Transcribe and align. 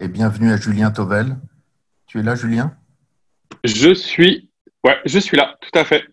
et 0.00 0.08
bienvenue 0.08 0.52
à 0.52 0.56
Julien 0.56 0.90
Tovel. 0.90 1.36
Tu 2.06 2.20
es 2.20 2.22
là, 2.22 2.34
Julien? 2.34 2.76
Je 3.64 3.92
suis, 3.92 4.50
ouais, 4.84 4.96
je 5.04 5.18
suis 5.18 5.36
là, 5.36 5.56
tout 5.60 5.76
à 5.76 5.84
fait. 5.84 6.04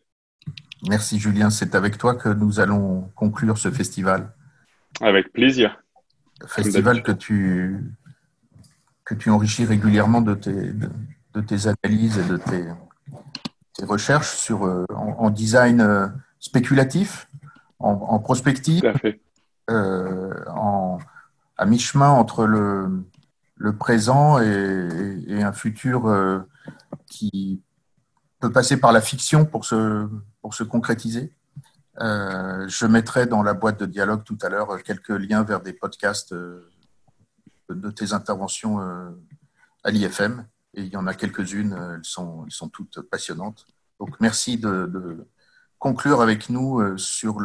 Merci, 0.88 1.20
Julien. 1.20 1.50
C'est 1.50 1.76
avec 1.76 1.98
toi 1.98 2.16
que 2.16 2.30
nous 2.30 2.60
allons 2.60 3.12
conclure 3.16 3.58
ce 3.58 3.70
festival. 3.70 4.34
Avec 5.02 5.32
plaisir. 5.32 5.82
Festival 6.48 7.04
que 7.04 7.12
tu, 7.12 7.80
que 9.04 9.14
tu 9.14 9.30
enrichis 9.30 9.66
régulièrement 9.66 10.22
de 10.22 10.34
tes, 10.34 10.72
de, 10.72 11.42
tes 11.42 11.68
analyses 11.68 12.18
et 12.18 12.24
de 12.24 12.38
tes, 12.38 12.66
tes 13.74 13.86
recherches 13.86 14.36
sur, 14.36 14.66
euh, 14.66 14.86
en, 14.90 15.30
design 15.30 15.82
euh, 15.82 16.08
spéculatif, 16.40 17.30
en, 17.80 18.20
prospective, 18.20 18.82
tout 18.82 18.88
à 18.88 18.98
fait. 18.98 19.20
Euh, 19.70 20.34
en, 20.50 20.98
à 21.58 21.66
mi-chemin 21.66 22.10
entre 22.10 22.46
le, 22.46 23.06
le 23.56 23.78
présent 23.78 24.40
et, 24.40 25.44
un 25.44 25.54
futur 25.54 26.08
euh, 26.08 26.40
qui 27.08 27.62
peut 28.40 28.52
passer 28.52 28.78
par 28.78 28.92
la 28.92 29.02
fiction 29.02 29.46
pour 29.46 29.66
se, 29.66 30.08
pour 30.42 30.54
se 30.54 30.64
concrétiser. 30.64 31.34
Euh, 32.02 32.68
je 32.68 32.86
mettrai 32.86 33.26
dans 33.26 33.42
la 33.42 33.54
boîte 33.54 33.80
de 33.80 33.86
dialogue 33.86 34.24
tout 34.24 34.38
à 34.42 34.50
l'heure 34.50 34.84
quelques 34.84 35.10
liens 35.10 35.44
vers 35.44 35.62
des 35.62 35.72
podcasts 35.72 36.34
euh, 36.34 36.70
de 37.70 37.90
tes 37.90 38.14
interventions 38.14 38.80
à 39.84 39.92
l'IFM. 39.92 40.46
Et 40.74 40.84
il 40.84 40.92
y 40.92 40.98
en 40.98 41.08
a 41.08 41.14
quelques-unes, 41.14 41.74
elles 41.96 42.04
sont, 42.04 42.44
elles 42.46 42.52
sont 42.52 42.70
toutes 42.70 43.02
passionnantes. 43.02 43.66
Donc 44.00 44.20
merci 44.20 44.58
de, 44.58 44.86
de 44.86 45.26
conclure 45.80 46.22
avec 46.22 46.50
nous 46.50 46.98
sur 46.98 47.40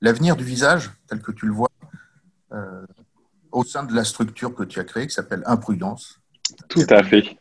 l'avenir 0.00 0.36
du 0.36 0.42
visage 0.42 0.90
tel 1.06 1.20
que 1.20 1.30
tu 1.30 1.46
le 1.46 1.52
vois 1.52 1.70
au 3.52 3.64
sein 3.64 3.84
de 3.84 3.94
la 3.94 4.04
structure 4.04 4.54
que 4.54 4.64
tu 4.64 4.80
as 4.80 4.84
créée 4.84 5.06
qui 5.06 5.14
s'appelle 5.14 5.42
Imprudence. 5.46 6.20
Tout 6.68 6.86
à 6.90 7.02
fait. 7.02 7.36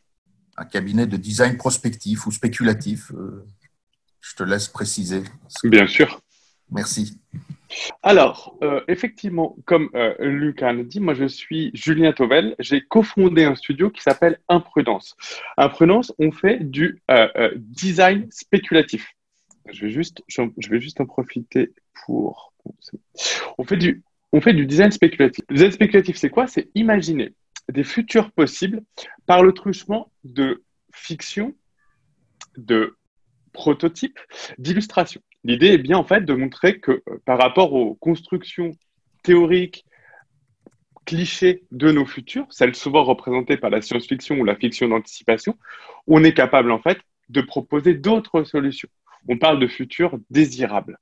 Un 0.57 0.65
cabinet 0.65 1.07
de 1.07 1.17
design 1.17 1.57
prospectif 1.57 2.27
ou 2.27 2.31
spéculatif. 2.31 3.11
Euh, 3.13 3.45
je 4.19 4.35
te 4.35 4.43
laisse 4.43 4.67
préciser. 4.67 5.23
Bien 5.63 5.87
sûr. 5.87 6.21
Merci. 6.69 7.19
Alors, 8.03 8.57
euh, 8.63 8.81
effectivement, 8.87 9.55
comme 9.65 9.89
euh, 9.95 10.13
Lucas 10.19 10.73
l'a 10.73 10.83
dit, 10.83 10.99
moi 10.99 11.13
je 11.13 11.25
suis 11.25 11.71
Julien 11.73 12.11
Tovel. 12.11 12.55
J'ai 12.59 12.81
cofondé 12.81 13.45
un 13.45 13.55
studio 13.55 13.89
qui 13.89 14.01
s'appelle 14.01 14.39
Imprudence. 14.49 15.15
Imprudence, 15.57 16.13
on 16.19 16.31
fait 16.31 16.59
du 16.59 17.01
design 17.55 18.27
spéculatif. 18.31 19.13
Je 19.71 19.85
vais, 19.85 19.91
juste, 19.91 20.21
je 20.27 20.69
vais 20.69 20.81
juste 20.81 20.99
en 20.99 21.05
profiter 21.05 21.71
pour. 22.05 22.53
On 23.57 23.63
fait 23.63 23.77
du 23.77 24.03
on 24.31 24.41
fait 24.41 24.53
du 24.53 24.65
design 24.65 24.91
spéculatif. 24.91 25.43
Le 25.49 25.55
design 25.55 25.71
spéculatif, 25.71 26.15
c'est 26.17 26.29
quoi? 26.29 26.47
C'est 26.47 26.69
imaginer 26.75 27.33
des 27.71 27.83
futurs 27.83 28.31
possibles 28.31 28.81
par 29.25 29.43
le 29.43 29.53
truchement 29.53 30.11
de 30.23 30.63
fiction, 30.93 31.53
de 32.57 32.95
prototypes, 33.53 34.19
d'illustrations. 34.57 35.21
L'idée 35.43 35.67
est 35.67 35.77
bien 35.77 35.97
en 35.97 36.03
fait 36.03 36.21
de 36.21 36.33
montrer 36.33 36.79
que 36.79 36.91
euh, 36.91 37.17
par 37.25 37.39
rapport 37.39 37.73
aux 37.73 37.95
constructions 37.95 38.71
théoriques, 39.23 39.85
clichés 41.05 41.63
de 41.71 41.91
nos 41.91 42.05
futurs, 42.05 42.45
celles 42.51 42.75
souvent 42.75 43.03
représentées 43.03 43.57
par 43.57 43.69
la 43.69 43.81
science-fiction 43.81 44.39
ou 44.39 44.45
la 44.45 44.55
fiction 44.55 44.87
d'anticipation, 44.87 45.57
on 46.07 46.23
est 46.23 46.33
capable 46.33 46.71
en 46.71 46.79
fait 46.79 46.99
de 47.29 47.41
proposer 47.41 47.95
d'autres 47.95 48.43
solutions. 48.43 48.89
On 49.27 49.37
parle 49.37 49.59
de 49.59 49.67
futurs 49.67 50.17
désirables. 50.29 50.97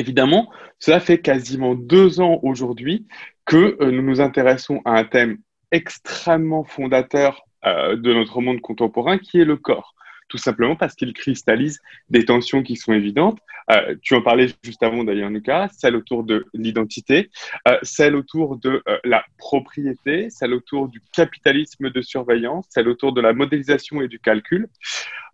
Évidemment, 0.00 0.50
cela 0.78 0.98
fait 0.98 1.18
quasiment 1.18 1.74
deux 1.74 2.20
ans 2.22 2.40
aujourd'hui 2.42 3.06
que 3.44 3.76
euh, 3.82 3.90
nous 3.90 4.00
nous 4.00 4.22
intéressons 4.22 4.80
à 4.86 4.92
un 4.92 5.04
thème 5.04 5.36
extrêmement 5.72 6.64
fondateur 6.64 7.42
euh, 7.66 7.96
de 7.96 8.14
notre 8.14 8.40
monde 8.40 8.62
contemporain 8.62 9.18
qui 9.18 9.38
est 9.38 9.44
le 9.44 9.58
corps. 9.58 9.94
Tout 10.28 10.38
simplement 10.38 10.74
parce 10.74 10.94
qu'il 10.94 11.12
cristallise 11.12 11.80
des 12.08 12.24
tensions 12.24 12.62
qui 12.62 12.76
sont 12.76 12.94
évidentes. 12.94 13.40
Euh, 13.70 13.94
tu 14.00 14.14
en 14.14 14.22
parlais 14.22 14.48
juste 14.64 14.82
avant 14.82 15.04
d'ailleurs, 15.04 15.28
Lucas, 15.28 15.68
celle 15.76 15.96
autour 15.96 16.24
de 16.24 16.46
l'identité, 16.54 17.28
celle 17.82 18.16
autour 18.16 18.56
de 18.56 18.82
la 19.04 19.22
propriété, 19.36 20.30
celle 20.30 20.54
autour 20.54 20.88
du 20.88 21.02
capitalisme 21.12 21.90
de 21.90 22.00
surveillance, 22.00 22.64
celle 22.70 22.88
autour 22.88 23.12
de 23.12 23.20
la 23.20 23.34
modélisation 23.34 24.00
et 24.00 24.08
du 24.08 24.18
calcul 24.18 24.66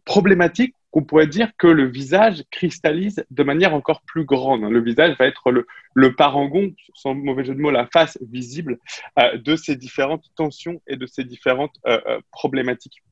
problématique 0.04 0.74
qu'on 0.96 1.04
pourrait 1.04 1.26
dire 1.26 1.50
que 1.58 1.66
le 1.66 1.84
visage 1.84 2.42
cristallise 2.50 3.22
de 3.30 3.42
manière 3.42 3.74
encore 3.74 4.00
plus 4.00 4.24
grande. 4.24 4.62
Le 4.62 4.80
visage 4.80 5.14
va 5.18 5.26
être 5.26 5.50
le, 5.50 6.14
parangon, 6.14 6.72
sans 6.94 7.14
mauvais 7.14 7.44
jeu 7.44 7.54
de 7.54 7.60
mots, 7.60 7.70
la 7.70 7.86
face 7.86 8.16
visible 8.22 8.78
euh, 9.18 9.36
de 9.36 9.56
ces 9.56 9.76
différentes 9.76 10.24
tensions 10.36 10.80
et 10.86 10.96
de 10.96 11.04
ces 11.04 11.24
différentes 11.24 11.74
euh, 11.86 12.00
euh, 12.06 12.18
problématiques 12.30 13.02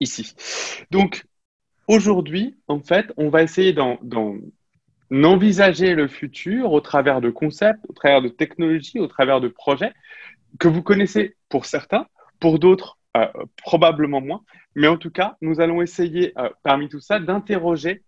ici. 0.00 0.34
Donc, 0.90 1.24
aujourd'hui, 1.86 2.58
en 2.68 2.80
fait, 2.80 3.10
on 3.16 3.30
va 3.30 3.42
essayer 3.42 3.74
d'envisager 5.10 5.94
le 5.94 6.08
futur 6.08 6.72
au 6.72 6.82
travers 6.82 7.22
de 7.22 7.30
concepts, 7.30 7.86
au 7.88 7.94
travers 7.94 8.20
de 8.20 8.28
technologies, 8.28 8.98
au 8.98 9.06
travers 9.06 9.40
de 9.40 9.48
projets 9.48 9.94
que 10.58 10.68
vous 10.68 10.82
connaissez 10.82 11.36
pour 11.48 11.64
certains, 11.64 12.06
pour 12.38 12.58
d'autres 12.58 12.97
euh, 13.16 13.26
probablement 13.56 14.20
moins. 14.20 14.42
Mais 14.74 14.86
en 14.86 14.98
tout 14.98 15.10
cas, 15.10 15.36
nous 15.40 15.60
allons 15.60 15.80
essayer, 15.80 16.32
euh, 16.38 16.50
parmi 16.62 16.88
tout 16.88 17.00
ça, 17.00 17.18
d'interroger 17.18 18.02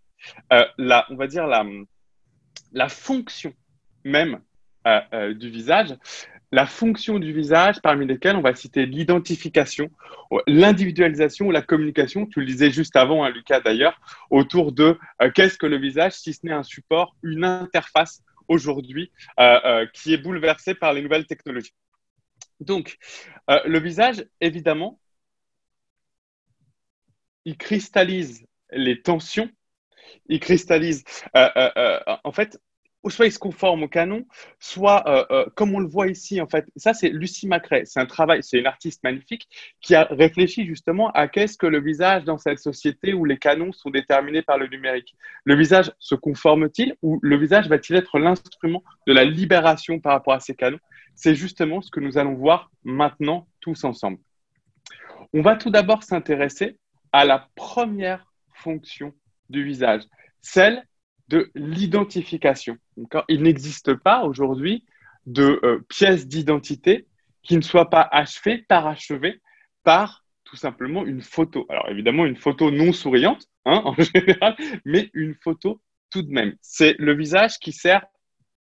euh, 0.52 0.64
la, 0.76 1.06
on 1.08 1.16
va 1.16 1.26
dire 1.26 1.46
la, 1.46 1.64
la 2.72 2.88
fonction 2.88 3.52
même 4.04 4.40
du 5.36 5.50
visage, 5.50 5.94
la 6.52 6.64
fonction 6.64 7.18
du 7.18 7.34
visage, 7.34 7.82
parmi 7.82 8.06
lesquelles 8.06 8.36
on 8.36 8.40
va 8.40 8.54
citer 8.54 8.86
l'identification, 8.86 9.90
l'individualisation 10.46 11.50
la 11.50 11.60
communication. 11.60 12.24
Tu 12.24 12.40
le 12.40 12.46
disais 12.46 12.70
juste 12.70 12.96
avant, 12.96 13.22
hein, 13.22 13.30
Lucas 13.30 13.60
d'ailleurs, 13.60 14.00
autour 14.30 14.72
de 14.72 14.98
qu'est-ce 15.34 15.58
que 15.58 15.66
le 15.66 15.76
visage, 15.76 16.12
si 16.12 16.32
ce 16.32 16.40
n'est 16.44 16.52
un 16.52 16.62
support, 16.62 17.14
une 17.22 17.44
interface 17.44 18.22
aujourd'hui 18.48 19.12
qui 19.92 20.14
est 20.14 20.18
bouleversée 20.18 20.74
par 20.74 20.94
les 20.94 21.02
nouvelles 21.02 21.26
technologies. 21.26 21.74
Donc, 22.60 22.98
euh, 23.50 23.60
le 23.66 23.78
visage, 23.80 24.24
évidemment, 24.40 25.00
il 27.44 27.56
cristallise 27.56 28.46
les 28.70 29.02
tensions, 29.02 29.50
il 30.28 30.40
cristallise, 30.40 31.04
euh, 31.36 31.48
euh, 31.56 32.00
en 32.24 32.32
fait, 32.32 32.60
soit 33.08 33.26
il 33.26 33.32
se 33.32 33.38
conforme 33.38 33.84
au 33.84 33.88
canon, 33.88 34.26
soit, 34.58 35.26
comme 35.54 35.74
on 35.74 35.80
le 35.80 35.88
voit 35.88 36.08
ici, 36.08 36.40
en 36.40 36.46
fait, 36.46 36.66
ça 36.76 36.92
c'est 36.92 37.08
Lucie 37.08 37.46
Macrae, 37.46 37.84
c'est 37.84 38.00
un 38.00 38.06
travail, 38.06 38.42
c'est 38.42 38.58
une 38.58 38.66
artiste 38.66 39.02
magnifique 39.02 39.48
qui 39.80 39.94
a 39.94 40.04
réfléchi 40.04 40.66
justement 40.66 41.10
à 41.12 41.26
qu'est-ce 41.26 41.56
que 41.56 41.66
le 41.66 41.80
visage 41.80 42.24
dans 42.24 42.36
cette 42.36 42.58
société 42.58 43.14
où 43.14 43.24
les 43.24 43.38
canons 43.38 43.72
sont 43.72 43.90
déterminés 43.90 44.42
par 44.42 44.58
le 44.58 44.66
numérique. 44.66 45.14
Le 45.44 45.54
visage 45.56 45.92
se 45.98 46.14
conforme-t-il 46.14 46.94
ou 47.00 47.18
le 47.22 47.36
visage 47.38 47.68
va-t-il 47.68 47.96
être 47.96 48.18
l'instrument 48.18 48.82
de 49.06 49.12
la 49.14 49.24
libération 49.24 49.98
par 49.98 50.12
rapport 50.12 50.34
à 50.34 50.40
ces 50.40 50.54
canons? 50.54 50.80
C'est 51.14 51.34
justement 51.34 51.80
ce 51.80 51.90
que 51.90 52.00
nous 52.00 52.18
allons 52.18 52.34
voir 52.34 52.70
maintenant 52.84 53.46
tous 53.60 53.84
ensemble. 53.84 54.18
On 55.32 55.42
va 55.42 55.56
tout 55.56 55.70
d'abord 55.70 56.02
s'intéresser 56.02 56.78
à 57.12 57.24
la 57.24 57.48
première 57.54 58.26
fonction 58.52 59.14
du 59.48 59.64
visage, 59.64 60.02
celle 60.42 60.84
de 61.30 61.50
l'identification. 61.54 62.76
Il 63.28 63.42
n'existe 63.42 63.94
pas 63.94 64.24
aujourd'hui 64.24 64.84
de 65.26 65.60
euh, 65.62 65.78
pièce 65.88 66.26
d'identité 66.26 67.06
qui 67.42 67.56
ne 67.56 67.62
soit 67.62 67.88
pas 67.88 68.06
achevée, 68.10 68.58
parachevée 68.68 69.40
par 69.84 70.24
tout 70.44 70.56
simplement 70.56 71.06
une 71.06 71.22
photo. 71.22 71.66
Alors 71.68 71.88
évidemment, 71.88 72.26
une 72.26 72.36
photo 72.36 72.72
non 72.72 72.92
souriante 72.92 73.46
hein, 73.64 73.80
en 73.84 73.94
général, 73.94 74.56
mais 74.84 75.10
une 75.14 75.36
photo 75.36 75.80
tout 76.10 76.22
de 76.22 76.32
même. 76.32 76.56
C'est 76.60 76.96
le 76.98 77.14
visage 77.14 77.58
qui 77.58 77.70
sert, 77.70 78.04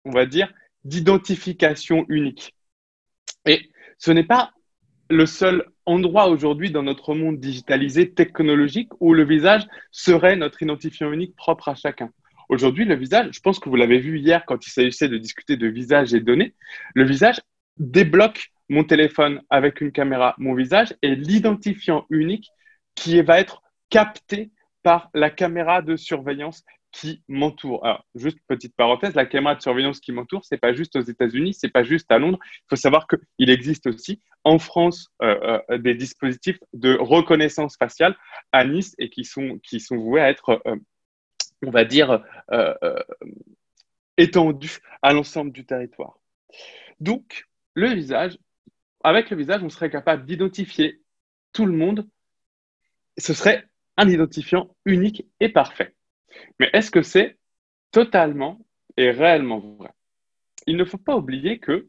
on 0.04 0.12
va 0.12 0.26
dire, 0.26 0.54
d'identification 0.84 2.06
unique. 2.10 2.54
Et 3.46 3.70
ce 3.98 4.12
n'est 4.12 4.26
pas 4.26 4.52
le 5.10 5.26
seul 5.26 5.66
endroit 5.86 6.28
aujourd'hui 6.28 6.70
dans 6.70 6.84
notre 6.84 7.16
monde 7.16 7.40
digitalisé, 7.40 8.12
technologique, 8.12 8.90
où 9.00 9.14
le 9.14 9.24
visage 9.24 9.66
serait 9.90 10.36
notre 10.36 10.62
identifiant 10.62 11.14
unique 11.14 11.34
propre 11.38 11.70
à 11.70 11.76
chacun. 11.76 12.12
Aujourd'hui, 12.50 12.86
le 12.86 12.96
visage, 12.96 13.30
je 13.34 13.40
pense 13.40 13.60
que 13.60 13.70
vous 13.70 13.76
l'avez 13.76 14.00
vu 14.00 14.20
hier 14.20 14.46
quand 14.46 14.66
il 14.66 14.70
s'agissait 14.70 15.10
de 15.10 15.18
discuter 15.18 15.58
de 15.58 15.68
visage 15.68 16.14
et 16.14 16.20
données, 16.20 16.54
le 16.94 17.04
visage 17.04 17.42
débloque 17.78 18.52
mon 18.70 18.84
téléphone 18.84 19.42
avec 19.50 19.82
une 19.82 19.92
caméra, 19.92 20.36
mon 20.38 20.54
visage, 20.54 20.96
et 21.02 21.16
l'identifiant 21.16 22.06
unique 22.10 22.50
qui 22.96 23.22
va 23.22 23.40
être 23.40 23.62
capté 23.90 24.52
par 24.84 25.10
la 25.14 25.30
caméra 25.30 25.82
de 25.82 25.96
surveillance 25.96 26.64
qui 26.92 27.22
m'entoure. 27.28 27.86
Alors, 27.86 28.06
juste 28.16 28.40
petite 28.48 28.76
parenthèse, 28.76 29.14
la 29.14 29.26
caméra 29.26 29.56
de 29.56 29.62
surveillance 29.62 30.00
qui 30.00 30.12
m'entoure, 30.12 30.44
c'est 30.46 30.58
pas 30.58 30.74
juste 30.74 30.96
aux 30.96 31.02
États-Unis, 31.02 31.54
c'est 31.54 31.70
pas 31.70 31.84
juste 31.84 32.12
à 32.12 32.18
Londres. 32.18 32.40
Il 32.44 32.66
faut 32.70 32.76
savoir 32.76 33.08
qu'il 33.08 33.50
existe 33.50 33.88
aussi 33.88 34.22
en 34.44 34.60
France 34.60 35.10
euh, 35.22 35.60
euh, 35.70 35.78
des 35.78 35.94
dispositifs 35.94 36.60
de 36.74 36.98
reconnaissance 37.00 37.78
faciale 37.78 38.16
à 38.52 38.66
Nice 38.66 38.96
et 38.98 39.10
qui 39.10 39.26
sont, 39.26 39.60
qui 39.62 39.80
sont 39.80 39.98
voués 39.98 40.22
à 40.22 40.30
être, 40.30 40.62
euh, 40.66 40.76
on 41.66 41.72
va 41.72 41.86
dire, 41.86 42.24
étendus 44.18 44.80
à 45.02 45.14
l'ensemble 45.14 45.52
du 45.52 45.66
territoire. 45.66 46.20
Donc, 47.00 47.48
le 47.74 47.90
visage, 47.94 48.38
avec 49.04 49.30
le 49.30 49.38
visage, 49.38 49.64
on 49.64 49.70
serait 49.70 49.90
capable 49.90 50.26
d'identifier 50.26 51.02
tout 51.54 51.66
le 51.66 51.74
monde. 51.74 52.08
Ce 53.18 53.34
serait 53.34 53.68
un 53.98 54.10
identifiant 54.10 54.76
unique 54.86 55.26
et 55.40 55.50
parfait. 55.50 55.94
Mais 56.60 56.70
est-ce 56.74 56.92
que 56.92 57.02
c'est 57.02 57.38
totalement 57.92 58.60
et 58.96 59.12
réellement 59.12 59.60
vrai? 59.60 59.92
Il 60.66 60.78
ne 60.78 60.86
faut 60.86 60.98
pas 60.98 61.16
oublier 61.16 61.60
que 61.60 61.88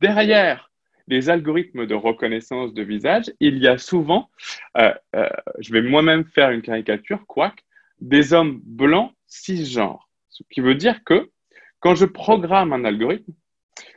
derrière 0.00 0.70
les 1.08 1.30
algorithmes 1.30 1.86
de 1.86 1.94
reconnaissance 1.94 2.74
de 2.74 2.82
visage, 2.82 3.32
il 3.40 3.58
y 3.58 3.66
a 3.66 3.78
souvent, 3.78 4.30
euh, 4.78 4.92
euh, 5.16 5.28
je 5.58 5.72
vais 5.72 5.82
moi-même 5.82 6.24
faire 6.24 6.50
une 6.50 6.62
caricature, 6.62 7.26
quoique, 7.26 7.62
des 8.02 8.32
hommes 8.32 8.60
blancs 8.64 9.12
cisgenres. 9.26 10.08
Ce 10.28 10.42
qui 10.50 10.60
veut 10.60 10.74
dire 10.74 11.04
que 11.04 11.30
quand 11.78 11.94
je 11.94 12.04
programme 12.04 12.72
un 12.72 12.84
algorithme, 12.84 13.32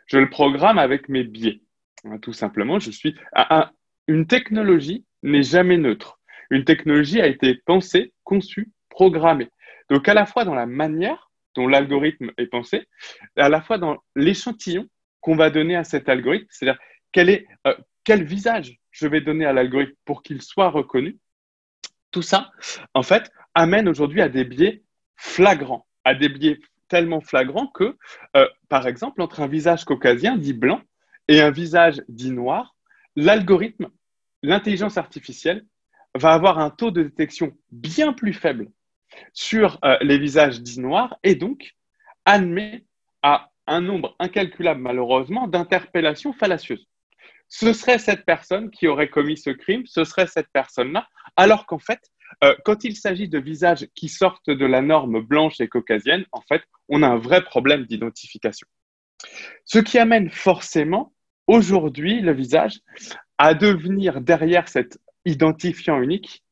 je 0.06 0.20
le 0.20 0.30
programme 0.30 0.78
avec 0.78 1.10
mes 1.10 1.24
biais. 1.24 1.62
Hein, 2.06 2.20
tout 2.20 2.34
simplement, 2.34 2.80
je 2.80 2.92
suis. 2.92 3.16
une 4.08 4.28
technologie 4.28 5.06
n'est 5.24 5.44
jamais 5.44 5.78
neutre. 5.78 6.20
Une 6.52 6.64
technologie 6.64 7.20
a 7.20 7.28
été 7.28 7.56
pensée, 7.66 8.14
conçue, 8.24 8.72
programmée. 8.90 9.50
Donc, 9.90 10.08
à 10.08 10.14
la 10.14 10.28
fois 10.28 10.46
dans 10.46 10.54
la 10.54 10.68
manière 10.68 11.32
dont 11.56 11.68
l'algorithme 11.68 12.32
est 12.38 12.48
pensé, 12.48 12.88
à 13.36 13.50
la 13.50 13.62
fois 13.62 13.80
dans 13.80 13.98
l'échantillon 14.16 14.88
qu'on 15.20 15.36
va 15.36 15.50
donner 15.50 15.76
à 15.76 15.84
cet 15.84 16.10
algorithme, 16.10 16.48
c'est-à-dire 16.50 16.80
quel, 17.12 17.44
euh, 17.66 17.76
quel 18.04 18.24
visage 18.24 18.78
je 18.92 19.08
vais 19.08 19.22
donner 19.22 19.46
à 19.46 19.54
l'algorithme 19.54 19.96
pour 20.06 20.22
qu'il 20.22 20.44
soit 20.44 20.70
reconnu. 20.70 21.18
Tout 22.12 22.22
ça, 22.22 22.52
en 22.94 23.04
fait, 23.04 23.32
amène 23.56 23.88
aujourd'hui 23.88 24.22
à 24.22 24.30
des 24.30 24.44
biais 24.44 24.84
flagrants, 25.16 25.88
à 26.04 26.14
des 26.14 26.30
biais 26.30 26.60
tellement 26.88 27.22
flagrants 27.22 27.68
que, 27.68 27.98
euh, 28.36 28.48
par 28.70 28.88
exemple, 28.88 29.22
entre 29.22 29.40
un 29.42 29.48
visage 29.48 29.86
caucasien 29.86 30.38
dit 30.38 30.54
blanc 30.54 30.82
et 31.28 31.42
un 31.42 31.52
visage 31.52 32.04
dit 32.08 32.32
noir, 32.32 32.76
l'algorithme, 33.16 33.90
l'intelligence 34.44 34.98
artificielle 34.98 35.66
va 36.14 36.34
avoir 36.34 36.60
un 36.60 36.70
taux 36.70 36.92
de 36.92 37.04
détection 37.04 37.54
bien 37.72 38.14
plus 38.14 38.34
faible 38.34 38.70
sur 39.34 39.80
euh, 39.84 39.98
les 40.02 40.18
visages 40.18 40.62
dits 40.62 40.80
noirs 40.80 41.18
et 41.24 41.36
donc 41.36 41.76
admet 42.26 42.86
à 43.22 43.50
un 43.68 43.82
nombre 43.82 44.16
incalculable 44.20 44.82
malheureusement 44.82 45.48
d'interpellations 45.48 46.34
fallacieuses. 46.34 46.88
Ce 47.48 47.74
serait 47.74 48.00
cette 48.00 48.26
personne 48.26 48.70
qui 48.72 48.88
aurait 48.88 49.10
commis 49.10 49.38
ce 49.38 49.50
crime, 49.50 49.86
ce 49.86 50.04
serait 50.04 50.28
cette 50.28 50.50
personne-là, 50.52 51.08
alors 51.36 51.66
qu'en 51.66 51.80
fait, 51.80 52.00
euh, 52.44 52.56
quand 52.66 52.84
il 52.84 52.96
s'agit 52.96 53.28
de 53.28 53.40
visages 53.40 53.88
qui 53.96 54.10
sortent 54.10 54.50
de 54.50 54.66
la 54.66 54.82
norme 54.82 55.22
blanche 55.22 55.60
et 55.60 55.68
caucasienne, 55.68 56.26
en 56.32 56.42
fait, 56.42 56.62
on 56.90 57.04
a 57.04 57.08
un 57.08 57.18
vrai 57.18 57.44
problème 57.44 57.86
d'identification. 57.86 58.68
Ce 59.64 59.80
qui 59.80 59.98
amène 59.98 60.30
forcément 60.30 61.14
aujourd'hui 61.48 62.22
le 62.22 62.34
visage 62.34 62.80
à 63.38 63.54
devenir 63.54 64.22
derrière 64.22 64.68
cet 64.68 65.00
identifiant 65.26 66.02
unique 66.02 66.44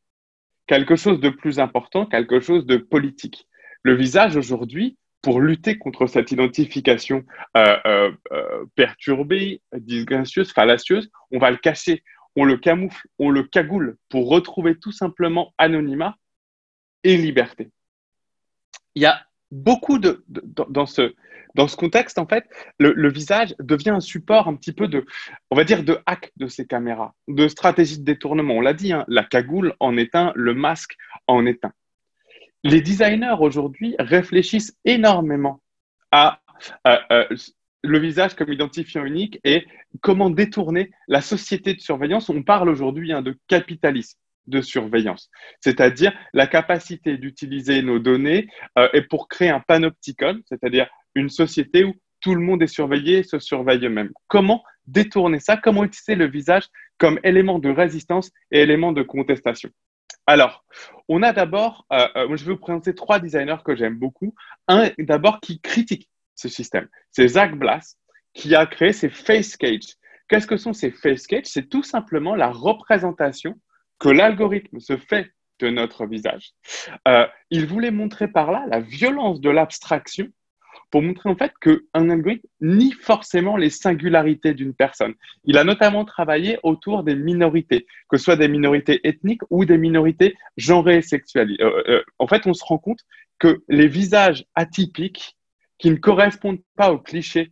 quelque 0.67 0.95
chose 0.95 1.19
de 1.19 1.29
plus 1.29 1.59
important, 1.59 2.05
quelque 2.05 2.39
chose 2.39 2.65
de 2.65 2.77
politique. 2.77 3.47
Le 3.83 3.95
visage 3.95 4.37
aujourd'hui, 4.37 4.97
pour 5.21 5.39
lutter 5.39 5.77
contre 5.77 6.05
cette 6.07 6.31
identification 6.31 7.23
euh, 7.57 8.11
euh, 8.31 8.65
perturbée, 8.75 9.61
disgracieuse, 9.73 10.51
fallacieuse, 10.51 11.09
on 11.31 11.39
va 11.39 11.51
le 11.51 11.57
cacher, 11.57 12.03
on 12.35 12.45
le 12.45 12.57
camoufle, 12.57 13.07
on 13.19 13.29
le 13.29 13.43
cagoule 13.43 13.97
pour 14.09 14.29
retrouver 14.29 14.75
tout 14.75 14.91
simplement 14.91 15.53
anonymat 15.57 16.17
et 17.03 17.17
liberté. 17.17 17.71
Il 18.95 19.03
y 19.03 19.05
a 19.05 19.25
beaucoup 19.51 19.99
de, 19.99 20.23
dans, 20.27 20.85
ce, 20.85 21.13
dans 21.55 21.67
contexte, 21.67 22.17
en 22.17 22.25
fait, 22.25 22.45
le, 22.79 23.09
visage 23.09 23.55
devient 23.59 23.91
un 23.91 23.99
support 23.99 24.47
un 24.47 24.55
petit 24.55 24.73
peu 24.73 24.87
de, 24.87 25.05
on 25.51 25.55
va 25.55 25.63
dire, 25.63 25.83
de 25.83 25.99
hack 26.05 26.31
de 26.37 26.47
ces 26.47 26.65
caméras, 26.65 27.13
de 27.27 27.47
stratégie 27.47 27.99
de 27.99 28.03
détournement. 28.03 28.55
On 28.55 28.61
l'a 28.61 28.73
dit, 28.73 28.93
hein, 28.93 29.05
la 29.07 29.23
cagoule 29.23 29.75
en 29.79 29.97
est 29.97 30.15
un, 30.15 30.31
le 30.35 30.53
masque 30.53 30.97
en 31.27 31.45
est 31.45 31.63
un. 31.65 31.71
Les 32.63 32.81
designers 32.81 33.35
aujourd'hui 33.39 33.95
réfléchissent 33.99 34.77
énormément 34.85 35.61
à 36.11 36.39
le 37.83 37.99
visage 37.99 38.35
comme 38.35 38.51
identifiant 38.51 39.05
unique 39.05 39.39
et 39.43 39.65
comment 40.01 40.29
détourner 40.29 40.91
la 41.07 41.21
société 41.21 41.73
de 41.73 41.81
surveillance. 41.81 42.29
On 42.29 42.41
parle 42.43 42.69
aujourd'hui 42.69 43.11
hein, 43.11 43.21
de 43.21 43.37
capitalisme 43.47 44.17
de 44.47 44.61
surveillance, 44.61 45.29
c'est-à-dire 45.61 46.13
la 46.33 46.47
capacité 46.47 47.17
d'utiliser 47.17 47.81
nos 47.81 47.99
données 47.99 48.47
euh, 48.77 48.89
et 48.93 49.01
pour 49.01 49.29
créer 49.29 49.49
un 49.49 49.61
panopticon, 49.61 50.41
c'est-à-dire 50.47 50.89
une 51.15 51.29
société 51.29 51.83
où 51.83 51.93
tout 52.19 52.35
le 52.35 52.41
monde 52.41 52.61
est 52.63 52.67
surveillé 52.67 53.19
et 53.19 53.23
se 53.23 53.39
surveille 53.39 53.85
eux-mêmes. 53.85 54.11
Comment 54.27 54.63
détourner 54.87 55.39
ça? 55.39 55.57
Comment 55.57 55.83
utiliser 55.83 56.15
le 56.15 56.27
visage 56.27 56.67
comme 56.97 57.19
élément 57.23 57.59
de 57.59 57.69
résistance 57.69 58.31
et 58.51 58.61
élément 58.61 58.91
de 58.91 59.01
contestation? 59.01 59.69
Alors, 60.25 60.63
on 61.09 61.21
a 61.21 61.33
d'abord, 61.33 61.85
euh, 61.91 62.07
euh, 62.15 62.37
je 62.37 62.45
vais 62.45 62.53
vous 62.53 62.59
présenter 62.59 62.95
trois 62.95 63.19
designers 63.19 63.57
que 63.63 63.75
j'aime 63.75 63.95
beaucoup. 63.95 64.33
Un 64.69 64.89
d'abord 64.97 65.41
qui 65.41 65.59
critique 65.59 66.09
système. 66.47 66.87
C'est 67.11 67.27
Zach 67.27 67.55
Blass 67.55 67.97
qui 68.33 68.55
a 68.55 68.65
créé 68.65 68.93
ces 68.93 69.09
face 69.09 69.57
cages. 69.57 69.95
Qu'est-ce 70.27 70.47
que 70.47 70.57
sont 70.57 70.73
ces 70.73 70.91
face 70.91 71.27
cages? 71.27 71.45
C'est 71.45 71.69
tout 71.69 71.83
simplement 71.83 72.35
la 72.35 72.49
représentation 72.49 73.59
que 73.99 74.09
l'algorithme 74.09 74.79
se 74.79 74.97
fait 74.97 75.31
de 75.59 75.69
notre 75.69 76.05
visage. 76.05 76.51
Euh, 77.07 77.27
il 77.49 77.65
voulait 77.65 77.91
montrer 77.91 78.27
par 78.27 78.51
là 78.51 78.65
la 78.67 78.79
violence 78.79 79.39
de 79.39 79.49
l'abstraction 79.49 80.27
pour 80.93 81.01
montrer 81.01 81.29
en 81.29 81.35
fait 81.35 81.53
qu'un 81.59 82.09
algorithme 82.09 82.47
nie 82.61 82.91
forcément 82.91 83.57
les 83.57 83.69
singularités 83.69 84.53
d'une 84.53 84.73
personne. 84.73 85.13
Il 85.43 85.57
a 85.57 85.63
notamment 85.63 86.05
travaillé 86.05 86.59
autour 86.61 87.03
des 87.03 87.15
minorités, 87.15 87.87
que 88.09 88.17
ce 88.17 88.25
soit 88.25 88.35
des 88.35 88.47
minorités 88.47 88.99
ethniques 89.03 89.41
ou 89.49 89.65
des 89.65 89.77
minorités 89.77 90.35
genrées 90.57 90.97
et 90.97 91.01
sexuelles. 91.01 91.55
Euh, 91.61 91.83
euh, 91.87 92.03
en 92.19 92.27
fait, 92.27 92.45
on 92.45 92.53
se 92.53 92.63
rend 92.63 92.77
compte 92.77 92.99
que 93.39 93.63
les 93.67 93.87
visages 93.87 94.45
atypiques 94.53 95.35
qui 95.83 95.91
ne 95.91 95.97
correspondent 95.97 96.63
pas 96.77 96.93
aux 96.93 96.97
clichés 96.97 97.51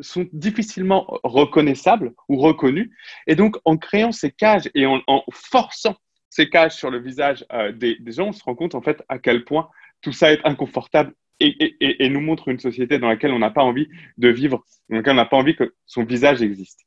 sont 0.00 0.28
difficilement 0.32 1.06
reconnaissables 1.24 2.12
ou 2.28 2.36
reconnus. 2.36 2.88
Et 3.26 3.34
donc, 3.34 3.56
en 3.64 3.76
créant 3.76 4.12
ces 4.12 4.30
cages 4.30 4.70
et 4.76 4.86
en, 4.86 5.02
forçant 5.32 5.96
ces 6.28 6.48
cages 6.48 6.76
sur 6.76 6.88
le 6.88 7.00
visage 7.00 7.44
euh, 7.52 7.72
des, 7.72 7.98
gens, 8.06 8.28
on 8.28 8.32
se 8.32 8.44
rend 8.44 8.54
compte 8.54 8.76
en 8.76 8.80
fait 8.80 9.02
à 9.08 9.18
quel 9.18 9.44
point 9.44 9.68
tout 10.02 10.12
ça 10.12 10.32
est 10.32 10.40
inconfortable 10.44 11.12
et, 11.40 12.08
nous 12.08 12.20
montre 12.20 12.46
une 12.46 12.60
société 12.60 13.00
dans 13.00 13.08
laquelle 13.08 13.32
on 13.32 13.40
n'a 13.40 13.50
pas 13.50 13.64
envie 13.64 13.88
de 14.16 14.28
vivre, 14.28 14.64
dans 14.88 14.98
laquelle 14.98 15.14
on 15.14 15.16
n'a 15.16 15.24
pas 15.24 15.36
envie 15.36 15.56
que 15.56 15.74
son 15.86 16.04
visage 16.04 16.42
existe. 16.42 16.80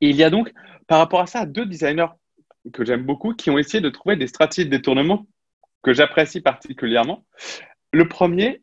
il 0.00 0.16
y 0.16 0.24
a 0.24 0.30
donc, 0.30 0.52
par 0.88 0.98
rapport 0.98 1.20
à 1.20 1.28
ça, 1.28 1.46
deux 1.46 1.64
designers 1.64 2.08
que 2.72 2.84
j'aime 2.84 3.04
beaucoup 3.04 3.34
qui 3.34 3.50
ont 3.50 3.58
essayé 3.58 3.80
de 3.80 3.90
trouver 3.90 4.16
des 4.16 4.26
stratégies 4.26 4.68
de 4.68 4.76
détournement 4.76 5.28
que 5.84 5.92
j'apprécie 5.92 6.40
particulièrement. 6.40 7.24
Le 7.92 8.08
premier, 8.08 8.62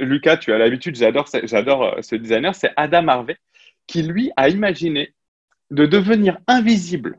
Lucas, 0.00 0.38
tu 0.38 0.52
as 0.52 0.58
l'habitude, 0.58 0.96
j'adore, 0.96 1.84
euh, 1.84 2.02
ce 2.02 2.16
designer, 2.16 2.54
c'est 2.54 2.72
Adam 2.76 3.08
Harvey, 3.08 3.36
qui 3.86 4.02
lui 4.02 4.30
a 4.36 4.48
imaginé 4.48 5.14
de 5.70 5.86
devenir 5.86 6.38
invisible 6.46 7.18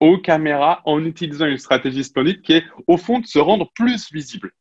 aux 0.00 0.18
caméras 0.18 0.82
en 0.84 1.04
utilisant 1.04 1.46
une 1.46 1.58
stratégie 1.58 2.04
splendide 2.04 2.42
qui 2.42 2.54
est 2.54 2.64
au 2.86 2.96
fond 2.96 3.20
de 3.20 3.26
se 3.26 3.38
rendre 3.38 3.70
plus 3.74 4.12
visible. 4.12 4.52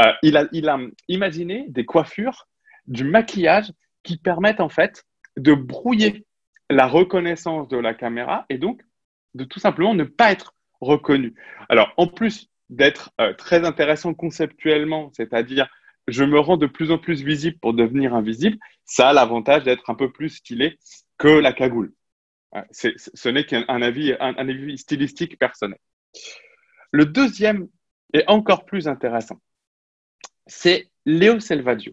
Euh, 0.00 0.12
il, 0.22 0.36
a, 0.36 0.46
il 0.52 0.68
a 0.68 0.78
imaginé 1.08 1.66
des 1.68 1.84
coiffures, 1.84 2.46
du 2.86 3.04
maquillage 3.04 3.72
qui 4.02 4.16
permettent 4.16 4.60
en 4.60 4.68
fait 4.68 5.04
de 5.36 5.52
brouiller 5.52 6.24
la 6.70 6.86
reconnaissance 6.86 7.68
de 7.68 7.76
la 7.76 7.94
caméra 7.94 8.46
et 8.48 8.58
donc 8.58 8.82
de 9.34 9.44
tout 9.44 9.58
simplement 9.58 9.94
ne 9.94 10.04
pas 10.04 10.32
être 10.32 10.54
reconnu. 10.80 11.34
Alors 11.68 11.92
en 11.96 12.06
plus 12.06 12.48
d'être 12.70 13.10
euh, 13.20 13.32
très 13.34 13.64
intéressant 13.64 14.14
conceptuellement, 14.14 15.10
c'est-à-dire 15.14 15.68
je 16.08 16.24
me 16.24 16.40
rends 16.40 16.56
de 16.56 16.66
plus 16.66 16.90
en 16.90 16.98
plus 16.98 17.22
visible 17.22 17.58
pour 17.60 17.74
devenir 17.74 18.14
invisible, 18.14 18.56
ça 18.84 19.10
a 19.10 19.12
l'avantage 19.12 19.64
d'être 19.64 19.88
un 19.90 19.94
peu 19.94 20.10
plus 20.10 20.30
stylé 20.30 20.78
que 21.18 21.28
la 21.28 21.52
cagoule. 21.52 21.92
Ce 22.72 23.28
n'est 23.28 23.44
qu'un 23.44 23.82
avis, 23.82 24.14
un, 24.18 24.76
stylistique 24.76 25.38
personnel. 25.38 25.78
Le 26.90 27.04
deuxième 27.04 27.68
est 28.14 28.24
encore 28.26 28.64
plus 28.64 28.88
intéressant. 28.88 29.38
C'est 30.46 30.88
Léo 31.04 31.40
Selvaggio. 31.40 31.92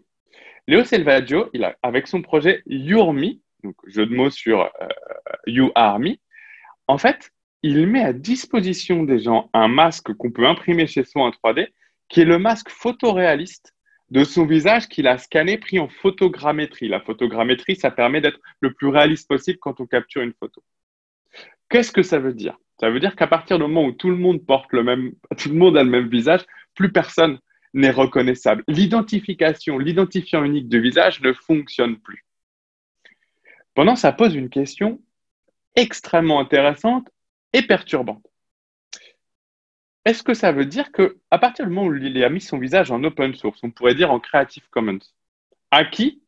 Léo 0.67 0.85
Selvaggio, 0.85 1.51
avec 1.83 2.07
son 2.07 2.21
projet 2.21 2.63
YourMe, 2.67 3.33
donc 3.63 3.75
jeu 3.87 4.05
de 4.05 4.15
mots 4.15 4.29
sur 4.29 4.61
euh, 4.61 4.87
You 5.45 5.71
Are 5.75 5.99
en 6.87 6.97
fait, 6.97 7.31
il 7.63 7.87
met 7.87 8.03
à 8.03 8.13
disposition 8.13 9.03
des 9.03 9.19
gens 9.19 9.49
un 9.53 9.67
masque 9.67 10.13
qu'on 10.13 10.31
peut 10.31 10.47
imprimer 10.47 10.87
chez 10.87 11.03
soi 11.03 11.23
en 11.23 11.31
3D, 11.31 11.67
qui 12.07 12.21
est 12.21 12.25
le 12.25 12.37
masque 12.37 12.69
photoréaliste 12.69 13.74
de 14.09 14.23
son 14.23 14.45
visage 14.45 14.87
qu'il 14.87 15.07
a 15.07 15.17
scanné, 15.17 15.57
pris 15.57 15.79
en 15.79 15.87
photogrammétrie. 15.87 16.87
La 16.87 17.01
photogrammétrie, 17.01 17.75
ça 17.75 17.91
permet 17.91 18.21
d'être 18.21 18.39
le 18.59 18.73
plus 18.73 18.87
réaliste 18.87 19.27
possible 19.27 19.57
quand 19.59 19.79
on 19.79 19.85
capture 19.85 20.21
une 20.21 20.33
photo. 20.33 20.63
Qu'est-ce 21.69 21.91
que 21.91 22.03
ça 22.03 22.19
veut 22.19 22.33
dire? 22.33 22.57
Ça 22.79 22.89
veut 22.89 22.99
dire 22.99 23.15
qu'à 23.15 23.27
partir 23.27 23.57
du 23.57 23.63
moment 23.63 23.85
où 23.85 23.91
tout 23.91 24.09
le 24.09 24.17
monde 24.17 24.45
porte 24.45 24.71
le 24.73 24.83
même, 24.83 25.13
tout 25.37 25.49
le 25.49 25.55
monde 25.55 25.77
a 25.77 25.83
le 25.83 25.89
même 25.89 26.09
visage, 26.09 26.45
plus 26.75 26.91
personne 26.91 27.39
n'est 27.73 27.91
reconnaissable. 27.91 28.63
L'identification, 28.67 29.77
l'identifiant 29.77 30.43
unique 30.43 30.69
du 30.69 30.79
visage 30.79 31.21
ne 31.21 31.33
fonctionne 31.33 31.97
plus. 31.97 32.25
Pendant, 33.73 33.95
ça 33.95 34.13
pose 34.13 34.35
une 34.35 34.49
question 34.49 35.01
extrêmement 35.75 36.39
intéressante 36.39 37.09
et 37.51 37.61
perturbante. 37.61 38.25
Est-ce 40.05 40.21
que 40.21 40.35
ça 40.35 40.51
veut 40.51 40.65
dire 40.65 40.91
que 40.91 41.17
à 41.31 41.39
partir 41.39 41.65
du 41.65 41.71
moment 41.71 41.87
où 41.87 41.95
il 41.95 42.23
a 42.23 42.29
mis 42.29 42.41
son 42.41 42.59
visage 42.59 42.91
en 42.91 43.03
open 43.03 43.33
source, 43.33 43.59
on 43.63 43.71
pourrait 43.71 43.95
dire 43.95 44.11
en 44.11 44.19
Creative 44.19 44.67
Commons, 44.69 44.99
à 45.71 45.83
qui 45.83 46.21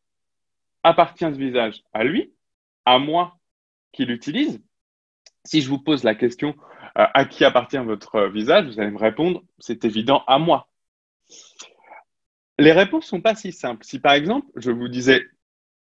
appartient 0.82 1.24
ce 1.24 1.38
visage? 1.38 1.84
À 1.92 2.02
lui? 2.02 2.32
À 2.84 2.98
moi 2.98 3.38
qui 3.92 4.04
l'utilise? 4.04 4.60
Si 5.44 5.62
je 5.62 5.68
vous 5.68 5.78
pose 5.78 6.02
la 6.02 6.16
question 6.16 6.56
euh, 6.98 7.06
à 7.14 7.24
qui 7.24 7.44
appartient 7.44 7.78
votre 7.78 8.26
visage, 8.26 8.66
vous 8.66 8.80
allez 8.80 8.90
me 8.90 8.98
répondre 8.98 9.44
c'est 9.60 9.84
évident 9.84 10.24
à 10.26 10.38
moi. 10.38 10.68
Les 12.58 12.72
réponses 12.72 13.04
ne 13.04 13.08
sont 13.08 13.20
pas 13.20 13.36
si 13.36 13.52
simples. 13.52 13.84
Si 13.84 14.00
par 14.00 14.14
exemple, 14.14 14.46
je 14.56 14.72
vous 14.72 14.88
disais 14.88 15.24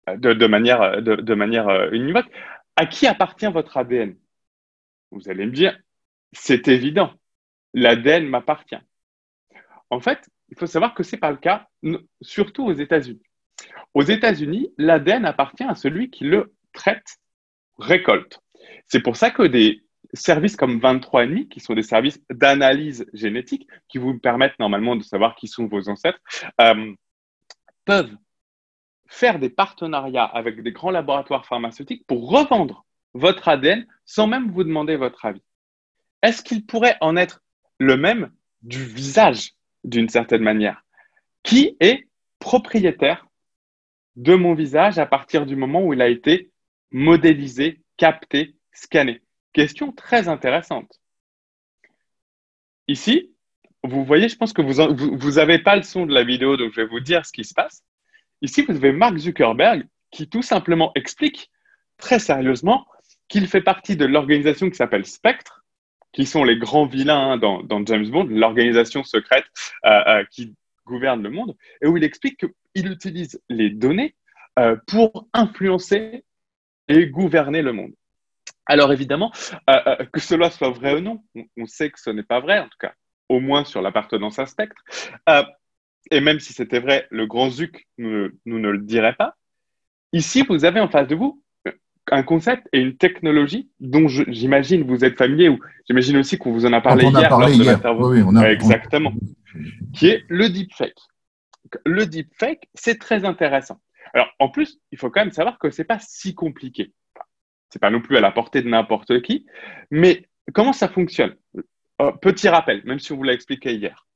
euh, 0.10 0.18
de, 0.18 0.48
manière, 0.48 1.02
de, 1.02 1.34
manière 1.34 1.70
euh, 1.70 1.90
univoque, 1.92 2.30
à 2.76 2.86
qui 2.86 3.08
appartient 3.08 3.48
votre 3.48 3.78
ADN 3.78 4.18
Vous 5.12 5.30
allez 5.30 5.46
me 5.46 5.52
dire, 5.52 5.80
c'est 6.34 6.68
évident, 6.68 7.14
l'ADN 7.74 8.28
m'appartient. 8.28 8.80
En 9.90 10.00
fait, 10.00 10.30
il 10.50 10.58
faut 10.58 10.68
savoir 10.68 10.94
que 10.94 11.04
ce 11.04 11.16
n'est 11.16 11.20
pas 11.20 11.32
le 11.32 11.38
cas, 11.38 11.68
surtout 12.22 12.66
aux 12.66 12.74
États-Unis. 12.74 13.22
Aux 13.94 14.04
États-Unis, 14.04 14.74
l'ADN 14.78 15.26
appartient 15.26 15.64
à 15.64 15.76
celui 15.76 16.10
qui 16.10 16.26
le 16.26 16.54
traite, 16.74 17.18
récolte. 17.78 18.40
C'est 18.88 19.02
pour 19.02 19.16
ça 19.16 19.32
que 19.32 19.44
des 19.44 19.84
services 20.14 20.56
comme 20.56 20.80
23andMe, 20.80 21.48
qui 21.48 21.60
sont 21.60 21.74
des 21.74 21.84
services 21.84 22.22
d'analyse 22.30 23.06
génétique, 23.14 23.68
qui 23.88 23.98
vous 23.98 24.18
permettent 24.18 24.58
normalement 24.60 24.96
de 24.96 25.04
savoir 25.04 25.36
qui 25.36 25.48
sont 25.48 25.68
vos 25.68 25.90
ancêtres, 25.90 26.20
euh, 26.62 26.94
peuvent 27.86 28.16
faire 29.08 29.40
des 29.40 29.50
partenariats 29.50 30.26
avec 30.26 30.62
des 30.62 30.72
grands 30.72 30.92
laboratoires 30.92 31.46
pharmaceutiques 31.46 32.06
pour 32.08 32.30
revendre 32.30 32.86
votre 33.14 33.48
ADN 33.48 33.86
sans 34.06 34.28
même 34.28 34.52
vous 34.52 34.64
demander 34.64 34.96
votre 34.96 35.26
avis. 35.26 35.44
Est-ce 36.22 36.44
qu'il 36.44 36.66
pourrait 36.66 36.98
en 37.02 37.16
être 37.16 37.42
le 37.80 37.98
même 37.98 38.32
du 38.62 38.84
visage 38.84 39.54
d'une 39.84 40.10
certaine 40.10 40.42
manière 40.42 40.84
Qui 41.44 41.78
est 41.80 42.08
propriétaire 42.40 43.28
de 44.16 44.36
mon 44.36 44.54
visage 44.54 44.98
à 44.98 45.06
partir 45.06 45.46
du 45.46 45.56
moment 45.56 45.84
où 45.84 45.94
il 45.94 46.02
a 46.02 46.08
été 46.08 46.52
modélisé, 46.92 47.82
capté, 47.98 48.56
scanné? 48.72 49.22
Question 49.54 49.92
très 49.92 50.28
intéressante. 50.28 51.00
Ici, 52.88 53.34
vous 53.84 54.04
voyez, 54.06 54.30
je 54.30 54.36
pense 54.36 54.54
que 54.54 54.62
vous 54.62 55.32
n'avez 55.32 55.60
pas 55.60 55.76
le 55.76 55.84
son 55.84 56.06
de 56.06 56.14
la 56.14 56.24
vidéo, 56.24 56.58
donc 56.58 56.72
je 56.74 56.82
vais 56.82 56.88
vous 56.88 57.00
dire 57.00 57.26
ce 57.26 57.32
qui 57.32 57.44
se 57.44 57.54
passe. 57.54 57.84
Ici, 58.42 58.64
vous 58.64 58.76
avez 58.76 58.92
Mark 58.92 59.18
Zuckerberg 59.18 59.88
qui 60.12 60.30
tout 60.30 60.42
simplement 60.42 60.92
explique 60.96 61.52
très 61.98 62.20
sérieusement 62.20 62.86
qu'il 63.28 63.48
fait 63.48 63.62
partie 63.62 63.96
de 63.96 64.06
l'organisation 64.06 64.70
qui 64.70 64.76
s'appelle 64.76 65.06
Spectre, 65.06 65.66
qui 66.18 66.26
sont 66.26 66.44
les 66.44 66.58
grands 66.58 66.88
vilains 66.88 67.38
dans, 67.38 67.86
James 67.86 68.10
Bond, 68.10 68.26
l'organisation 68.32 69.04
secrète 69.04 69.46
euh, 69.86 70.02
euh, 70.08 70.24
qui 70.32 70.56
gouverne 70.84 71.22
le 71.22 71.30
monde, 71.30 71.56
et 71.80 71.86
où 71.86 71.96
il 71.96 72.04
explique 72.04 72.44
qu'il 72.74 72.92
utilise 72.92 73.40
les 73.50 73.70
données 73.70 74.16
euh, 74.58 74.76
pour 74.88 75.28
influencer 75.32 76.24
et 76.88 77.06
gouverner 77.06 77.62
le 77.62 77.72
monde. 77.72 77.94
Alors 78.66 78.92
évidemment, 78.92 79.32
que 80.12 80.20
cela 80.20 80.50
soit 80.50 80.72
vrai 80.72 80.96
ou 80.96 81.02
non, 81.02 81.24
on, 81.56 81.68
sait 81.68 81.92
que 81.92 82.00
ce 82.00 82.10
n'est 82.10 82.24
pas 82.24 82.40
vrai, 82.40 82.58
en 82.58 82.68
tout 82.68 82.80
cas, 82.80 82.96
au 83.30 83.40
moins 83.40 83.64
sur 83.64 83.84
l'appartenance 83.84 84.40
à 84.40 84.48
Spectre 84.48 84.84
et 86.10 86.20
même 86.20 86.40
si 86.40 86.52
c'était 86.52 86.80
vrai, 86.80 87.08
le 87.12 87.28
grand 87.28 87.50
Zuc 87.52 87.88
nous, 87.98 88.32
ne 88.46 88.70
le 88.70 88.80
dirait 88.80 89.14
pas. 89.14 89.36
Ici, 90.14 90.44
vous 90.50 90.66
avez 90.66 90.80
en 90.80 90.90
face 90.90 91.08
de 91.08 91.16
vous 91.16 91.44
un 92.12 92.24
concept 92.24 92.68
et 92.74 92.80
une 92.80 92.98
technologie 92.98 93.70
dont 93.80 94.08
j'imagine 94.08 94.84
vous 94.84 95.04
êtes 95.04 95.18
familier 95.18 95.50
ou 95.50 95.60
j'imagine 95.88 96.18
aussi 96.18 96.38
qu'on 96.38 96.52
vous 96.52 96.66
en 96.66 96.74
a 96.74 96.82
parlé 96.82 97.06
hier. 97.06 97.30
Parlé 97.30 97.56
hier. 97.56 97.80
Oui, 98.00 98.22
on 98.26 98.36
a, 98.36 98.52
Exactement. 98.52 99.14
Qui 99.94 100.10
est 100.10 100.24
le 100.28 100.50
deepfake. 100.50 100.98
Le 101.86 102.06
deepfake, 102.06 102.70
c'est 102.74 103.00
très 103.00 103.26
intéressant. 103.26 103.80
Alors, 104.14 104.30
en 104.40 104.50
plus, 104.50 104.80
il 104.92 104.98
faut 104.98 105.10
quand 105.10 105.22
même 105.22 105.32
savoir 105.32 105.60
que 105.60 105.70
ce 105.70 105.82
n'est 105.82 105.86
pas 105.86 106.00
si 106.00 106.34
compliqué. 106.34 106.94
Ce 107.72 107.78
n'est 107.78 107.80
pas 107.80 107.90
non 107.90 108.02
plus 108.02 108.18
à 108.18 108.22
la 108.22 108.32
portée 108.32 108.62
de 108.62 108.70
n'importe 108.70 109.22
qui. 109.22 109.46
Mais 109.92 110.28
comment 110.54 110.74
ça 110.74 110.88
fonctionne? 110.88 111.36
Euh, 112.02 112.12
Petit 112.14 112.48
rappel, 112.48 112.82
même 112.86 113.00
si 113.00 113.12
on 113.12 113.18
vous 113.18 113.24
l'a 113.24 113.34
expliqué 113.34 113.74
hier. 113.74 114.08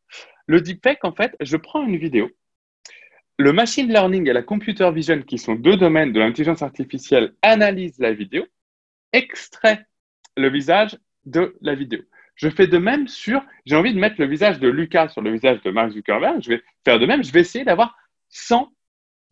Le 0.48 0.62
deepfake, 0.62 1.04
en 1.04 1.14
fait, 1.14 1.36
je 1.42 1.58
prends 1.58 1.86
une 1.86 1.98
vidéo. 1.98 2.30
Le 3.42 3.54
machine 3.54 3.92
learning 3.92 4.30
et 4.30 4.34
la 4.34 4.44
computer 4.44 4.92
vision, 4.92 5.20
qui 5.24 5.40
sont 5.40 5.56
deux 5.56 5.76
domaines 5.76 6.14
de 6.14 6.20
l'intelligence 6.20 6.62
artificielle, 6.62 7.34
analysent 7.42 7.98
la 7.98 8.14
vidéo, 8.14 8.46
extrait 9.14 9.88
le 10.38 10.48
visage 10.48 10.96
de 11.26 11.58
la 11.60 11.74
vidéo. 11.74 12.02
Je 12.36 12.50
fais 12.50 12.68
de 12.68 12.78
même 12.78 13.08
sur, 13.08 13.44
j'ai 13.66 13.76
envie 13.76 13.96
de 13.96 14.00
mettre 14.00 14.18
le 14.20 14.28
visage 14.28 14.60
de 14.60 14.68
Lucas 14.68 15.08
sur 15.08 15.24
le 15.24 15.32
visage 15.32 15.60
de 15.64 15.72
Mark 15.72 15.90
Zuckerberg, 15.90 16.40
je 16.40 16.50
vais 16.50 16.62
faire 16.86 17.00
de 17.00 17.08
même, 17.08 17.24
je 17.24 17.32
vais 17.32 17.40
essayer 17.40 17.66
d'avoir 17.66 17.98
100 18.30 18.72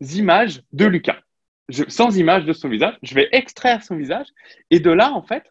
images 0.00 0.60
de 0.72 0.86
Lucas, 0.86 1.20
100 1.70 2.16
images 2.16 2.44
de 2.44 2.52
son 2.52 2.68
visage, 2.68 2.98
je 3.04 3.14
vais 3.14 3.28
extraire 3.30 3.84
son 3.84 3.94
visage, 3.94 4.26
et 4.70 4.80
de 4.80 4.90
là, 4.90 5.12
en 5.12 5.22
fait, 5.22 5.44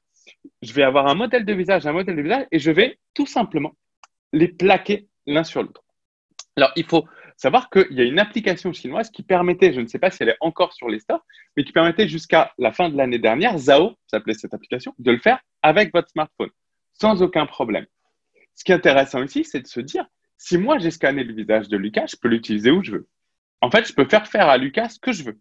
je 0.61 0.73
vais 0.73 0.83
avoir 0.83 1.07
un 1.07 1.15
modèle 1.15 1.45
de 1.45 1.53
visage, 1.53 1.87
un 1.87 1.93
modèle 1.93 2.17
de 2.17 2.21
visage, 2.21 2.45
et 2.51 2.59
je 2.59 2.71
vais 2.71 2.99
tout 3.13 3.25
simplement 3.25 3.73
les 4.33 4.49
plaquer 4.49 5.07
l'un 5.27 5.45
sur 5.45 5.63
l'autre. 5.63 5.85
Alors, 6.57 6.73
il 6.75 6.83
faut 6.83 7.07
savoir 7.39 7.69
qu'il 7.69 7.93
y 7.93 8.01
a 8.01 8.03
une 8.03 8.19
application 8.19 8.73
chinoise 8.73 9.09
qui 9.09 9.23
permettait, 9.23 9.71
je 9.71 9.79
ne 9.79 9.87
sais 9.87 9.97
pas 9.97 10.11
si 10.11 10.21
elle 10.21 10.29
est 10.29 10.37
encore 10.41 10.73
sur 10.73 10.89
les 10.89 10.99
stores, 10.99 11.25
mais 11.55 11.63
qui 11.63 11.71
permettait 11.71 12.07
jusqu'à 12.07 12.53
la 12.57 12.73
fin 12.73 12.89
de 12.89 12.97
l'année 12.97 13.17
dernière, 13.17 13.57
Zao 13.57 13.93
s'appelait 14.07 14.33
cette 14.33 14.53
application, 14.53 14.93
de 14.99 15.11
le 15.11 15.19
faire 15.19 15.39
avec 15.61 15.93
votre 15.93 16.09
smartphone, 16.09 16.49
sans 16.91 17.23
aucun 17.23 17.45
problème. 17.45 17.85
Ce 18.55 18.65
qui 18.65 18.73
est 18.73 18.75
intéressant 18.75 19.23
ici, 19.23 19.45
c'est 19.45 19.61
de 19.61 19.67
se 19.67 19.79
dire, 19.79 20.05
si 20.37 20.57
moi 20.57 20.79
j'ai 20.79 20.91
scanné 20.91 21.23
le 21.23 21.33
visage 21.33 21.69
de 21.69 21.77
Lucas, 21.77 22.07
je 22.07 22.17
peux 22.17 22.27
l'utiliser 22.27 22.71
où 22.71 22.83
je 22.83 22.91
veux. 22.91 23.07
En 23.61 23.71
fait, 23.71 23.87
je 23.87 23.93
peux 23.93 24.05
faire 24.05 24.27
faire 24.27 24.49
à 24.49 24.57
Lucas 24.57 24.89
ce 24.89 24.99
que 24.99 25.13
je 25.13 25.23
veux. 25.23 25.39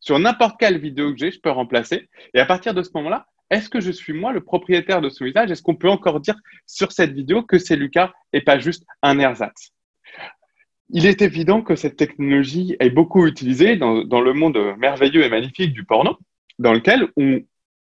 Sur 0.00 0.18
n'importe 0.18 0.58
quelle 0.58 0.78
vidéo 0.78 1.12
que 1.12 1.18
j'ai, 1.18 1.30
je 1.30 1.40
peux 1.40 1.50
remplacer. 1.50 2.08
Et 2.34 2.40
à 2.40 2.46
partir 2.46 2.74
de 2.74 2.82
ce 2.82 2.90
moment-là, 2.94 3.28
est-ce 3.50 3.68
que 3.68 3.80
je 3.80 3.92
suis 3.92 4.12
moi 4.12 4.32
le 4.32 4.42
propriétaire 4.42 5.00
de 5.00 5.08
ce 5.08 5.22
visage? 5.22 5.52
Est-ce 5.52 5.62
qu'on 5.62 5.76
peut 5.76 5.88
encore 5.88 6.18
dire 6.18 6.36
sur 6.66 6.90
cette 6.90 7.12
vidéo 7.12 7.44
que 7.44 7.58
c'est 7.58 7.76
Lucas 7.76 8.12
et 8.32 8.40
pas 8.40 8.58
juste 8.58 8.84
un 9.02 9.20
ersatz? 9.20 9.72
Il 10.90 11.06
est 11.06 11.20
évident 11.20 11.62
que 11.62 11.76
cette 11.76 11.96
technologie 11.96 12.76
est 12.80 12.90
beaucoup 12.90 13.26
utilisée 13.26 13.76
dans, 13.76 14.20
le 14.20 14.32
monde 14.32 14.58
merveilleux 14.78 15.22
et 15.22 15.28
magnifique 15.28 15.72
du 15.72 15.84
porno, 15.84 16.18
dans 16.58 16.72
lequel 16.72 17.08
on 17.16 17.40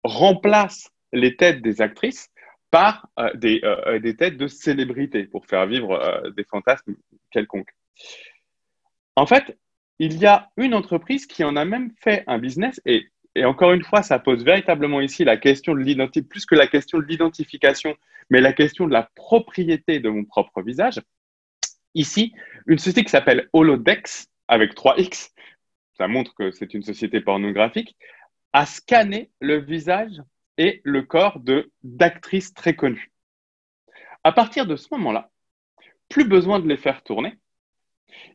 remplace 0.04 0.90
les 1.12 1.36
têtes 1.36 1.62
des 1.62 1.82
actrices 1.82 2.30
par 2.70 3.08
euh, 3.20 3.30
euh, 3.46 4.00
des, 4.00 4.16
têtes 4.16 4.38
de 4.38 4.48
célébrités 4.48 5.26
pour 5.26 5.46
faire 5.46 5.66
vivre 5.66 5.92
euh, 5.92 6.30
des 6.32 6.44
fantasmes 6.44 6.96
quelconques. 7.32 7.74
En 9.16 9.26
fait, 9.26 9.58
il 10.00 10.18
y 10.18 10.26
a 10.26 10.50
une 10.58 10.74
entreprise 10.74 11.26
qui 11.26 11.44
en 11.44 11.56
a 11.56 11.66
même 11.66 11.92
fait 12.00 12.24
un 12.28 12.40
business 12.40 12.82
et 12.86 13.10
encore 13.44 13.74
une 13.74 13.84
fois, 13.84 14.04
ça 14.04 14.20
pose 14.20 14.44
véritablement 14.44 15.02
ici 15.02 15.24
la 15.24 15.38
question 15.38 15.74
de 15.74 15.80
l'identité, 15.80 16.28
plus 16.28 16.46
que 16.46 16.54
la 16.56 16.68
question 16.68 17.00
de 17.00 17.04
l'identification, 17.04 17.96
mais 18.30 18.42
la 18.42 18.54
question 18.54 18.86
de 18.86 18.94
la 18.94 19.10
propriété 19.16 20.00
de 20.00 20.10
mon 20.10 20.24
propre 20.24 20.62
visage. 20.62 21.00
Ici, 21.96 22.34
une 22.68 22.78
société 22.78 23.04
qui 23.04 23.10
s'appelle 23.10 23.50
Holodex, 23.54 24.28
avec 24.48 24.74
3X, 24.76 25.32
ça 25.98 26.08
montre 26.08 26.34
que 26.36 26.52
c'est 26.52 26.74
une 26.74 26.84
société 26.84 27.22
pornographique, 27.22 27.96
a 28.52 28.66
scanné 28.66 29.32
le 29.40 29.58
visage 29.60 30.22
et 30.58 30.82
le 30.84 31.04
corps 31.04 31.40
d'actrices 31.84 32.54
très 32.54 32.76
connues. 32.76 33.12
À 34.24 34.32
partir 34.32 34.66
de 34.66 34.76
ce 34.76 34.88
moment-là, 34.92 35.30
plus 36.10 36.26
besoin 36.26 36.60
de 36.60 36.68
les 36.68 36.78
faire 36.78 37.04
tourner. 37.04 37.38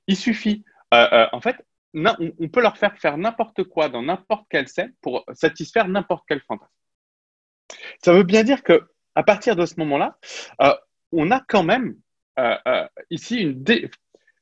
Il 0.07 0.17
suffit, 0.17 0.65
euh, 0.95 1.09
euh, 1.13 1.27
en 1.33 1.41
fait, 1.41 1.57
on 1.95 2.49
peut 2.49 2.61
leur 2.61 2.77
faire 2.77 2.99
faire 2.99 3.17
n'importe 3.17 3.65
quoi 3.65 3.89
dans 3.89 4.03
n'importe 4.03 4.47
quelle 4.51 4.69
scène 4.69 4.93
pour 5.01 5.25
satisfaire 5.33 5.89
n'importe 5.89 6.25
quel 6.29 6.41
fantasme. 6.41 6.73
Ça 8.03 8.13
veut 8.13 8.25
bien 8.25 8.45
dire 8.45 8.63
que 8.63 8.89
à 9.15 9.23
partir 9.23 9.57
de 9.57 9.67
ce 9.67 9.75
moment-là, 9.79 10.17
euh, 10.61 10.75
on 11.13 11.31
a 11.31 11.41
quand 11.41 11.65
même 11.65 11.97
euh, 12.39 12.57
euh, 12.67 12.87
ici 13.11 13.55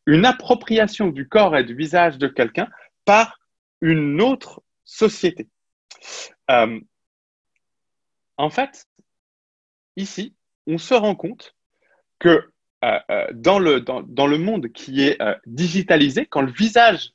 une, 0.07 0.27
appropriation 0.27 1.09
du 1.09 1.29
corps 1.29 1.57
et 1.57 1.65
du 1.65 1.75
visage 1.75 2.19
de 2.19 2.29
quelqu'un 2.29 2.69
par 3.05 3.39
une 3.81 4.21
autre 4.21 4.63
société. 4.85 5.49
en 6.49 6.81
fait, 8.51 8.87
ici, 9.97 10.35
on 10.67 10.79
se 10.79 10.95
rend 10.95 11.15
compte 11.15 11.55
que 12.19 12.51
dans, 13.33 13.59
le, 13.59 13.81
dans, 13.81 14.27
le 14.27 14.39
monde 14.39 14.69
qui 14.69 15.03
est 15.03 15.19
digitalisé, 15.47 16.27
quand 16.27 16.43
le 16.43 16.53
visage 16.53 17.13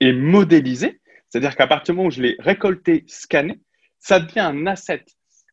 est 0.00 0.12
modélisé, 0.12 1.00
c'est-à-dire 1.28 1.56
qu'à 1.56 1.68
partir 1.68 1.94
du 1.94 1.98
moment 1.98 2.08
où 2.08 2.12
je 2.12 2.22
l'ai 2.22 2.36
récolté, 2.40 3.04
scanné, 3.06 3.60
ça 4.00 4.18
devient 4.18 4.40
un 4.40 4.66
asset, 4.66 5.04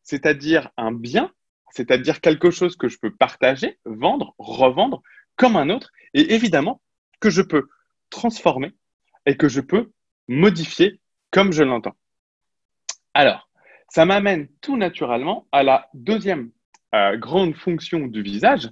c'est-à-dire 0.04 0.72
un 0.78 0.92
bien, 0.92 1.32
c'est-à-dire 1.78 2.22
quelque 2.22 2.50
chose 2.50 2.76
que 2.76 2.88
je 2.90 2.98
peux 2.98 3.12
partager, 3.12 3.78
vendre, 3.86 4.34
revendre 4.40 5.04
comme 5.36 5.56
un 5.56 5.70
autre, 5.70 5.92
et 6.16 6.34
évidemment 6.34 6.82
que 7.20 7.30
je 7.30 7.44
peux 7.44 7.70
transformer 8.10 8.74
et 9.28 9.38
que 9.38 9.48
je 9.48 9.62
peux 9.62 9.92
modifier 10.28 11.00
comme 11.30 11.52
je 11.54 11.62
l'entends. 11.62 11.96
Alors, 13.14 13.48
ça 13.90 14.06
m'amène 14.06 14.48
tout 14.62 14.76
naturellement 14.76 15.48
à 15.52 15.62
la 15.62 15.88
deuxième 15.94 16.50
euh, 16.96 17.16
grande 17.18 17.56
fonction 17.56 18.08
du 18.08 18.24
visage, 18.24 18.72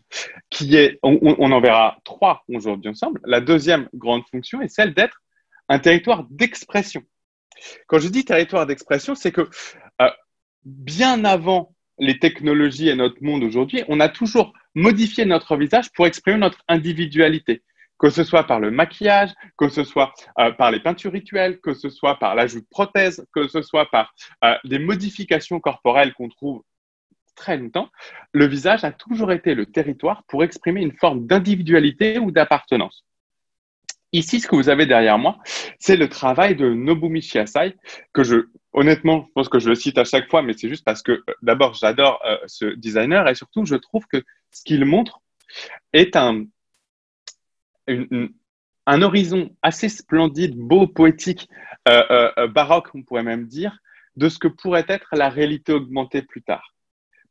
qui 0.50 0.76
est, 0.76 0.98
on, 1.04 1.52
en 1.52 1.62
verra 1.62 2.00
trois 2.06 2.44
aujourd'hui 2.48 2.90
ensemble. 2.90 3.22
La 3.26 3.40
deuxième 3.40 3.88
grande 3.94 4.24
fonction 4.32 4.62
est 4.62 4.68
celle 4.68 4.96
d'être 4.96 5.22
un 5.70 5.78
territoire 5.78 6.26
d'expression. 6.32 7.04
Quand 7.88 8.00
je 8.00 8.08
dis 8.08 8.26
territoire 8.26 8.66
d'expression, 8.66 9.14
c'est 9.14 9.32
que 9.32 9.48
euh, 10.02 10.10
bien 10.64 11.24
avant 11.24 11.75
les 11.98 12.20
technologies 12.20 12.90
et 12.90 12.96
notre 12.96 13.24
monde 13.24 13.44
aujourd'hui, 13.44 13.84
on 13.88 14.00
a 14.00 14.10
toujours 14.10 14.54
modifié 14.74 15.26
notre 15.26 15.56
visage 15.56 15.92
pour 15.94 16.08
exprimer 16.08 16.38
notre 16.38 16.60
individualité 16.68 17.64
que 17.98 18.10
ce 18.10 18.24
soit 18.24 18.44
par 18.44 18.60
le 18.60 18.72
maquillage, 18.72 19.32
que 19.58 19.70
ce 19.70 19.84
soit 19.84 20.14
euh, 20.40 20.52
par 20.52 20.72
les 20.72 20.80
peintures 20.82 21.14
rituelles, 21.14 21.60
que 21.62 21.74
ce 21.74 21.90
soit 21.90 22.20
par 22.20 22.36
l'ajout 22.36 22.60
de 22.60 22.68
prothèses, 22.70 23.26
que 23.34 23.48
ce 23.48 23.62
soit 23.62 23.90
par 23.90 24.14
des 24.66 24.80
modifications 24.80 25.60
corporelles 25.60 26.14
qu'on 26.14 26.30
trouve 26.30 26.64
très 27.36 27.58
longtemps, 27.58 27.90
le 28.32 28.46
visage 28.46 28.84
a 28.84 28.92
toujours 28.92 29.32
été 29.32 29.56
le 29.56 29.66
territoire 29.66 30.24
pour 30.28 30.44
exprimer 30.44 30.82
une 30.82 30.94
forme 30.94 31.28
d'individualité 31.28 32.18
ou 32.18 32.32
d'appartenance. 32.32 33.06
Ici, 34.16 34.40
ce 34.40 34.48
que 34.48 34.56
vous 34.56 34.70
avez 34.70 34.86
derrière 34.86 35.18
moi, 35.18 35.40
c'est 35.78 35.98
le 35.98 36.08
travail 36.08 36.56
de 36.56 36.74
Nobumi 36.74 37.22
Shiasai, 37.22 37.76
que 38.14 38.24
je, 38.24 38.48
honnêtement, 38.72 39.26
je 39.28 39.34
pense 39.34 39.50
que 39.50 39.60
je 39.60 39.68
le 39.68 39.76
cite 39.76 39.98
à 39.98 40.06
chaque 40.06 40.30
fois, 40.30 40.42
mais 40.42 40.54
c'est 40.54 40.70
juste 40.70 40.86
parce 40.86 41.02
que 41.02 41.12
euh, 41.12 41.34
d'abord, 41.42 41.74
j'adore 41.74 42.22
euh, 42.26 42.38
ce 42.46 42.64
designer 42.76 43.28
et 43.28 43.36
surtout, 43.36 43.66
je 43.66 43.76
trouve 43.76 44.08
que 44.08 44.24
ce 44.52 44.64
qu'il 44.64 44.86
montre 44.86 45.20
est 45.92 46.16
un, 46.16 46.46
un 47.90 49.02
horizon 49.02 49.54
assez 49.62 49.90
splendide, 49.90 50.56
beau, 50.56 50.88
poétique, 50.88 51.50
euh, 51.90 52.48
baroque, 52.48 52.96
on 52.96 53.04
pourrait 53.04 53.24
même 53.24 53.48
dire, 53.48 53.78
de 54.16 54.30
ce 54.30 54.40
que 54.40 54.48
pourrait 54.48 54.86
être 54.88 55.10
la 55.12 55.28
réalité 55.28 55.74
augmentée 55.74 56.22
plus 56.22 56.42
tard. 56.42 56.74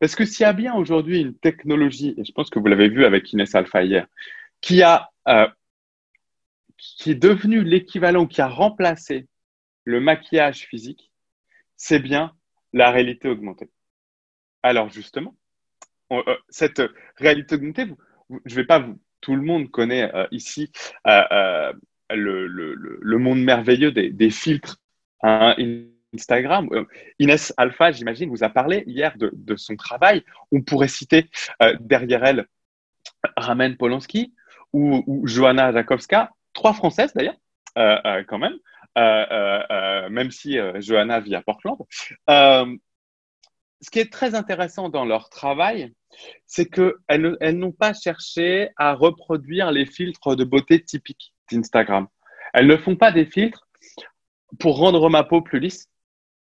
Parce 0.01 0.15
que 0.15 0.27
s'il 0.27 0.43
y 0.43 0.47
a 0.47 0.53
bien 0.53 0.75
aujourd'hui 0.75 1.23
une 1.23 1.35
technologie, 1.35 2.15
et 2.19 2.25
je 2.27 2.33
pense 2.33 2.51
que 2.51 2.59
vous 2.59 2.67
l'avez 2.67 2.91
vu 2.91 3.07
avec 3.07 3.33
Inès 3.33 3.55
Alpha 3.55 3.83
hier, 3.83 4.07
qui, 4.61 4.83
a, 4.83 5.09
qui 6.77 7.11
est 7.11 7.15
devenue 7.15 7.63
l'équivalent, 7.63 8.27
qui 8.27 8.41
a 8.41 8.49
remplacé 8.49 9.29
le 9.85 10.01
maquillage 10.01 10.67
physique, 10.67 11.13
c'est 11.77 11.99
bien 11.99 12.33
la 12.73 12.91
réalité 12.91 13.29
augmentée. 13.29 13.71
Alors 14.63 14.91
justement, 14.91 15.37
euh, 16.13 16.23
cette 16.49 16.83
réalité 17.17 17.57
augmentée, 17.57 17.87
je 18.45 18.55
ne 18.55 18.55
vais 18.55 18.67
pas 18.67 18.79
vous, 18.79 19.01
tout 19.21 19.37
le 19.37 19.43
monde 19.43 19.71
connaît 19.71 20.15
euh, 20.15 20.27
ici 20.31 20.71
le, 21.05 21.73
monde 23.19 23.43
merveilleux 23.43 23.93
des, 23.93 24.31
filtres. 24.31 24.81
Hein, 25.23 25.55
Instagram. 26.15 26.69
Euh, 26.73 26.85
Inès 27.19 27.53
Alpha, 27.57 27.93
j'imagine, 27.93 28.31
vous 28.31 28.45
a 28.45 28.49
parlé 28.49 28.85
hier 28.87 29.15
de, 29.19 29.57
son 29.57 29.77
travail. 29.77 30.25
On 30.53 30.63
pourrait 30.63 30.89
citer 30.89 31.29
euh, 31.63 31.77
derrière 31.81 32.25
elle 32.25 32.47
Ramen 33.37 33.77
Polanski 33.77 34.35
ou, 34.73 35.23
Johanna 35.27 35.73
Jakowska, 35.73 36.31
trois 36.55 36.73
Françaises 36.73 37.13
d'ailleurs, 37.15 37.37
euh, 37.79 38.25
quand 38.27 38.39
même, 38.39 38.59
même 40.11 40.31
si 40.31 40.57
Johanna 40.77 41.21
vit 41.21 41.35
à 41.35 41.43
Portland. 41.43 41.77
ce 42.29 43.91
qui 43.91 43.99
est 43.99 44.11
très 44.11 44.35
intéressant 44.35 44.89
dans 44.89 45.05
leur 45.05 45.29
travail, 45.29 45.93
c'est 46.47 46.67
qu'elles 46.67 47.37
elles, 47.41 47.59
n'ont 47.59 47.73
pas 47.73 47.93
cherché 47.93 48.71
à 48.77 48.95
reproduire 48.95 49.71
les 49.73 49.85
filtres 49.85 50.37
de 50.37 50.45
beauté 50.45 50.83
typiques 50.83 51.35
d'Instagram. 51.51 52.07
Elles 52.55 52.69
ne 52.69 52.77
font 52.77 52.97
pas 52.97 53.13
des 53.13 53.27
filtres 53.27 53.69
pour 54.59 54.79
rendre 54.79 55.11
ma 55.11 55.25
peau 55.25 55.43
plus 55.43 55.59
lisse 55.59 55.91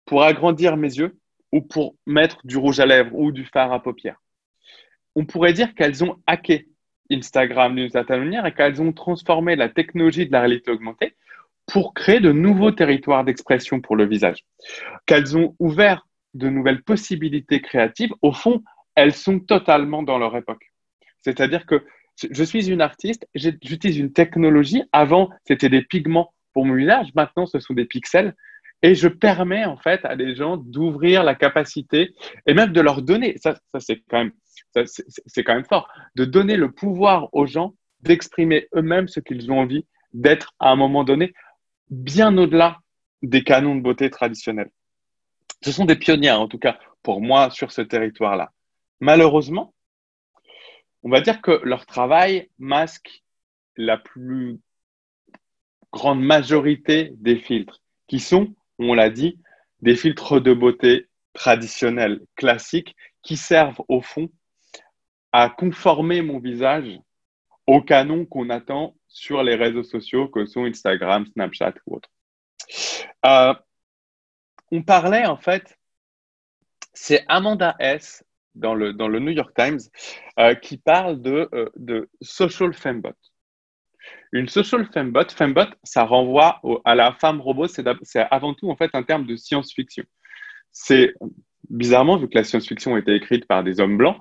pour 0.04 0.24
agrandir 0.24 0.76
mes 0.76 0.98
yeux 0.98 1.18
ou 1.52 1.60
pour 1.60 1.94
mettre 2.06 2.44
du 2.44 2.56
rouge 2.56 2.80
à 2.80 2.86
lèvres 2.86 3.14
ou 3.14 3.30
du 3.32 3.44
fard 3.44 3.72
à 3.72 3.82
paupières. 3.82 4.20
On 5.14 5.24
pourrait 5.24 5.52
dire 5.52 5.74
qu'elles 5.74 6.02
ont 6.04 6.20
hacké 6.26 6.68
Instagram 7.10 7.74
d'une 7.74 7.90
certaine 7.90 8.24
manière 8.24 8.46
et 8.46 8.52
qu'elles 8.52 8.80
ont 8.80 8.92
transformé 8.92 9.56
la 9.56 9.68
technologie 9.68 10.26
de 10.26 10.32
la 10.32 10.40
réalité 10.40 10.70
augmentée 10.70 11.14
pour 11.66 11.94
créer 11.94 12.20
de 12.20 12.32
nouveaux 12.32 12.72
territoires 12.72 13.24
d'expression 13.24 13.80
pour 13.80 13.96
le 13.96 14.06
visage. 14.06 14.44
Qu'elles 15.06 15.36
ont 15.36 15.54
ouvert 15.58 16.06
de 16.34 16.48
nouvelles 16.48 16.82
possibilités 16.82 17.60
créatives. 17.60 18.12
Au 18.22 18.32
fond, 18.32 18.62
elles 18.94 19.14
sont 19.14 19.40
totalement 19.40 20.02
dans 20.02 20.18
leur 20.18 20.36
époque. 20.36 20.72
C'est-à-dire 21.20 21.66
que 21.66 21.84
je 22.30 22.44
suis 22.44 22.70
une 22.70 22.80
artiste, 22.80 23.26
j'utilise 23.34 23.98
une 23.98 24.12
technologie. 24.12 24.82
Avant, 24.92 25.30
c'était 25.44 25.68
des 25.68 25.82
pigments 25.82 26.34
pour 26.52 26.66
mon 26.66 26.74
visage. 26.74 27.08
Maintenant, 27.14 27.46
ce 27.46 27.60
sont 27.60 27.74
des 27.74 27.84
pixels. 27.84 28.34
Et 28.82 28.94
je 28.94 29.08
permets 29.08 29.64
en 29.64 29.76
fait 29.76 30.04
à 30.04 30.16
des 30.16 30.34
gens 30.34 30.56
d'ouvrir 30.56 31.22
la 31.22 31.34
capacité 31.34 32.14
et 32.46 32.54
même 32.54 32.72
de 32.72 32.80
leur 32.80 33.02
donner, 33.02 33.36
ça, 33.38 33.58
ça 33.72 33.80
c'est 33.80 34.02
quand 34.08 34.18
même, 34.24 34.32
c'est 35.26 35.44
quand 35.44 35.54
même 35.54 35.66
fort, 35.66 35.88
de 36.14 36.24
donner 36.24 36.56
le 36.56 36.70
pouvoir 36.70 37.28
aux 37.32 37.46
gens 37.46 37.74
d'exprimer 38.02 38.68
eux-mêmes 38.74 39.08
ce 39.08 39.20
qu'ils 39.20 39.50
ont 39.52 39.60
envie 39.60 39.86
d'être 40.14 40.54
à 40.58 40.70
un 40.70 40.76
moment 40.76 41.04
donné, 41.04 41.34
bien 41.90 42.36
au-delà 42.38 42.78
des 43.22 43.44
canons 43.44 43.76
de 43.76 43.82
beauté 43.82 44.08
traditionnels. 44.08 44.70
Ce 45.62 45.72
sont 45.72 45.84
des 45.84 45.96
pionniers, 45.96 46.30
en 46.30 46.48
tout 46.48 46.58
cas 46.58 46.78
pour 47.02 47.20
moi, 47.20 47.50
sur 47.50 47.72
ce 47.72 47.82
territoire-là. 47.82 48.52
Malheureusement, 49.00 49.74
on 51.02 51.10
va 51.10 51.20
dire 51.20 51.40
que 51.40 51.60
leur 51.64 51.86
travail 51.86 52.50
masque 52.58 53.22
la 53.76 53.96
plus 53.96 54.60
grande 55.92 56.22
majorité 56.22 57.12
des 57.16 57.36
filtres, 57.36 57.80
qui 58.06 58.20
sont 58.20 58.54
on 58.88 58.94
l'a 58.94 59.10
dit, 59.10 59.38
des 59.82 59.94
filtres 59.94 60.40
de 60.40 60.52
beauté 60.52 61.08
traditionnels, 61.32 62.20
classiques, 62.34 62.96
qui 63.22 63.36
servent 63.36 63.82
au 63.88 64.00
fond 64.00 64.30
à 65.32 65.48
conformer 65.48 66.22
mon 66.22 66.38
visage 66.38 66.98
au 67.66 67.82
canon 67.82 68.26
qu'on 68.26 68.50
attend 68.50 68.96
sur 69.06 69.42
les 69.42 69.54
réseaux 69.54 69.84
sociaux 69.84 70.28
que 70.28 70.46
sont 70.46 70.64
Instagram, 70.64 71.26
Snapchat 71.26 71.74
ou 71.86 71.96
autres. 71.96 72.10
Euh, 73.26 73.54
on 74.72 74.82
parlait 74.82 75.26
en 75.26 75.36
fait, 75.36 75.78
c'est 76.92 77.24
Amanda 77.28 77.76
S 77.78 78.24
dans 78.54 78.74
le, 78.74 78.92
New 78.92 79.30
York 79.30 79.52
Times 79.54 79.80
euh, 80.38 80.54
qui 80.54 80.78
parle 80.78 81.20
de, 81.22 81.48
euh, 81.52 82.06
social 82.20 82.72
fembot. 82.72 83.14
Une 84.32 84.48
social 84.48 84.86
fembot, 84.92 85.28
fembot, 85.30 85.66
ça 85.82 86.04
renvoie 86.04 86.60
à 86.84 86.94
la 86.94 87.12
femme 87.12 87.40
robot, 87.40 87.66
c'est 87.66 87.84
avant 88.30 88.54
tout 88.54 88.70
en 88.70 88.76
fait 88.76 88.90
un 88.94 89.02
terme 89.02 89.26
de 89.26 89.36
science-fiction. 89.36 90.04
C'est 90.72 91.14
bizarrement, 91.70 92.16
vu 92.16 92.28
que 92.28 92.36
la 92.36 92.44
science-fiction 92.44 92.94
a 92.94 92.98
été 92.98 93.14
écrite 93.14 93.46
par 93.46 93.64
des 93.64 93.80
hommes 93.80 93.96
blancs 93.96 94.18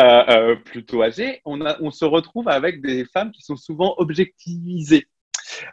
euh, 0.00 0.24
euh, 0.28 0.56
plutôt 0.56 1.02
âgés, 1.02 1.42
on, 1.44 1.90
se 1.90 2.04
retrouve 2.04 2.48
avec 2.48 2.80
des 2.80 3.04
femmes 3.04 3.32
qui 3.32 3.42
sont 3.42 3.56
souvent 3.56 3.94
objectivisées. 3.98 5.06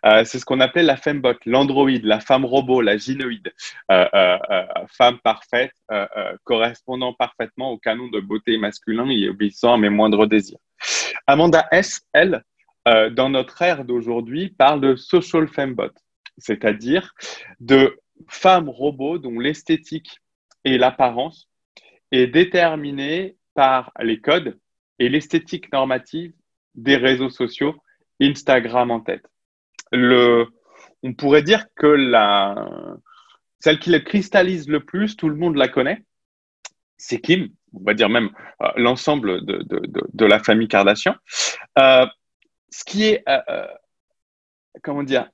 Euh, 0.06 0.24
c'est 0.26 0.40
ce 0.40 0.46
qu'on 0.46 0.60
appelle 0.60 0.86
la 0.86 0.98
fembot, 0.98 1.36
l'androïde, 1.46 2.04
la 2.04 2.20
femme 2.20 2.46
robot, 2.46 2.82
la 2.82 2.98
gynoïde, 2.98 3.54
femme 3.88 5.20
parfaite, 5.24 5.74
correspondant 6.44 7.14
parfaitement 7.14 7.72
au 7.72 7.78
canon 7.78 8.08
de 8.10 8.20
beauté 8.20 8.58
masculin 8.58 9.10
et 9.10 9.30
obéissant 9.30 9.74
à 9.74 9.78
mes 9.78 9.90
moindres 9.90 10.28
désirs. 10.28 10.60
Amanda 11.28 11.68
S, 11.72 12.02
elle, 12.14 12.44
euh, 12.90 13.10
dans 13.10 13.30
notre 13.30 13.62
ère 13.62 13.86
d'aujourd'hui, 13.86 14.50
parle 14.50 14.82
de 14.82 14.96
social 14.96 15.48
fembot, 15.48 15.92
c'est-à-dire 16.38 17.14
de 17.60 17.98
femmes 18.28 18.70
robots 18.70 19.18
dont 19.18 19.40
l'esthétique 19.40 20.20
et 20.66 20.78
l'apparence 20.78 21.48
est 22.12 22.28
déterminée 22.28 23.38
par 23.54 23.92
les 24.02 24.20
codes 24.20 24.58
et 24.98 25.10
l'esthétique 25.10 25.72
normative 25.72 26.34
des 26.76 26.98
réseaux 26.98 27.30
sociaux, 27.30 27.76
Instagram 28.22 28.92
en 28.92 29.00
tête. 29.00 29.26
On 31.02 31.14
pourrait 31.14 31.44
dire 31.44 31.66
que 31.76 31.88
la, 31.88 32.68
celle 33.60 33.80
qui 33.80 33.92
le 33.92 34.00
cristallise 34.00 34.68
le 34.68 34.84
plus, 34.84 35.16
tout 35.16 35.30
le 35.30 35.36
monde 35.36 35.56
la 35.56 35.68
connaît, 35.68 36.04
c'est 36.98 37.22
Kim, 37.22 37.50
on 37.74 37.84
va 37.84 37.94
dire 37.94 38.10
même 38.10 38.30
euh, 38.62 38.68
l'ensemble 38.76 39.46
de, 39.46 39.64
de, 39.64 39.82
de, 40.14 40.26
la 40.26 40.40
famille 40.40 40.68
Kardashian. 40.68 41.16
Euh, 41.78 42.06
ce 42.72 42.84
qui 42.84 43.06
est, 43.06 43.24
euh, 43.28 43.40
euh, 43.50 43.68
comment 44.84 45.04
dire, 45.04 45.30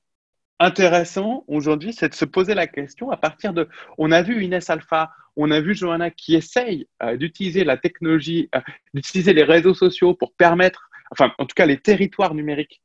intéressant 0.58 1.44
aujourd'hui, 1.48 1.92
c'est 1.92 2.08
de 2.08 2.14
se 2.14 2.24
poser 2.24 2.54
la 2.54 2.66
question 2.66 3.10
à 3.10 3.16
partir 3.16 3.52
de. 3.52 3.68
On 3.98 4.10
a 4.10 4.22
vu 4.22 4.44
Inès 4.44 4.70
Alpha, 4.70 5.10
on 5.36 5.50
a 5.50 5.60
vu 5.60 5.74
Johanna 5.74 6.10
qui 6.10 6.34
essaye 6.34 6.88
euh, 7.02 7.16
d'utiliser 7.16 7.64
la 7.64 7.76
technologie, 7.76 8.48
d'utiliser 8.94 9.34
les 9.34 9.42
réseaux 9.44 9.74
sociaux 9.74 10.14
pour 10.14 10.32
permettre, 10.34 10.88
enfin, 11.10 11.32
en 11.38 11.46
tout 11.46 11.54
cas, 11.54 11.66
les 11.66 11.78
territoires 11.78 12.34
numériques, 12.34 12.80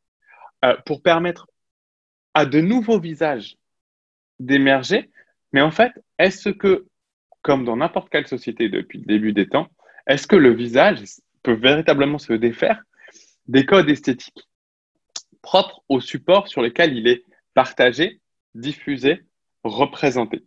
pour 0.85 1.01
permettre 1.01 1.47
à 2.35 2.45
de 2.45 2.61
nouveaux 2.61 2.99
visages 2.99 3.57
d'émerger. 4.39 5.09
Mais 5.53 5.61
en 5.61 5.71
fait, 5.71 5.91
est-ce 6.19 6.49
que, 6.49 6.85
comme 7.41 7.65
dans 7.65 7.77
n'importe 7.77 8.09
quelle 8.09 8.27
société 8.27 8.69
depuis 8.69 8.99
le 8.99 9.05
début 9.05 9.33
des 9.33 9.47
temps, 9.47 9.69
est-ce 10.05 10.27
que 10.27 10.35
le 10.35 10.53
visage 10.53 10.99
peut 11.41 11.53
véritablement 11.53 12.19
se 12.19 12.33
défaire 12.33 12.83
des 13.47 13.65
codes 13.65 13.89
esthétiques 13.89 14.47
propres 15.41 15.83
au 15.89 15.99
support 15.99 16.47
sur 16.47 16.61
lequel 16.61 16.95
il 16.95 17.07
est 17.07 17.25
partagé, 17.53 18.21
diffusé, 18.53 19.23
représenté. 19.63 20.45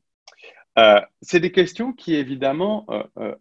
c'est 1.21 1.41
des 1.41 1.53
questions 1.53 1.93
qui 1.93 2.15
évidemment 2.15 2.87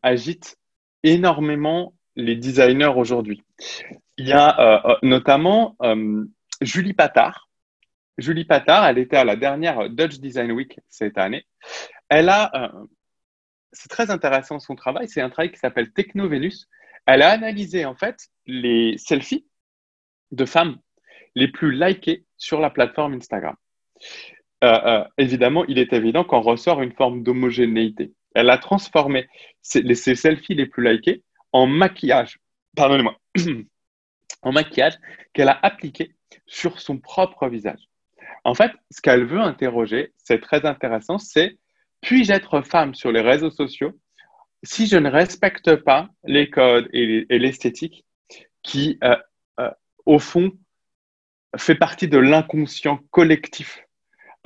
agitent 0.02 0.58
énormément 1.04 1.94
les 2.16 2.36
designers 2.36 2.94
aujourd'hui. 2.96 3.44
Il 4.18 4.28
y 4.28 4.34
a 4.34 4.98
notamment 5.04 5.78
Julie 6.62 6.94
Patard. 6.94 7.50
Julie 8.18 8.46
Patard, 8.46 8.86
elle 8.86 9.00
était 9.00 9.18
à 9.18 9.26
la 9.26 9.36
dernière 9.36 9.90
Dutch 9.90 10.20
Design 10.20 10.52
Week 10.52 10.80
cette 10.90 11.18
année. 11.18 11.46
Elle 12.10 12.30
a, 12.30 12.72
c'est 13.72 13.90
très 13.90 14.12
intéressant 14.12 14.60
son 14.60 14.76
travail, 14.76 15.08
c'est 15.08 15.22
un 15.22 15.30
travail 15.30 15.52
qui 15.52 15.60
s'appelle 15.60 15.92
Techno 15.92 16.30
Venus. 16.30 16.68
Elle 17.06 17.22
a 17.22 17.32
analysé 17.32 17.86
en 17.86 17.96
fait 17.96 18.30
les 18.46 18.98
selfies 18.98 19.46
de 20.32 20.46
femmes 20.46 20.78
les 21.36 21.48
plus 21.48 21.72
likées 21.72 22.26
sur 22.38 22.60
la 22.60 22.70
plateforme 22.70 23.14
Instagram. 23.14 23.56
Euh, 24.64 24.80
euh, 24.86 25.04
évidemment, 25.18 25.66
il 25.66 25.78
est 25.78 25.94
évident 25.94 26.24
qu'on 26.24 26.42
ressort 26.42 26.82
une 26.82 26.94
forme 26.94 27.24
d'homogénéité. 27.24 28.14
Elle 28.34 28.50
a 28.50 28.58
transformé 28.58 29.28
ces, 29.62 30.16
selfies 30.16 30.56
les 30.56 30.66
plus 30.66 30.84
likées 30.90 31.24
en 31.52 31.68
maquillage, 31.68 32.40
pardonnez-moi, 32.76 33.18
en 34.42 34.52
maquillage 34.52 34.98
qu'elle 35.34 35.50
a 35.50 35.60
appliqué 35.62 36.16
sur 36.48 36.80
son 36.80 36.98
propre 36.98 37.48
visage. 37.48 37.90
En 38.44 38.54
fait, 38.54 38.72
ce 38.90 39.02
qu'elle 39.02 39.26
veut 39.26 39.40
interroger, 39.40 40.14
c'est 40.18 40.42
très 40.42 40.66
intéressant, 40.66 41.18
c'est 41.18 41.58
puis-je 42.02 42.34
être 42.34 42.62
femme 42.62 42.96
sur 42.96 43.12
les 43.12 43.22
réseaux 43.22 43.52
sociaux? 43.52 43.94
Si 44.64 44.88
je 44.88 44.98
ne 44.98 45.10
respecte 45.10 45.76
pas 45.76 46.10
les 46.24 46.50
codes 46.50 46.90
et 46.94 47.26
l'esthétique 47.38 48.06
qui, 48.64 48.98
euh, 49.04 49.16
euh, 49.60 49.70
au 50.06 50.20
fond, 50.20 50.52
fait 51.58 51.76
partie 51.76 52.08
de 52.08 52.18
l'inconscient 52.18 52.98
collectif 53.12 53.86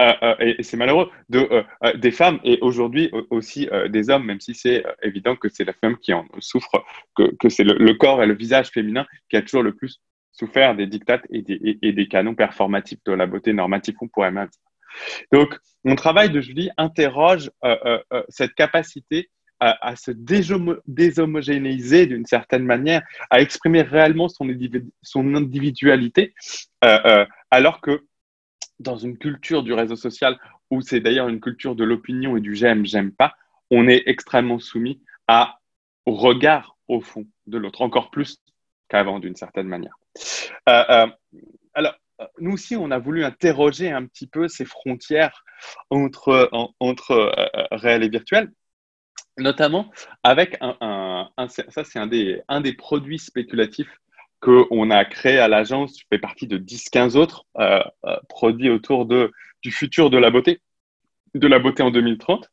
euh, 0.01 0.35
et, 0.39 0.61
c'est 0.61 0.77
malheureux 0.77 1.09
de, 1.29 1.63
des 1.95 2.11
femmes 2.11 2.39
et 2.43 2.59
aujourd'hui 2.61 3.09
aussi 3.31 3.67
des 3.89 4.09
hommes, 4.11 4.25
même 4.25 4.39
si 4.39 4.53
c'est 4.53 4.83
évident 5.01 5.35
que 5.35 5.49
c'est 5.49 5.63
la 5.63 5.73
femme 5.73 5.97
qui 5.97 6.13
en 6.13 6.27
souffre, 6.39 6.85
que, 7.15 7.49
c'est 7.49 7.63
le, 7.63 7.93
corps 7.93 8.21
et 8.21 8.27
le 8.27 8.35
visage 8.35 8.69
féminin 8.69 9.07
qui 9.29 9.37
a 9.37 9.41
toujours 9.41 9.63
le 9.63 9.73
plus 9.73 9.99
souffert 10.33 10.75
des 10.75 10.85
dictates 10.85 11.23
et 11.31 11.41
des, 11.41 11.79
et 11.81 11.93
des 11.93 12.07
canons 12.07 12.35
performatifs 12.35 12.99
de 13.05 13.13
la 13.13 13.25
beauté 13.25 13.53
normative, 13.53 13.95
on 14.01 14.07
pourrait 14.07 14.29
même 14.29 14.49
dire. 14.49 14.61
Donc, 15.31 15.57
mon 15.83 15.95
travail 15.95 16.29
de 16.29 16.41
Julie 16.41 16.69
interroge 16.77 17.49
cette 18.29 18.53
capacité 18.53 19.31
à, 19.59 19.95
se 19.95 20.11
déshomogénéiser 20.11 22.05
d'une 22.05 22.25
certaine 22.25 22.63
manière, 22.63 23.01
à 23.29 23.41
exprimer 23.41 23.81
réellement 23.81 24.27
son, 24.27 25.35
individualité, 25.35 26.33
alors 27.51 27.81
que 27.81 28.05
dans 28.79 28.97
une 28.97 29.17
culture 29.17 29.63
du 29.63 29.73
réseau 29.73 29.95
social, 29.95 30.37
où 30.69 30.81
c'est 30.81 30.99
d'ailleurs 30.99 31.29
une 31.29 31.39
culture 31.39 31.75
de 31.75 31.83
l'opinion 31.83 32.37
et 32.37 32.41
du 32.41 32.55
j'aime, 32.55 32.85
j'aime 32.85 33.11
pas, 33.11 33.33
on 33.71 33.87
est 33.87 34.03
extrêmement 34.05 34.59
soumis 34.59 35.01
à, 35.27 35.59
au 36.05 36.13
regard 36.13 36.77
au 36.87 37.01
fond 37.01 37.25
de 37.47 37.57
l'autre, 37.57 37.81
encore 37.81 38.11
plus 38.11 38.37
qu'avant 38.89 39.19
d'une 39.19 39.35
certaine 39.35 39.67
manière. 39.67 39.97
alors, 40.65 41.95
nous 42.39 42.53
aussi, 42.53 42.75
on 42.75 42.91
a 42.91 42.97
voulu 42.97 43.23
interroger 43.23 43.91
un 43.91 44.05
petit 44.05 44.27
peu 44.27 44.47
ces 44.47 44.65
frontières 44.65 45.43
entre, 45.89 46.49
entre 46.79 47.11
euh, 47.11 47.67
réel 47.71 48.03
et 48.03 48.09
virtuel, 48.09 48.51
notamment 49.37 49.91
avec 50.23 50.57
un, 50.61 51.29
ça 51.47 51.83
c'est 51.83 51.99
un 51.99 52.07
des, 52.07 52.73
produits 52.73 53.19
spéculatifs 53.19 53.99
qu'on 54.39 54.91
a 54.91 55.05
créé 55.05 55.39
à 55.39 55.47
l'agence, 55.47 55.99
fait 56.09 56.19
partie 56.19 56.47
de 56.47 56.57
10-15 56.57 57.15
autres 57.17 57.45
euh, 57.57 57.81
euh, 58.05 58.17
produits 58.29 58.69
autour 58.69 59.05
de, 59.05 59.31
du 59.63 59.71
futur 59.71 60.09
de 60.09 60.17
la 60.17 60.29
beauté, 60.29 60.61
de 61.33 61.47
la 61.47 61.59
beauté 61.59 61.81
en 61.81 61.91
2030. 61.91 62.51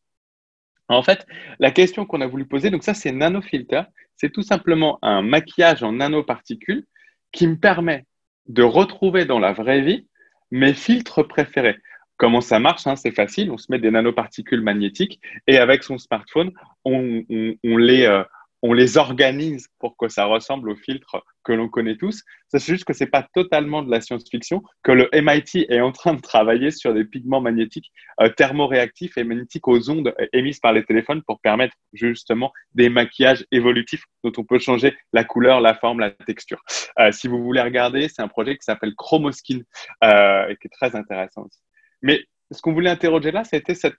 En 0.88 1.02
fait, 1.02 1.26
la 1.58 1.70
question 1.70 2.06
qu'on 2.06 2.20
a 2.20 2.26
voulu 2.26 2.46
poser, 2.46 2.70
donc 2.70 2.84
ça 2.84 2.94
c'est 2.94 3.12
nanofilter, 3.12 3.82
c'est 4.16 4.30
tout 4.30 4.42
simplement 4.42 4.98
un 5.02 5.22
maquillage 5.22 5.82
en 5.82 5.92
nanoparticules 5.92 6.86
qui 7.32 7.46
me 7.46 7.56
permet 7.56 8.06
de 8.46 8.62
retrouver 8.62 9.24
dans 9.24 9.38
la 9.38 9.52
vraie 9.52 9.80
vie 9.80 10.06
mes 10.50 10.74
filtres 10.74 11.26
préférés. 11.26 11.76
Comment 12.24 12.40
ça 12.40 12.58
marche 12.58 12.86
hein, 12.86 12.96
C'est 12.96 13.10
facile, 13.10 13.50
on 13.50 13.58
se 13.58 13.66
met 13.68 13.78
des 13.78 13.90
nanoparticules 13.90 14.62
magnétiques 14.62 15.20
et 15.46 15.58
avec 15.58 15.82
son 15.82 15.98
smartphone, 15.98 16.52
on, 16.82 17.22
les, 17.62 18.06
euh, 18.06 18.24
les 18.62 18.96
organise 18.96 19.68
pour 19.78 19.98
que 19.98 20.08
ça 20.08 20.24
ressemble 20.24 20.70
aux 20.70 20.74
filtres 20.74 21.22
que 21.42 21.52
l'on 21.52 21.68
connaît 21.68 21.98
tous. 21.98 22.22
C'est 22.48 22.64
juste 22.64 22.86
que 22.86 22.94
ce 22.94 23.04
n'est 23.04 23.10
pas 23.10 23.28
totalement 23.34 23.82
de 23.82 23.90
la 23.90 24.00
science-fiction, 24.00 24.62
que 24.82 24.92
le 24.92 25.10
MIT 25.12 25.66
est 25.68 25.82
en 25.82 25.92
train 25.92 26.14
de 26.14 26.22
travailler 26.22 26.70
sur 26.70 26.94
des 26.94 27.04
pigments 27.04 27.42
magnétiques 27.42 27.92
euh, 28.22 28.30
thermoréactifs 28.30 29.18
et 29.18 29.24
magnétiques 29.24 29.68
aux 29.68 29.90
ondes 29.90 30.14
émises 30.32 30.60
par 30.60 30.72
les 30.72 30.82
téléphones 30.82 31.22
pour 31.24 31.42
permettre 31.42 31.74
justement 31.92 32.54
des 32.74 32.88
maquillages 32.88 33.44
évolutifs 33.52 34.04
dont 34.22 34.32
on 34.38 34.44
peut 34.44 34.58
changer 34.58 34.96
la 35.12 35.24
couleur, 35.24 35.60
la 35.60 35.74
forme, 35.74 36.00
la 36.00 36.10
texture. 36.10 36.62
Euh, 36.98 37.12
si 37.12 37.28
vous 37.28 37.44
voulez 37.44 37.60
regarder, 37.60 38.08
c'est 38.08 38.22
un 38.22 38.28
projet 38.28 38.56
qui 38.56 38.64
s'appelle 38.64 38.94
Chromoskin 38.96 39.58
euh, 40.02 40.48
et 40.48 40.56
qui 40.56 40.68
est 40.68 40.70
très 40.70 40.96
intéressant 40.96 41.42
aussi. 41.42 41.60
Mais 42.04 42.22
ce 42.50 42.60
qu'on 42.60 42.74
voulait 42.74 42.90
interroger 42.90 43.32
là, 43.32 43.44
c'était 43.44 43.74
cette 43.74 43.96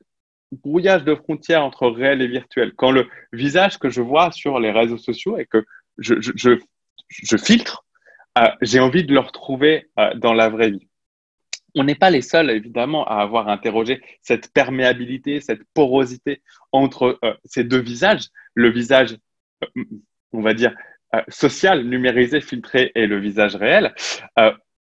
brouillage 0.52 1.04
de 1.04 1.16
frontières 1.16 1.64
entre 1.64 1.88
réel 1.88 2.22
et 2.22 2.28
virtuel. 2.28 2.74
Quand 2.76 2.92
le 2.92 3.08
visage 3.34 3.80
que 3.80 3.90
je 3.90 4.00
vois 4.00 4.32
sur 4.32 4.60
les 4.60 4.72
réseaux 4.72 5.00
sociaux 5.00 5.38
et 5.40 5.48
que 5.48 5.66
je, 5.98 6.14
je, 6.22 6.60
je, 7.10 7.36
filtre, 7.36 7.84
euh, 8.38 8.48
j'ai 8.62 8.80
envie 8.80 9.04
de 9.04 9.12
le 9.12 9.20
retrouver 9.20 9.90
euh, 10.00 10.14
dans 10.14 10.34
la 10.34 10.50
vraie 10.50 10.70
vie. 10.70 10.88
On 11.74 11.84
n'est 11.84 11.96
pas 11.96 12.12
les 12.12 12.22
seuls, 12.22 12.52
évidemment, 12.52 13.06
à 13.08 13.16
avoir 13.16 13.50
interrogé 13.50 14.02
cette 14.22 14.54
perméabilité, 14.54 15.42
cette 15.42 15.64
porosité 15.74 16.44
entre 16.72 17.18
euh, 17.24 17.34
ces 17.44 17.64
deux 17.64 17.82
visages, 17.82 18.30
le 18.54 18.70
visage, 18.70 19.18
on 20.32 20.42
va 20.42 20.54
dire, 20.54 20.76
social, 21.30 21.84
numérisé, 21.86 22.40
filtré 22.40 22.92
et 22.94 23.08
le 23.08 23.18
visage 23.18 23.56
réel. 23.56 23.96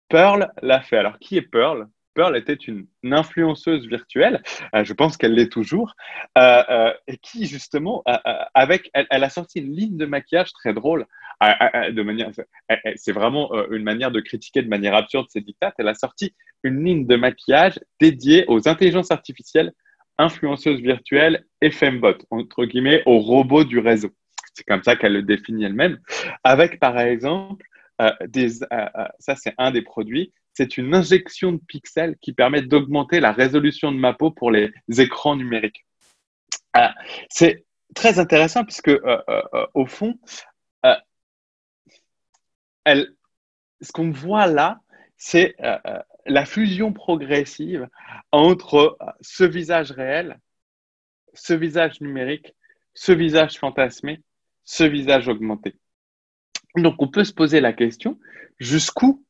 Pearl 0.10 0.52
l'a 0.64 0.82
fait. 0.82 0.98
Alors, 0.98 1.20
qui 1.20 1.38
est 1.38 1.44
Pearl? 1.44 1.88
Pearl 2.18 2.36
était 2.36 2.54
une, 2.54 2.88
influenceuse 3.04 3.86
virtuelle, 3.86 4.42
euh, 4.74 4.84
je 4.84 4.92
pense 4.94 5.18
qu'elle 5.18 5.36
l'est 5.36 5.52
toujours, 5.52 5.94
euh, 6.36 6.64
euh, 6.68 6.94
et 7.08 7.18
qui 7.18 7.46
justement, 7.46 8.04
avec, 8.56 8.90
elle, 8.94 9.24
a 9.24 9.30
sorti 9.30 9.60
une 9.60 9.72
ligne 9.72 9.98
de 9.98 10.08
maquillage 10.08 10.52
très 10.52 10.74
drôle. 10.74 11.06
de 11.42 12.02
manière, 12.02 12.32
c'est 12.96 13.12
vraiment 13.12 13.52
une 13.70 13.84
manière 13.84 14.10
de 14.12 14.20
critiquer 14.20 14.64
de 14.64 14.68
manière 14.68 14.96
absurde 14.96 15.28
ces 15.30 15.42
dictats. 15.42 15.74
Elle 15.78 15.88
a 15.88 15.94
sorti 15.94 16.34
une 16.64 16.84
ligne 16.84 17.06
de 17.06 17.16
maquillage 17.16 17.80
dédiée 18.02 18.46
aux 18.48 18.68
intelligences 18.68 19.12
artificielles, 19.12 19.72
influenceuses 20.18 20.82
virtuelles 20.82 21.46
et 21.62 21.70
fembot, 21.70 22.18
entre 22.32 22.66
guillemets, 22.66 23.04
aux 23.06 23.20
robots 23.20 23.64
du 23.64 23.78
réseau. 23.78 24.10
C'est 24.56 24.66
comme 24.66 24.82
ça 24.82 24.96
qu'elle 24.96 25.14
le 25.14 25.22
définit 25.22 25.66
elle-même. 25.66 26.00
Avec, 26.44 26.80
par 26.80 26.98
exemple, 27.00 27.64
des, 28.26 28.50
ça 29.20 29.36
c'est 29.36 29.54
un 29.60 29.70
des 29.70 29.84
produits, 29.84 30.34
c'est 30.58 30.80
une 30.80 30.96
injection 30.96 31.52
de 31.52 31.62
pixels 31.68 32.18
qui 32.20 32.34
permet 32.34 32.64
d'augmenter 32.64 33.20
la 33.20 33.32
résolution 33.32 33.92
de 33.92 33.98
ma 33.98 34.14
peau 34.14 34.32
pour 34.32 34.50
les 34.50 34.72
écrans 34.98 35.36
numériques. 35.36 35.86
Euh, 36.76 36.88
c'est 37.30 37.66
très 37.94 38.18
intéressant 38.18 38.66
puisque, 38.66 38.88
euh, 38.88 39.22
euh, 39.30 39.68
au 39.76 39.86
fond, 39.86 40.18
ce 42.88 43.92
qu'on 43.94 44.10
voit 44.10 44.48
là, 44.48 44.80
c'est 45.18 45.56
la 46.26 46.46
fusion 46.46 46.92
progressive 46.92 47.88
entre 48.32 48.98
ce 49.22 49.44
visage 49.44 49.92
réel, 49.92 50.40
ce 51.36 51.54
visage 51.54 52.02
numérique, 52.02 52.56
ce 52.96 53.12
visage 53.12 53.60
fantasmé, 53.60 54.24
ce 54.64 54.86
visage 54.86 55.28
augmenté. 55.28 55.76
Donc, 56.76 56.96
on 57.00 57.10
peut 57.10 57.26
se 57.26 57.34
poser 57.34 57.60
la 57.60 57.74
question, 57.74 58.20
jusqu'où 58.58 59.24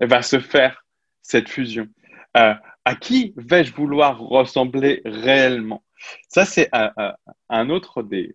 va 0.00 0.22
se 0.22 0.40
faire 0.40 0.84
cette 1.22 1.48
fusion 1.48 1.88
euh, 2.36 2.54
À 2.84 2.94
qui 2.94 3.32
vais-je 3.36 3.72
vouloir 3.72 4.18
ressembler 4.18 5.02
réellement? 5.04 5.82
Ça, 6.28 6.44
c'est 6.44 6.68
un, 6.72 7.70
autre 7.70 8.02
des, 8.02 8.34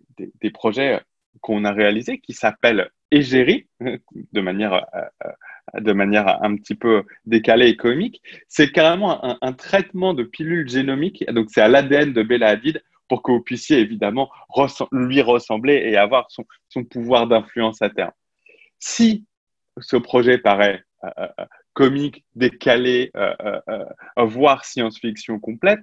projets 0.52 1.00
qu'on 1.40 1.64
a 1.64 1.72
réalisé 1.72 2.18
qui 2.18 2.32
s'appelle 2.32 2.90
Égérie, 3.10 3.68
de 3.80 4.40
manière, 4.40 4.74
euh, 4.74 5.28
euh, 5.74 5.80
de 5.80 5.92
manière 5.92 6.42
un 6.42 6.56
petit 6.56 6.74
peu 6.74 7.04
décalée 7.26 7.68
et 7.68 7.76
comique. 7.76 8.22
C'est 8.48 8.72
carrément 8.72 9.42
un, 9.42 9.52
traitement 9.52 10.14
de 10.14 10.24
pilule 10.24 10.68
génomique, 10.68 11.24
donc 11.32 11.48
c'est 11.50 11.60
à 11.60 11.68
l'ADN 11.68 12.12
de 12.12 12.22
Bella 12.22 12.48
Hadid 12.48 12.82
pour 13.08 13.22
que 13.22 13.32
vous 13.32 13.40
puissiez 13.40 13.78
évidemment 13.78 14.30
lui 14.92 15.20
ressembler 15.20 15.74
et 15.74 15.96
avoir 15.96 16.30
son, 16.30 16.84
pouvoir 16.84 17.26
d'influence 17.26 17.82
à 17.82 17.90
terme. 17.90 18.12
Si 18.78 19.26
ce 19.78 19.96
projet 19.96 20.38
paraît 20.38 20.74
euh, 20.74 20.78
euh, 20.78 20.89
comique, 21.72 22.24
décalé, 22.34 23.10
euh, 23.16 23.86
voire 24.16 24.64
science-fiction 24.64 25.38
complète, 25.40 25.80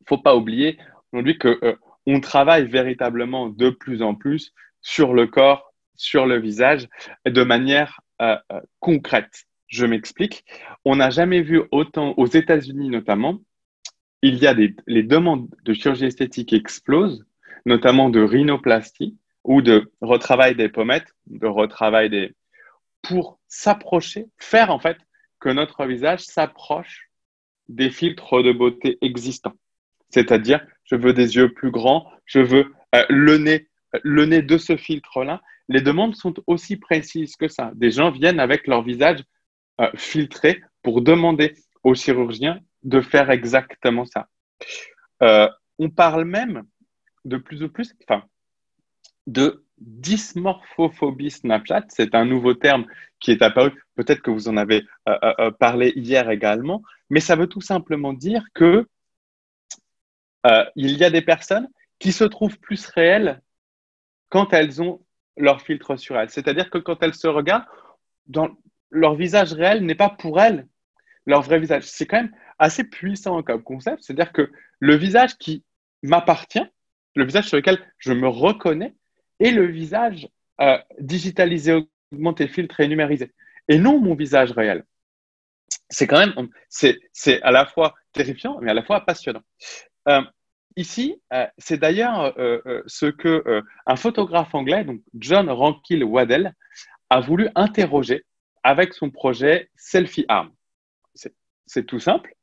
il 0.00 0.06
faut 0.08 0.18
pas 0.18 0.36
oublier 0.36 0.78
aujourd'hui 1.12 1.38
que 1.38 1.76
on 2.06 2.20
travaille 2.20 2.66
véritablement 2.66 3.48
de 3.48 3.70
plus 3.70 4.02
en 4.02 4.14
plus 4.14 4.52
sur 4.82 5.14
le 5.14 5.26
corps, 5.26 5.72
sur 5.96 6.26
le 6.26 6.38
visage, 6.38 6.88
de 7.26 7.42
manière 7.42 8.00
concrète. 8.80 9.46
Je 9.68 9.86
m'explique. 9.86 10.44
On 10.84 10.96
n'a 10.96 11.10
jamais 11.10 11.40
vu 11.40 11.62
autant, 11.70 12.14
aux 12.16 12.26
États-Unis 12.26 12.90
notamment, 12.90 13.40
il 14.22 14.36
y 14.38 14.46
a 14.46 14.54
des, 14.54 14.74
les 14.86 15.02
demandes 15.02 15.48
de 15.64 15.72
chirurgie 15.74 16.06
esthétique 16.06 16.52
explosent, 16.52 17.26
notamment 17.66 18.08
de 18.08 18.22
rhinoplastie 18.22 19.18
ou 19.44 19.62
de 19.62 19.92
retravail 20.00 20.54
des 20.54 20.68
pommettes, 20.68 21.14
de 21.26 21.46
retravail 21.46 22.08
des, 22.08 22.34
pour 23.04 23.38
s'approcher, 23.48 24.26
faire 24.38 24.70
en 24.70 24.78
fait 24.78 24.96
que 25.38 25.48
notre 25.48 25.84
visage 25.86 26.20
s'approche 26.20 27.10
des 27.68 27.90
filtres 27.90 28.42
de 28.42 28.52
beauté 28.52 28.98
existants. 29.00 29.54
C'est-à-dire, 30.10 30.66
je 30.84 30.96
veux 30.96 31.12
des 31.12 31.36
yeux 31.36 31.52
plus 31.52 31.70
grands, 31.70 32.10
je 32.26 32.40
veux 32.40 32.74
euh, 32.94 33.04
le 33.08 33.38
nez, 33.38 33.68
le 34.02 34.26
nez 34.26 34.42
de 34.42 34.58
ce 34.58 34.76
filtre-là. 34.76 35.42
Les 35.68 35.80
demandes 35.80 36.14
sont 36.14 36.34
aussi 36.46 36.76
précises 36.76 37.36
que 37.36 37.48
ça. 37.48 37.72
Des 37.74 37.90
gens 37.90 38.10
viennent 38.10 38.40
avec 38.40 38.66
leur 38.66 38.82
visage 38.82 39.22
euh, 39.80 39.90
filtré 39.96 40.62
pour 40.82 41.02
demander 41.02 41.54
aux 41.82 41.94
chirurgiens 41.94 42.60
de 42.82 43.00
faire 43.00 43.30
exactement 43.30 44.04
ça. 44.04 44.28
Euh, 45.22 45.48
on 45.78 45.90
parle 45.90 46.24
même 46.24 46.64
de 47.24 47.36
plus 47.36 47.62
en 47.62 47.68
plus, 47.68 47.94
enfin, 48.02 48.24
de 49.26 49.63
dysmorphophobie 49.86 51.30
Snapchat. 51.30 51.84
C'est 51.88 52.14
un 52.14 52.24
nouveau 52.24 52.54
terme 52.54 52.86
qui 53.20 53.30
est 53.30 53.42
apparu. 53.42 53.72
Peut-être 53.94 54.22
que 54.22 54.30
vous 54.30 54.48
en 54.48 54.56
avez 54.56 54.84
euh, 55.08 55.50
parlé 55.52 55.92
hier 55.96 56.30
également, 56.30 56.82
mais 57.10 57.20
ça 57.20 57.36
veut 57.36 57.46
tout 57.46 57.60
simplement 57.60 58.12
dire 58.12 58.44
que 58.54 58.86
il 60.76 60.92
y 60.98 61.04
a 61.04 61.10
des 61.10 61.22
personnes 61.22 61.68
qui 61.98 62.12
se 62.12 62.24
trouvent 62.24 62.58
plus 62.58 62.86
réelles 62.88 63.40
quand 64.28 64.52
elles 64.52 64.82
ont 64.82 65.00
leur 65.36 65.62
filtre 65.62 65.96
sur 65.96 66.18
elles. 66.18 66.30
C'est-à-dire 66.30 66.70
que 66.70 66.78
quand 66.78 67.02
elles 67.02 67.14
se 67.14 67.26
regardent, 67.26 67.64
dans 68.26 68.50
leur 68.90 69.14
visage 69.14 69.52
réel 69.52 69.84
n'est 69.84 69.94
pas 69.94 70.10
pour 70.10 70.40
elles 70.40 70.66
leur 71.26 71.42
vrai 71.42 71.58
visage. 71.58 71.84
C'est 71.84 72.06
quand 72.06 72.18
même 72.18 72.34
assez 72.58 72.84
puissant 72.84 73.42
comme 73.42 73.62
concept. 73.62 74.02
C'est-à-dire 74.02 74.32
que 74.32 74.50
le 74.78 74.96
visage 74.96 75.36
qui 75.38 75.64
m'appartient, 76.02 76.64
le 77.14 77.24
visage 77.24 77.48
sur 77.48 77.56
lequel 77.56 77.78
je 77.98 78.12
me 78.12 78.28
reconnais, 78.28 78.94
est 79.40 79.50
le 79.50 79.66
visage 79.66 80.28
euh, 80.60 80.78
digitalisé, 81.00 81.84
augmenté, 82.12 82.46
filtré, 82.46 82.86
numérisé, 82.86 83.32
et 83.68 83.78
non 83.78 84.00
mon 84.00 84.14
visage 84.14 84.52
réel. 84.52 84.84
C'est 85.90 86.06
quand 86.06 86.18
même, 86.18 86.48
c'est, 86.68 87.42
à 87.42 87.50
la 87.50 87.66
fois 87.66 87.94
terrifiant, 88.12 88.58
mais 88.60 88.70
à 88.70 88.74
la 88.74 88.82
fois 88.82 89.00
passionnant. 89.04 89.42
Euh, 90.08 90.22
ici, 90.76 91.20
euh, 91.32 91.46
c'est 91.58 91.78
d'ailleurs 91.78 92.34
ce 92.86 93.06
que 93.06 93.62
un 93.86 93.96
photographe 93.96 94.54
anglais, 94.54 94.84
donc 94.84 95.00
John 95.14 95.50
Rankill 95.50 96.04
Waddell, 96.04 96.54
a 97.10 97.20
voulu 97.20 97.48
interroger 97.54 98.24
avec 98.62 98.94
son 98.94 99.10
projet 99.10 99.70
Selfie 99.76 100.24
Arm. 100.28 100.52
C'est 101.66 101.86
tout 101.86 102.00
simple. 102.00 102.34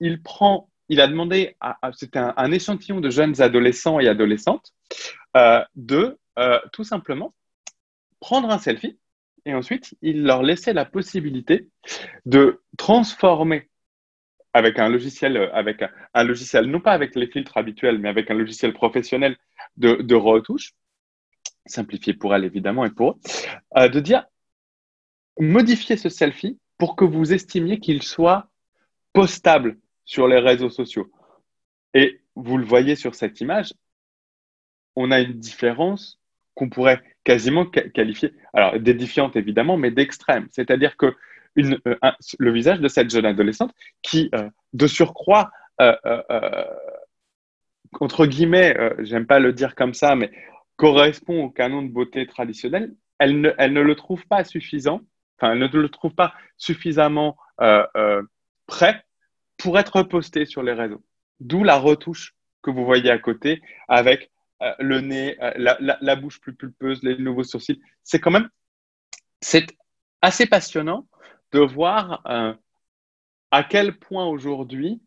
Il 0.00 0.22
prend, 0.22 0.70
il 0.88 1.00
a 1.00 1.08
demandé, 1.08 1.56
c'était 1.94 2.18
un, 2.18 2.52
échantillon 2.52 3.00
de 3.00 3.10
jeunes 3.10 3.40
adolescents 3.40 4.00
et 4.00 4.08
adolescentes, 4.08 4.72
euh, 5.36 5.62
de 5.74 6.18
tout 6.72 6.84
simplement 6.84 7.34
prendre 8.20 8.50
un 8.50 8.58
selfie 8.58 8.98
et 9.46 9.54
ensuite 9.54 9.94
il 10.02 10.24
leur 10.24 10.42
laissait 10.42 10.72
la 10.72 10.84
possibilité 10.84 11.68
de 12.26 12.62
transformer 12.76 13.68
avec 14.52 14.78
un 14.78 14.88
logiciel, 14.88 15.36
avec 15.52 15.82
un, 16.14 16.24
logiciel, 16.24 16.66
non 16.66 16.80
pas 16.80 16.92
avec 16.92 17.14
les 17.16 17.26
filtres 17.26 17.56
habituels, 17.56 17.98
mais 17.98 18.08
avec 18.08 18.30
un 18.30 18.34
logiciel 18.34 18.72
professionnel 18.72 19.36
de, 19.76 19.96
de 19.96 20.14
retouche, 20.14 20.74
simplifié 21.66 22.14
pour 22.14 22.34
elle 22.34 22.44
évidemment 22.44 22.84
et 22.84 22.90
pour 22.90 23.18
eux, 23.76 23.88
de 23.88 24.00
dire 24.00 24.24
modifier 25.38 25.96
ce 25.96 26.08
selfie 26.08 26.58
pour 26.78 26.96
que 26.96 27.04
vous 27.04 27.32
estimiez 27.32 27.80
qu'il 27.80 28.02
soit 28.02 28.48
postable 29.12 29.78
sur 30.04 30.28
les 30.28 30.38
réseaux 30.38 30.70
sociaux. 30.70 31.10
Et 31.94 32.20
vous 32.34 32.58
le 32.58 32.64
voyez 32.64 32.96
sur 32.96 33.14
cette 33.14 33.40
image, 33.40 33.72
on 34.96 35.10
a 35.10 35.20
une 35.20 35.34
différence 35.34 36.20
qu'on 36.54 36.68
pourrait 36.68 37.02
quasiment 37.24 37.66
qualifier, 37.66 38.32
alors 38.52 38.78
d'édifiante 38.78 39.36
évidemment, 39.36 39.76
mais 39.76 39.90
d'extrême. 39.90 40.48
C'est-à-dire 40.52 40.96
que 40.96 41.14
euh, 41.58 41.94
le 42.38 42.52
visage 42.52 42.80
de 42.80 42.88
cette 42.88 43.10
jeune 43.10 43.26
adolescente 43.26 43.72
qui, 44.02 44.30
euh, 44.34 44.48
de 44.72 44.86
surcroît, 44.86 45.50
euh, 45.80 45.94
entre 48.00 48.26
guillemets, 48.26 48.76
j'aime 49.00 49.26
pas 49.26 49.38
le 49.38 49.52
dire 49.52 49.74
comme 49.74 49.94
ça, 49.94 50.16
mais 50.16 50.30
correspond 50.76 51.44
au 51.44 51.50
canon 51.50 51.82
de 51.82 51.88
beauté 51.88 52.26
traditionnel, 52.26 52.94
elle 53.18 53.40
ne, 53.40 53.50
elle 53.58 53.72
ne 53.72 53.80
le 53.80 53.94
trouve 53.94 54.26
pas 54.26 54.44
suffisant 54.44 55.00
enfin, 55.38 55.54
ne 55.54 55.66
le 55.66 55.88
trouve 55.88 56.14
pas 56.14 56.34
suffisamment 56.56 57.36
prêt 58.66 59.03
pour 59.64 59.78
être 59.78 60.02
posté 60.02 60.44
sur 60.44 60.62
les 60.62 60.74
réseaux. 60.74 61.02
D'où 61.40 61.64
la 61.64 61.78
retouche 61.78 62.34
que 62.62 62.70
vous 62.70 62.84
voyez 62.84 63.10
à 63.10 63.18
côté 63.18 63.62
avec 63.88 64.30
euh, 64.62 64.74
le 64.78 65.00
nez, 65.00 65.38
la, 65.56 66.16
bouche 66.16 66.38
plus 66.38 66.54
pulpeuse, 66.54 67.02
les 67.02 67.16
nouveaux 67.16 67.44
sourcils. 67.44 67.80
C'est 68.02 68.20
quand 68.20 68.30
même, 68.30 68.50
c'est 69.40 69.66
assez 70.20 70.44
passionnant 70.44 71.08
de 71.52 71.60
voir 71.60 72.22
à 73.50 73.64
quel 73.64 73.98
point 73.98 74.26
aujourd'hui 74.26 75.00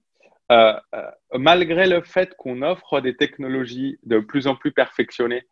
euh, 0.49 0.73
euh, 0.95 1.11
malgré 1.37 1.87
le 1.87 2.01
fait 2.01 2.33
qu'on 2.37 2.61
offre 2.61 3.01
des 3.01 3.15
technologies 3.15 3.99
de 4.03 4.19
plus 4.19 4.47
en 4.47 4.55
plus 4.55 4.71
perfectionnées 4.71 5.43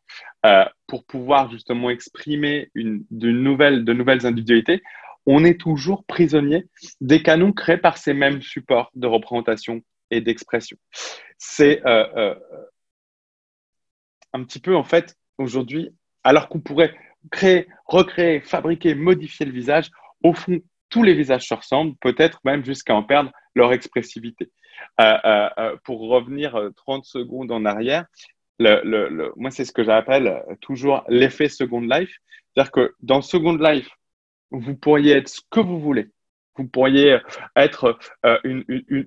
euh, 0.45 0.63
pour 0.87 1.05
pouvoir 1.05 1.51
justement 1.51 1.89
exprimer 1.89 2.71
une, 2.75 3.05
de 3.11 3.29
nouvelles 3.29 4.25
individualités, 4.25 4.81
on 5.25 5.43
est 5.43 5.59
toujours 5.59 6.05
prisonnier 6.05 6.67
des 7.01 7.23
canons 7.23 7.51
créés 7.51 7.77
par 7.77 7.97
ces 7.97 8.13
mêmes 8.13 8.41
supports 8.41 8.91
de 8.95 9.07
représentation 9.07 9.81
et 10.11 10.21
d'expression. 10.21 10.77
C'est 11.37 11.81
un 11.85 12.35
petit 14.43 14.59
peu 14.59 14.75
en 14.75 14.83
fait 14.83 15.15
aujourd'hui, 15.37 15.89
alors 16.23 16.49
qu'on 16.49 16.59
pourrait 16.59 16.93
créer, 17.31 17.67
recréer, 17.85 18.41
fabriquer, 18.41 18.95
modifier 18.95 19.45
le 19.45 19.51
visage, 19.51 19.89
au 20.23 20.33
fond, 20.33 20.59
tous 20.89 21.03
les 21.03 21.13
visages 21.13 21.47
se 21.47 21.53
ressemblent, 21.53 21.95
peut-être 22.01 22.39
même 22.43 22.63
jusqu'à 22.63 22.95
en 22.95 23.03
perdre 23.03 23.31
leur 23.55 23.73
expressivité. 23.73 24.51
Euh, 24.99 25.17
euh, 25.25 25.49
euh, 25.57 25.75
pour 25.83 26.01
revenir 26.01 26.59
30 26.75 27.05
secondes 27.05 27.51
en 27.51 27.65
arrière, 27.65 28.05
moi, 28.59 29.51
c'est 29.51 29.65
ce 29.65 29.71
que 29.71 29.83
j'appelle 29.83 30.43
toujours 30.61 31.03
l'effet 31.09 31.49
Second 31.49 31.81
Life. 31.81 32.15
C'est-à-dire 32.53 32.71
que 32.71 32.95
dans 33.01 33.21
Second 33.21 33.57
Life, 33.57 33.89
vous 34.51 34.75
pourriez 34.75 35.13
être 35.13 35.29
ce 35.29 35.41
que 35.49 35.59
vous 35.59 35.79
voulez. 35.79 36.09
Vous 36.57 36.67
pourriez 36.67 37.19
être 37.57 37.99
une, 38.45 38.63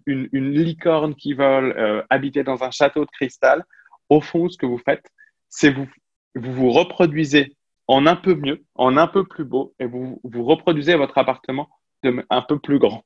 une, 0.07 0.53
licorne 0.53 1.15
qui 1.15 1.33
vole, 1.33 2.05
habiter 2.11 2.45
dans 2.45 2.63
un 2.63 2.71
château 2.71 3.07
de 3.07 3.11
cristal. 3.11 3.65
Au 4.11 4.21
fond, 4.21 4.51
ce 4.51 4.59
que 4.59 4.67
vous 4.67 4.77
faites, 4.77 5.07
c'est 5.49 5.71
vous, 5.71 5.89
vous 6.35 6.53
vous 6.53 6.71
reproduisez 6.71 7.57
en 7.87 8.07
un 8.07 8.17
peu 8.17 8.35
mieux, 8.35 8.65
en 8.75 8.97
un 8.99 9.07
peu 9.07 9.25
plus 9.27 9.45
beau, 9.45 9.75
et 9.79 9.87
vous, 9.87 10.21
vous 10.23 10.45
reproduisez 10.45 10.95
votre 10.95 11.17
appartement 11.19 11.69
un 12.05 12.43
peu 12.43 12.59
plus 12.59 12.79
grand. 12.79 13.05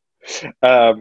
Euh, 0.65 0.95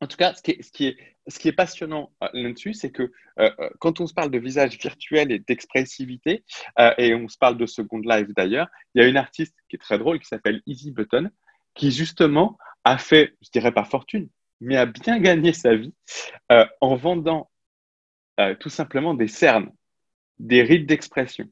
en 0.00 0.06
tout 0.06 0.16
cas, 0.16 0.34
ce 0.34 0.42
qui 0.42 0.86
est, 0.86 1.11
passionnant 1.56 2.12
euh, 2.22 2.28
là-dessus, 2.32 2.74
c'est 2.74 2.90
que 2.90 3.02
euh, 3.38 3.50
euh, 3.58 3.70
quand 3.78 4.00
on 4.00 4.06
se 4.06 4.14
parle 4.14 4.30
de 4.30 4.38
visage 4.38 4.78
virtuel 4.78 5.30
et 5.32 5.38
d'expressivité, 5.38 6.44
et 6.98 7.14
on 7.14 7.28
se 7.28 7.38
parle 7.38 7.56
de 7.56 7.66
Second 7.66 8.00
Life 8.00 8.28
d'ailleurs, 8.34 8.68
il 8.94 9.02
y 9.02 9.04
a 9.04 9.08
une 9.08 9.16
artiste 9.16 9.54
qui 9.68 9.76
est 9.76 9.78
très 9.78 9.98
drôle 9.98 10.18
qui 10.18 10.26
s'appelle 10.26 10.62
Easy 10.66 10.90
Button, 10.90 11.30
qui 11.74 11.90
justement 11.90 12.58
a 12.84 12.98
fait, 12.98 13.34
je 13.40 13.50
dirais 13.50 13.72
pas 13.72 13.84
fortune, 13.84 14.28
mais 14.60 14.76
a 14.76 14.86
bien 14.86 15.18
gagné 15.18 15.52
sa 15.52 15.74
vie 15.74 15.94
en 16.80 16.96
vendant 16.96 17.50
tout 18.60 18.68
simplement 18.68 19.14
des 19.14 19.28
cernes, 19.28 19.70
des 20.38 20.62
rides 20.62 20.86
d'expression, 20.86 21.48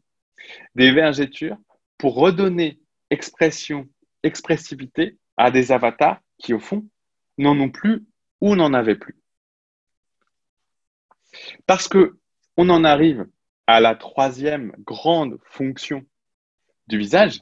des 0.75 0.91
vergetures 0.91 1.59
pour 1.99 2.15
redonner 2.17 2.81
expression, 3.11 3.89
expressivité 4.23 5.19
à 5.37 5.51
des 5.51 5.73
avatars 5.73 6.21
qui, 6.39 6.55
au 6.55 6.61
fond, 6.61 6.87
n'en 7.39 7.59
ont 7.59 7.71
plus 7.71 8.05
ou 8.41 8.57
n'en 8.57 8.75
avait 8.75 8.97
plus. 8.97 9.20
Parce 11.67 11.89
que 11.89 12.17
on 12.57 12.69
en 12.69 12.85
arrive 12.85 13.27
à 13.67 13.81
la 13.81 13.95
troisième 13.95 14.73
grande 14.81 15.39
fonction 15.45 16.05
du 16.89 16.99
visage. 16.99 17.41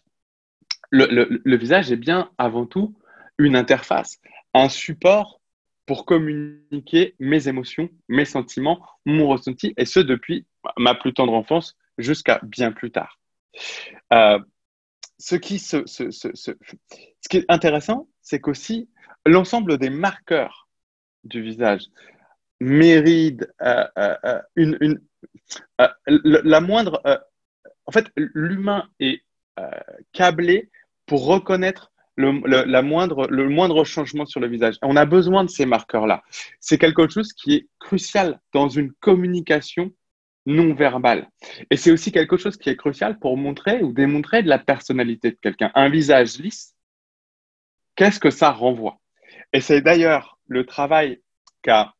Le, 0.90 1.56
visage 1.56 1.90
est 1.90 1.96
bien 1.96 2.30
avant 2.38 2.66
tout 2.66 2.96
une 3.38 3.56
interface, 3.56 4.20
un 4.54 4.68
support 4.68 5.40
pour 5.86 6.04
communiquer 6.04 7.14
mes 7.18 7.48
émotions, 7.48 7.88
mes 8.08 8.24
sentiments, 8.24 8.86
mon 9.06 9.28
ressenti, 9.28 9.72
et 9.76 9.86
ce 9.86 10.00
depuis 10.00 10.46
ma 10.76 10.94
plus 10.94 11.14
tendre 11.14 11.32
enfance 11.32 11.76
jusqu'à 11.96 12.40
bien 12.42 12.72
plus 12.72 12.90
tard. 12.90 13.18
Euh, 14.12 14.38
ce, 15.18 15.34
qui 15.34 15.58
ce 15.58 15.78
qui 17.28 17.36
est 17.38 17.46
intéressant, 17.48 18.08
c'est 18.20 18.40
qu'aussi 18.40 18.88
l'ensemble 19.24 19.78
des 19.78 19.90
marqueurs 19.90 20.68
du 21.24 21.42
visage 21.42 21.86
mérite 22.60 23.46
euh, 23.62 23.84
euh, 23.98 24.16
euh, 24.24 24.40
une, 24.56 25.00
la 26.06 26.60
moindre. 26.60 27.00
en 27.86 27.92
fait, 27.92 28.06
l'humain 28.16 28.88
est 29.00 29.22
câblé 30.12 30.70
pour 31.06 31.26
reconnaître 31.26 31.90
le, 32.16 32.64
la 32.64 32.82
moindre, 32.82 33.28
le 33.28 33.48
moindre 33.48 33.84
changement 33.84 34.26
sur 34.26 34.40
le 34.40 34.48
visage. 34.48 34.76
On 34.82 34.96
a 34.96 35.04
besoin 35.04 35.44
de 35.44 35.50
ces 35.50 35.66
marqueurs-là. 35.66 36.22
C'est 36.60 36.78
quelque 36.78 37.08
chose 37.08 37.32
qui 37.32 37.54
est 37.54 37.68
crucial 37.78 38.40
dans 38.52 38.68
une 38.68 38.92
communication 38.94 39.92
non 40.46 40.74
verbale. 40.74 41.28
Et 41.70 41.76
c'est 41.76 41.92
aussi 41.92 42.10
quelque 42.10 42.36
chose 42.36 42.56
qui 42.56 42.70
est 42.70 42.76
crucial 42.76 43.18
pour 43.18 43.36
montrer 43.36 43.82
ou 43.82 43.92
démontrer 43.92 44.42
de 44.42 44.48
la 44.48 44.58
personnalité 44.58 45.30
de 45.30 45.36
quelqu'un. 45.40 45.70
Un 45.74 45.90
visage 45.90 46.38
lisse, 46.38 46.74
qu'est-ce 47.94 48.18
que 48.18 48.30
ça 48.30 48.50
renvoie? 48.50 48.98
Et 49.52 49.60
c'est 49.60 49.80
d'ailleurs 49.80 50.38
le 50.46 50.64
travail 50.64 51.20
qu'a 51.62 51.94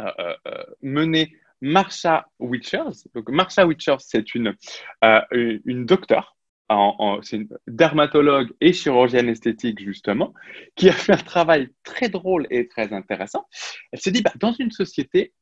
euh, 0.00 0.12
euh, 0.18 0.34
euh, 0.46 0.64
mené 0.82 1.34
Marsha 1.60 2.28
Witchers. 2.38 3.08
Donc, 3.14 3.28
Marsha 3.30 3.66
Witchers, 3.66 3.96
c'est 3.98 4.34
une, 4.34 4.54
une 5.32 5.86
docteure 5.86 6.36
c'est 7.22 7.38
une 7.38 7.48
dermatologue 7.66 8.52
et 8.60 8.74
chirurgienne 8.74 9.30
esthétique 9.30 9.80
justement, 9.80 10.34
qui 10.76 10.90
a 10.90 10.92
fait 10.92 11.14
un 11.14 11.16
travail 11.16 11.70
très 11.82 12.10
drôle 12.10 12.46
et 12.50 12.68
très 12.68 12.92
intéressant. 12.92 13.48
Elle 13.90 14.00
s'est 14.00 14.10
dit, 14.10 14.20
bah, 14.20 14.34
dans 14.36 14.52
une 14.52 14.70
société 14.70 15.32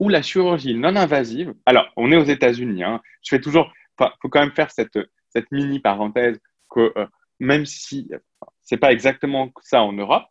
où 0.00 0.08
la 0.08 0.22
chirurgie 0.22 0.74
non 0.74 0.96
invasive, 0.96 1.54
alors 1.66 1.86
on 1.96 2.10
est 2.10 2.16
aux 2.16 2.24
États-Unis, 2.24 2.82
hein, 2.82 3.00
je 3.22 3.36
fais 3.36 3.40
toujours, 3.40 3.72
faut 3.96 4.28
quand 4.28 4.40
même 4.40 4.56
faire 4.56 4.72
cette, 4.72 4.98
cette 5.28 5.50
mini 5.52 5.78
parenthèse 5.78 6.40
que 6.68 6.92
même 7.38 7.64
si 7.64 8.10
c'est 8.62 8.76
pas 8.76 8.92
exactement 8.92 9.52
ça 9.62 9.82
en 9.82 9.92
Europe, 9.92 10.26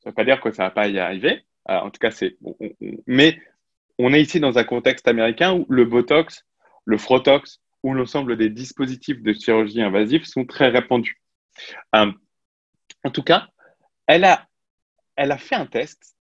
ça 0.00 0.10
ne 0.10 0.10
veut 0.10 0.14
pas 0.14 0.24
dire 0.24 0.40
que 0.40 0.50
ça 0.50 0.64
va 0.64 0.70
pas 0.70 0.88
y 0.88 0.98
arriver. 0.98 1.42
Euh, 1.70 1.78
en 1.78 1.90
tout 1.90 1.98
cas, 1.98 2.10
c'est. 2.10 2.36
mais 3.06 3.40
on 3.98 4.12
est 4.12 4.22
ici 4.22 4.40
dans 4.40 4.58
un 4.58 4.64
contexte 4.64 5.06
américain 5.08 5.52
où 5.52 5.66
le 5.68 5.84
Botox, 5.84 6.44
le 6.84 6.98
Frotox 6.98 7.60
ou 7.82 7.94
l'ensemble 7.94 8.36
des 8.36 8.48
dispositifs 8.48 9.22
de 9.22 9.32
chirurgie 9.32 9.82
invasive 9.82 10.24
sont 10.24 10.44
très 10.44 10.68
répandus. 10.68 11.20
Euh, 11.94 12.12
en 13.04 13.10
tout 13.10 13.22
cas, 13.22 13.48
elle 14.06 14.24
a, 14.24 14.48
elle 15.16 15.32
a 15.32 15.38
fait 15.38 15.54
un 15.54 15.66
test. 15.66 16.16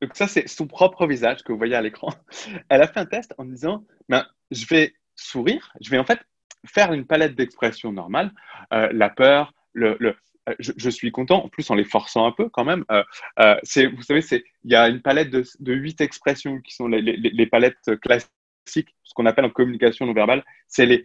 Donc 0.00 0.16
ça, 0.16 0.26
c'est 0.26 0.48
son 0.48 0.66
propre 0.66 1.06
visage 1.06 1.42
que 1.42 1.52
vous 1.52 1.58
voyez 1.58 1.76
à 1.76 1.80
l'écran. 1.80 2.08
Elle 2.68 2.82
a 2.82 2.88
fait 2.88 2.98
un 2.98 3.06
test 3.06 3.34
en 3.38 3.44
disant, 3.44 3.84
ben, 4.08 4.26
je 4.50 4.66
vais 4.66 4.96
sourire, 5.14 5.72
je 5.80 5.90
vais 5.90 5.98
en 5.98 6.04
fait 6.04 6.18
faire 6.66 6.92
une 6.92 7.06
palette 7.06 7.36
d'expressions 7.36 7.92
normales, 7.92 8.32
euh, 8.72 8.88
la 8.92 9.10
peur, 9.10 9.54
le, 9.72 10.16
je, 10.58 10.90
suis 10.90 11.12
content, 11.12 11.44
en 11.44 11.48
plus 11.48 11.70
en 11.70 11.74
les 11.74 11.84
forçant 11.84 12.26
un 12.26 12.32
peu 12.32 12.48
quand 12.48 12.64
même. 12.64 12.84
Euh, 12.90 13.04
euh, 13.38 13.56
vous 13.94 14.02
savez, 14.02 14.22
il 14.64 14.70
y 14.70 14.74
a 14.74 14.88
une 14.88 15.00
palette 15.00 15.30
de, 15.30 15.72
huit 15.72 16.00
expressions 16.00 16.60
qui 16.60 16.74
sont 16.74 16.88
les, 16.88 17.46
palettes 17.46 17.96
classiques, 18.00 18.94
ce 19.02 19.14
qu'on 19.14 19.26
appelle 19.26 19.44
en 19.44 19.50
communication 19.50 20.06
non 20.06 20.12
verbale, 20.12 20.44
c'est 20.68 20.86
les, 20.86 21.04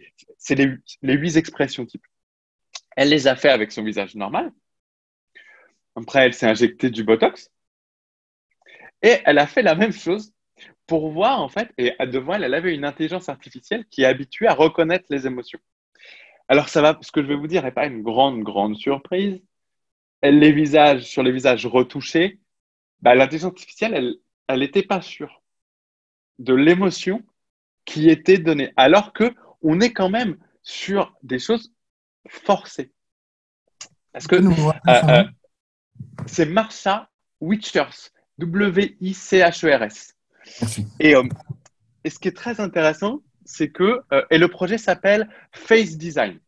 les, 1.02 1.14
huit 1.14 1.36
expressions 1.36 1.86
type. 1.86 2.04
Elle 2.96 3.10
les 3.10 3.28
a 3.28 3.36
fait 3.36 3.50
avec 3.50 3.70
son 3.70 3.84
visage 3.84 4.14
normal. 4.16 4.52
Après, 5.94 6.26
elle 6.26 6.34
s'est 6.34 6.46
injectée 6.46 6.90
du 6.90 7.04
Botox. 7.04 7.50
Et 9.02 9.18
elle 9.24 9.38
a 9.38 9.46
fait 9.46 9.62
la 9.62 9.76
même 9.76 9.92
chose 9.92 10.32
pour 10.86 11.10
voir, 11.10 11.40
en 11.40 11.48
fait, 11.48 11.72
et 11.78 11.94
devant 12.06 12.34
elle, 12.34 12.44
elle 12.44 12.54
avait 12.54 12.74
une 12.74 12.84
intelligence 12.84 13.28
artificielle 13.28 13.84
qui 13.86 14.02
est 14.02 14.06
habituée 14.06 14.48
à 14.48 14.54
reconnaître 14.54 15.06
les 15.10 15.26
émotions. 15.26 15.60
Alors, 16.48 16.68
ça 16.68 16.80
va, 16.80 16.98
ce 17.02 17.12
que 17.12 17.22
je 17.22 17.28
vais 17.28 17.36
vous 17.36 17.46
dire 17.46 17.62
n'est 17.62 17.72
pas 17.72 17.86
une 17.86 18.02
grande, 18.02 18.42
grande 18.42 18.76
surprise. 18.76 19.40
Les 20.22 20.52
visages, 20.52 21.02
sur 21.02 21.22
les 21.22 21.30
visages 21.30 21.66
retouchés, 21.66 22.40
bah, 23.00 23.14
l'intelligence 23.14 23.52
artificielle, 23.52 24.16
elle 24.48 24.58
n'était 24.58 24.82
pas 24.82 25.00
sûre 25.00 25.42
de 26.38 26.54
l'émotion 26.54 27.22
qui 27.84 28.08
était 28.08 28.38
donnée, 28.38 28.72
alors 28.76 29.12
que 29.12 29.34
on 29.62 29.80
est 29.80 29.92
quand 29.92 30.10
même 30.10 30.36
sur 30.62 31.16
des 31.22 31.38
choses 31.38 31.72
forcées. 32.28 32.92
Parce 34.12 34.26
que 34.26 34.36
euh, 34.36 34.72
euh, 34.88 35.24
c'est 36.26 36.46
Marsha 36.46 37.08
Witchers, 37.40 38.10
W-I-C-H-E-R-S. 38.38 40.16
Et, 41.00 41.14
euh, 41.14 41.22
et 42.04 42.10
ce 42.10 42.18
qui 42.18 42.28
est 42.28 42.36
très 42.36 42.60
intéressant, 42.60 43.20
c'est 43.48 43.70
que, 43.70 44.02
euh, 44.12 44.24
et 44.30 44.38
le 44.38 44.48
projet 44.48 44.78
s'appelle 44.78 45.28
Face 45.52 45.96
Design. 45.96 46.38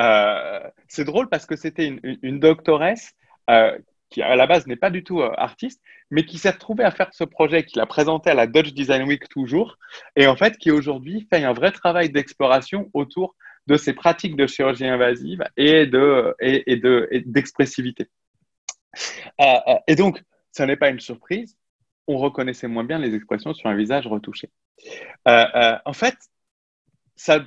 Euh, 0.00 0.60
c'est 0.88 1.04
drôle 1.04 1.28
parce 1.28 1.44
que 1.44 1.56
c'était 1.56 2.00
une, 2.22 2.40
doctoresse 2.40 3.12
euh, 3.50 3.78
qui, 4.08 4.22
à 4.22 4.34
la 4.34 4.46
base, 4.46 4.66
n'est 4.66 4.76
pas 4.76 4.88
du 4.88 5.04
tout 5.04 5.22
artiste, 5.22 5.82
mais 6.10 6.24
qui 6.24 6.38
s'est 6.38 6.50
retrouvée 6.50 6.84
à 6.84 6.90
faire 6.90 7.12
ce 7.12 7.24
projet, 7.24 7.64
qui 7.64 7.78
l'a 7.78 7.84
présenté 7.84 8.30
à 8.30 8.34
la 8.34 8.46
Dutch 8.46 8.72
Design 8.72 9.02
Week 9.02 9.28
toujours, 9.28 9.76
et 10.16 10.26
en 10.26 10.36
fait, 10.36 10.56
qui 10.56 10.70
aujourd'hui 10.70 11.28
fait 11.30 11.44
un 11.44 11.52
vrai 11.52 11.70
travail 11.70 12.10
d'exploration 12.10 12.90
autour 12.94 13.36
de 13.66 13.76
ces 13.76 13.92
pratiques 13.92 14.36
de 14.36 14.46
chirurgie 14.46 14.86
invasive 14.86 15.44
et 15.58 15.86
de 15.86 16.34
et, 16.40 16.76
de 16.76 17.08
d'expressivité. 17.26 18.08
et 19.86 19.96
donc, 19.96 20.22
ce 20.50 20.62
n'est 20.62 20.76
pas 20.76 20.88
une 20.88 21.00
surprise 21.00 21.56
on 22.06 22.18
reconnaissait 22.18 22.68
moins 22.68 22.84
bien 22.84 22.98
les 22.98 23.14
expressions 23.14 23.54
sur 23.54 23.68
un 23.68 23.76
visage 23.76 24.06
retouché. 24.06 24.50
Euh, 25.28 25.44
euh, 25.54 25.78
en 25.84 25.92
fait, 25.92 26.16
ça 27.16 27.44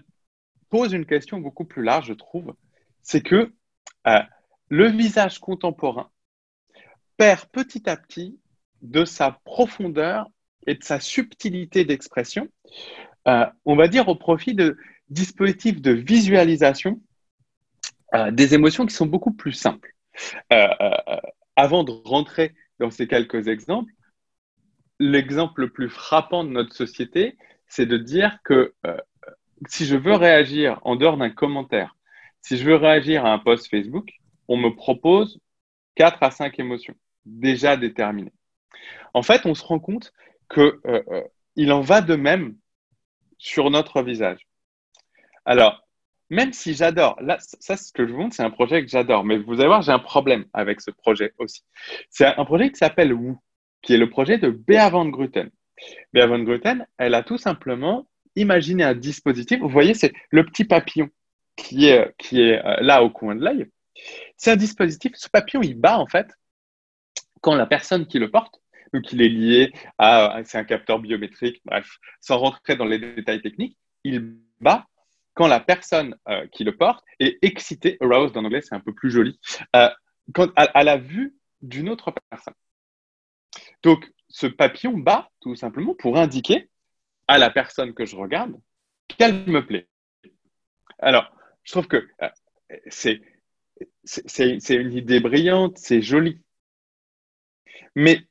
pose 0.70 0.94
une 0.94 1.06
question 1.06 1.40
beaucoup 1.40 1.66
plus 1.66 1.84
large, 1.84 2.08
je 2.08 2.14
trouve. 2.14 2.56
C'est 3.02 3.22
que 3.22 3.54
euh, 4.08 4.20
le 4.70 4.88
visage 4.88 5.40
contemporain 5.40 6.10
perd 7.18 7.46
petit 7.52 7.90
à 7.90 7.98
petit 7.98 8.40
de 8.82 9.06
sa 9.06 9.32
profondeur 9.44 10.28
et 10.68 10.76
de 10.76 10.84
sa 10.84 11.00
subtilité 11.00 11.86
d'expression, 11.86 12.50
on 13.26 13.76
va 13.76 13.88
dire 13.88 14.08
au 14.08 14.16
profit 14.16 14.54
de 14.54 14.78
dispositifs 15.10 15.82
de 15.82 15.92
visualisation 15.92 17.02
des 18.32 18.54
émotions 18.54 18.86
qui 18.86 18.94
sont 18.94 19.06
beaucoup 19.06 19.32
plus 19.32 19.54
simples. 19.54 19.96
avant 21.56 21.84
de 21.84 21.92
rentrer 22.04 22.54
dans 22.80 22.92
ces 22.92 23.08
quelques 23.08 23.48
exemples, 23.48 23.95
l'exemple 25.00 25.62
le 25.62 25.70
plus 25.70 25.90
frappant 25.90 26.44
de 26.44 26.50
notre 26.50 26.74
société, 26.76 27.38
c'est 27.68 27.86
de 27.86 27.98
dire 27.98 28.40
que 28.44 28.74
euh, 28.86 28.98
si 29.68 29.86
je 29.86 29.96
veux 29.96 30.16
réagir 30.16 30.80
en 30.84 30.96
dehors 30.96 31.18
d'un 31.18 31.30
commentaire, 31.30 31.96
si 32.42 32.58
je 32.58 32.66
veux 32.66 32.76
réagir 32.76 33.26
à 33.26 33.34
un 33.34 33.40
post 33.40 33.70
Facebook, 33.70 34.12
on 34.48 34.58
me 34.58 34.70
propose 34.70 35.40
quatre 35.96 36.22
à 36.22 36.32
cinq 36.32 36.60
émotions 36.60 36.96
déjà 37.26 37.76
déterminées. 37.76 38.34
En 39.14 39.24
fait, 39.24 39.46
on 39.46 39.56
se 39.56 39.64
rend 39.64 39.80
compte 39.80 40.14
que 40.50 40.80
euh, 40.86 41.04
euh, 41.10 41.24
il 41.56 41.72
en 41.72 41.82
va 41.82 42.02
de 42.02 42.16
même 42.16 42.56
sur 43.38 43.72
notre 43.72 44.02
visage. 44.02 44.48
Alors, 45.46 45.86
même 46.30 46.54
si 46.54 46.74
j'adore, 46.74 47.18
là, 47.22 47.38
ça, 47.40 47.78
ce 47.78 47.92
que 47.92 48.06
je 48.06 48.12
vous 48.12 48.20
montre, 48.20 48.36
c'est 48.36 48.44
un 48.44 48.50
projet 48.50 48.84
que 48.84 48.90
j'adore, 48.90 49.24
mais 49.24 49.38
vous 49.38 49.54
allez 49.54 49.68
voir, 49.68 49.82
j'ai 49.82 49.92
un 49.92 50.00
problème 50.00 50.46
avec 50.54 50.82
ce 50.82 50.92
projet 50.92 51.34
aussi. 51.38 51.64
C'est 52.10 52.26
un 52.26 52.46
projet 52.46 52.72
qui 52.72 52.78
s'appelle 52.78 53.14
Woo 53.14 53.40
qui 53.86 53.94
est 53.94 53.98
le 53.98 54.10
projet 54.10 54.40
de 54.40 54.50
Bea 54.50 54.90
van 54.90 55.06
Gruten. 55.06 55.50
Bea 56.12 56.26
van 56.26 56.40
Gruten, 56.40 56.88
elle 56.98 57.14
a 57.14 57.22
tout 57.22 57.38
simplement 57.38 58.08
imaginé 58.36 58.84
un 58.84 58.96
dispositif. 58.96 59.60
Vous 59.60 59.70
voyez, 59.70 59.94
c'est 59.94 60.12
le 60.32 60.44
petit 60.44 60.66
papillon 60.66 61.10
qui 61.56 61.86
est, 61.86 62.14
qui 62.18 62.42
est 62.42 62.66
euh, 62.66 62.78
là 62.82 63.04
au 63.04 63.12
coin 63.12 63.36
de 63.36 63.44
l'œil. 63.44 63.68
C'est 64.38 64.52
un 64.52 64.56
dispositif, 64.56 65.14
ce 65.16 65.30
papillon, 65.30 65.62
il 65.62 65.76
bat 65.76 66.00
en 66.00 66.08
fait 66.08 66.28
quand 67.42 67.56
la 67.56 67.68
personne 67.68 68.08
qui 68.08 68.18
le 68.18 68.32
porte, 68.32 68.60
donc 68.92 69.14
il 69.14 69.22
est 69.22 69.30
lié 69.30 69.72
à, 70.00 70.42
c'est 70.46 70.58
un 70.58 70.64
capteur 70.64 71.00
biométrique, 71.00 71.62
bref, 71.64 72.00
sans 72.20 72.40
rentrer 72.40 72.76
dans 72.76 72.86
les 72.86 72.98
détails 72.98 73.42
techniques, 73.42 73.78
il 74.04 74.36
bat 74.60 74.88
quand 75.36 75.48
la 75.48 75.60
personne 75.60 76.16
euh, 76.28 76.48
qui 76.48 76.64
le 76.64 76.76
porte 76.76 77.06
est 77.20 77.38
excitée, 77.44 77.98
aroused 78.02 78.36
en 78.36 78.46
anglais, 78.46 78.62
c'est 78.62 78.74
un 78.74 78.80
peu 78.80 78.94
plus 78.94 79.12
joli, 79.12 79.40
euh, 79.76 79.90
quand, 80.34 80.50
à 80.56 80.84
la 80.84 80.98
vue 80.98 81.36
d'une 81.62 81.90
autre 81.90 82.12
personne. 82.32 82.56
Donc, 83.86 84.12
ce 84.30 84.48
papillon 84.48 84.98
bat 84.98 85.30
tout 85.42 85.56
simplement 85.56 85.94
pour 85.94 86.18
indiquer 86.18 86.72
à 87.28 87.38
la 87.38 87.52
personne 87.52 87.94
que 87.94 88.04
je 88.04 88.16
regarde 88.16 88.60
qu'elle 89.08 89.46
me 89.46 89.64
plaît. 89.64 89.88
Alors, 90.98 91.32
je 91.62 91.72
trouve 91.72 91.88
que 91.88 92.08
euh, 92.24 92.30
c'est, 92.88 93.22
une 94.72 94.92
idée 94.92 95.20
brillante, 95.20 95.78
c'est 95.78 96.02
joli. 96.02 96.42
Mais 97.94 98.22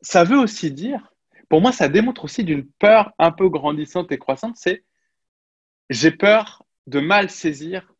ça 0.00 0.24
veut 0.24 0.38
aussi 0.38 0.70
dire, 0.70 1.12
pour 1.50 1.60
moi, 1.60 1.70
ça 1.70 1.90
démontre 1.90 2.24
aussi 2.24 2.42
d'une 2.42 2.66
peur 2.66 3.12
un 3.18 3.32
peu 3.32 3.50
grandissante 3.50 4.12
et 4.12 4.18
croissante, 4.18 4.56
c'est 4.56 4.82
j'ai 5.90 6.10
peur 6.10 6.64
de 6.86 7.00
mal 7.00 7.28
saisir 7.28 7.92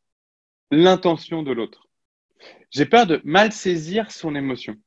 l'intention 0.70 1.43
de 1.43 1.53
l'autre. 1.53 1.89
J'ai 2.70 2.86
peur 2.86 3.07
de 3.07 3.20
mal 3.22 3.53
saisir 3.53 4.11
son 4.11 4.34
émotion. 4.34 4.78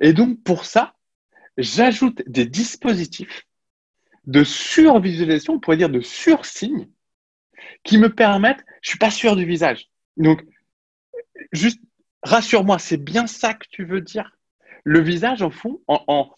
Et 0.00 0.12
donc, 0.12 0.42
pour 0.42 0.64
ça, 0.64 0.94
j'ajoute 1.56 2.22
des 2.26 2.46
dispositifs 2.46 3.46
de 4.26 4.44
survisualisation, 4.44 5.54
on 5.54 5.60
pourrait 5.60 5.76
dire 5.76 5.88
de 5.88 6.00
sursigne, 6.00 6.88
qui 7.84 7.98
me 7.98 8.12
permettent, 8.12 8.64
je 8.82 8.90
suis 8.90 8.98
pas 8.98 9.10
sûr 9.10 9.36
du 9.36 9.44
visage. 9.44 9.88
Donc, 10.16 10.44
juste 11.52 11.80
rassure-moi, 12.22 12.78
c'est 12.78 12.96
bien 12.96 13.26
ça 13.26 13.54
que 13.54 13.66
tu 13.70 13.84
veux 13.84 14.00
dire? 14.00 14.32
Le 14.84 15.00
visage, 15.00 15.42
en 15.42 15.50
fond, 15.50 15.80
en, 15.86 16.30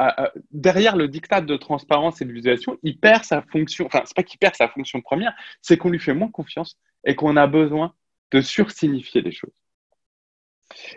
euh, 0.00 0.10
euh, 0.18 0.28
derrière 0.50 0.96
le 0.96 1.08
dictat 1.08 1.40
de 1.40 1.56
transparence 1.56 2.20
et 2.20 2.24
de 2.24 2.32
visualisation, 2.32 2.78
il 2.82 2.98
perd 2.98 3.24
sa 3.24 3.42
fonction, 3.42 3.86
enfin, 3.86 4.02
c'est 4.04 4.16
pas 4.16 4.22
qu'il 4.22 4.38
perd 4.38 4.56
sa 4.56 4.68
fonction 4.68 5.00
première, 5.00 5.34
c'est 5.62 5.76
qu'on 5.76 5.90
lui 5.90 6.00
fait 6.00 6.14
moins 6.14 6.30
confiance 6.30 6.78
et 7.04 7.14
qu'on 7.14 7.36
a 7.36 7.46
besoin 7.46 7.94
de 8.32 8.40
sursignifier 8.40 9.22
les 9.22 9.32
choses. 9.32 9.52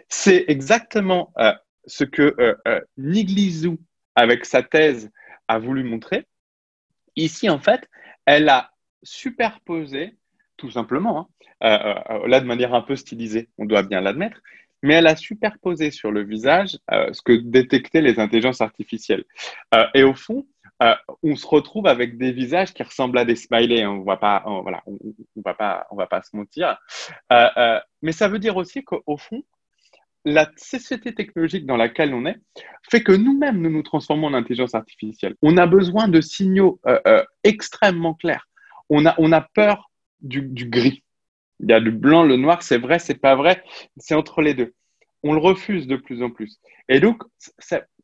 C'est 0.09 0.45
exactement 0.47 1.33
euh, 1.37 1.53
ce 1.88 2.03
que 2.03 2.35
euh, 2.39 2.55
euh, 2.67 2.81
Niglizou, 2.97 3.79
avec 4.15 4.45
sa 4.45 4.61
thèse, 4.61 5.09
a 5.47 5.57
voulu 5.57 5.83
montrer. 5.83 6.25
Ici, 7.15 7.49
en 7.49 7.59
fait, 7.59 7.89
elle 8.25 8.49
a 8.49 8.71
superposé, 9.01 10.17
tout 10.57 10.69
simplement, 10.69 11.29
hein, 11.61 12.19
là 12.27 12.39
de 12.39 12.45
manière 12.45 12.73
un 12.75 12.81
peu 12.81 12.95
stylisée, 12.95 13.49
on 13.57 13.65
doit 13.65 13.83
bien 13.83 14.01
l'admettre, 14.01 14.41
mais 14.83 14.95
elle 14.95 15.07
a 15.07 15.15
superposé 15.15 15.89
sur 15.89 16.11
le 16.11 16.23
visage 16.23 16.77
ce 16.91 17.21
que 17.23 17.33
détectaient 17.33 18.01
les 18.01 18.19
intelligences 18.19 18.61
artificielles. 18.61 19.23
et 19.95 20.03
au 20.03 20.13
fond, 20.13 20.45
on 21.23 21.35
se 21.35 21.47
retrouve 21.47 21.88
avec 21.88 22.17
des 22.17 22.31
visages 22.31 22.73
qui 22.73 22.83
ressemblent 22.83 23.17
à 23.17 23.25
des 23.25 23.35
smileys. 23.35 23.88
On 23.88 24.03
va 24.03 24.17
pas, 24.17 24.43
on, 24.45 24.61
va 24.61 25.53
pas, 25.55 25.88
va 25.91 26.07
pas 26.07 26.21
se 26.21 26.35
mentir. 26.35 26.77
mais 28.01 28.11
ça 28.11 28.27
veut 28.27 28.39
dire 28.39 28.57
aussi 28.57 28.83
qu'au 28.83 29.17
fond, 29.17 29.43
la 30.28 30.51
société 30.57 31.13
technologique 31.13 31.65
dans 31.65 31.78
laquelle 31.78 32.13
on 32.13 32.25
est 32.25 32.38
fait 32.89 33.01
que 33.01 33.13
nous-mêmes, 33.13 33.61
nous 33.61 33.69
nous 33.69 33.82
transformons 33.82 34.28
en 34.28 34.34
intelligence 34.34 34.75
artificielle. 34.75 35.36
On 35.41 35.57
a 35.57 35.65
besoin 35.67 36.07
de 36.07 36.19
signaux 36.19 36.80
euh, 36.86 36.99
euh, 37.07 37.23
extrêmement 37.43 38.13
clairs. 38.13 38.47
On 38.89 39.05
a, 39.05 39.15
on 39.19 39.32
a 39.32 39.41
peur 39.41 39.89
du, 40.21 40.41
gris. 40.65 41.03
Il 41.61 41.69
y 41.69 41.73
a 41.73 41.80
du 41.80 41.91
blanc, 41.91 42.23
le 42.23 42.36
noir, 42.36 42.61
c'est 42.61 42.78
vrai, 42.78 42.99
c'est 42.99 43.21
pas 43.21 43.36
vrai, 43.36 43.63
c'est 43.97 44.15
entre 44.15 44.41
les 44.41 44.53
deux. 44.53 44.73
On 45.23 45.34
le 45.34 45.39
refuse 45.39 45.88
de 45.88 45.95
plus 45.95 46.21
en 46.21 46.30
plus. 46.30 46.59
Et 46.89 46.99
donc, 46.99 47.23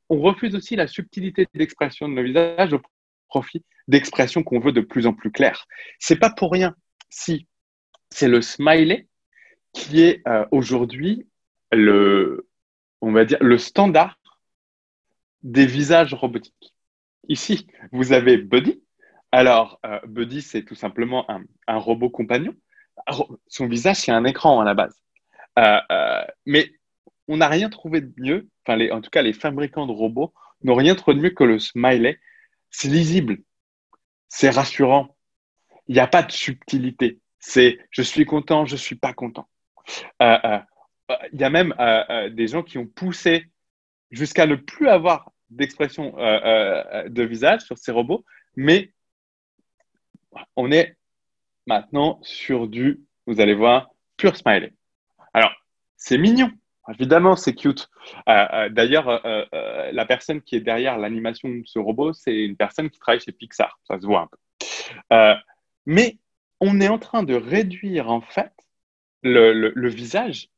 on 0.10 0.22
refuse 0.22 0.56
aussi 0.56 0.76
la 0.76 0.88
subtilité 0.88 1.48
d'expression 1.54 2.08
de 2.08 2.14
nos 2.14 2.24
visages 2.24 2.74
au 2.74 2.82
profit 3.28 3.64
d'expressions 3.90 4.44
qu'on 4.44 4.60
veut 4.60 4.72
de 4.72 4.82
plus 4.82 5.08
en 5.08 5.14
plus 5.14 5.32
claires. 5.32 5.66
C'est 6.00 6.20
pas 6.20 6.30
pour 6.30 6.52
rien 6.52 6.74
si 7.10 7.48
c'est 8.10 8.30
le 8.30 8.42
smiley 8.42 9.08
qui 9.74 10.02
est 10.02 10.22
euh, 10.28 10.46
aujourd'hui 10.52 11.28
le, 11.76 12.48
on 13.02 13.12
va 13.12 13.26
dire, 13.26 13.38
le 13.42 13.58
standard 13.58 14.18
des 15.44 15.66
visages 15.66 16.14
robotiques. 16.14 16.74
Ici, 17.28 17.68
vous 17.92 18.14
avez 18.14 18.38
Buddy. 18.38 18.82
Alors, 19.32 19.80
euh, 19.86 20.00
Buddy, 20.06 20.42
c'est 20.42 20.64
tout 20.64 20.76
simplement 20.76 21.26
un, 21.30 21.78
robot 21.78 22.10
compagnon. 22.10 22.54
Son 23.48 23.68
visage, 23.68 23.98
c'est 23.98 24.12
un 24.12 24.26
écran 24.26 24.62
à 24.62 24.66
la 24.66 24.74
base. 24.74 25.02
Euh, 25.60 25.80
euh, 25.92 26.24
mais 26.46 26.72
on 27.28 27.38
n'a 27.38 27.48
rien 27.48 27.70
trouvé 27.70 28.02
de 28.02 28.14
mieux, 28.18 28.50
enfin, 28.66 28.80
en 28.92 29.02
tout 29.02 29.10
cas, 29.10 29.22
les 29.22 29.34
fabricants 29.34 29.88
de 29.88 29.92
robots 29.92 30.34
n'ont 30.64 30.76
rien 30.76 30.96
trouvé 30.96 31.16
de 31.18 31.22
mieux 31.22 31.30
que 31.30 31.44
le 31.44 31.60
smiley. 31.60 32.20
C'est 32.70 32.90
lisible, 32.90 33.38
c'est 34.30 34.50
rassurant, 34.50 35.16
il 35.88 35.94
n'y 35.94 36.02
a 36.02 36.08
pas 36.08 36.24
de 36.24 36.32
subtilité. 36.32 37.20
C'est 37.40 37.80
je 37.92 38.02
suis 38.02 38.26
content, 38.26 38.66
je 38.66 38.76
suis 38.76 38.96
pas 38.96 39.14
content 39.14 39.48
il 41.32 41.40
y 41.40 41.44
a 41.44 41.50
même 41.50 41.74
euh, 41.80 42.04
euh, 42.10 42.30
des 42.30 42.48
gens 42.48 42.64
qui 42.64 42.78
ont 42.78 42.88
poussé 42.88 43.48
jusqu'à 44.12 44.46
ne 44.46 44.56
plus 44.56 44.88
avoir 44.88 45.32
d'expression 45.50 46.18
euh, 46.18 47.08
de 47.10 47.24
visage 47.24 47.62
sur 47.62 47.78
ces 47.78 47.92
robots, 47.92 48.26
mais 48.56 48.92
on 50.56 50.72
est 50.72 50.98
maintenant 51.68 52.20
sur 52.24 52.68
du, 52.68 53.02
vous 53.28 53.40
allez 53.40 53.54
voir, 53.54 53.90
pur 54.18 54.36
smiley. 54.36 54.74
Alors, 55.34 55.52
c'est 55.96 56.18
mignon, 56.18 56.52
évidemment, 56.90 57.36
c'est 57.36 57.54
cute. 57.54 57.90
D'ailleurs, 58.26 59.22
la 59.92 60.06
personne 60.06 60.42
qui 60.42 60.56
est 60.56 60.62
derrière 60.62 60.98
l'animation 60.98 61.50
de 61.50 61.62
ce 61.66 61.78
robot, 61.78 62.14
c'est 62.14 62.36
une 62.36 62.58
personne 62.58 62.90
qui 62.90 63.00
travaille 63.00 63.22
chez 63.22 63.32
Pixar, 63.32 63.80
ça 63.84 64.00
se 64.00 64.06
voit 64.06 64.22
un 64.22 64.28
peu. 64.28 65.40
mais 65.86 66.18
on 66.60 66.82
est 66.82 66.90
en 66.90 67.00
train 67.00 67.24
de 67.24 67.36
réduire 67.36 68.10
en 68.10 68.22
fait 68.22 68.54
le 69.22 69.90
visage 69.90 70.50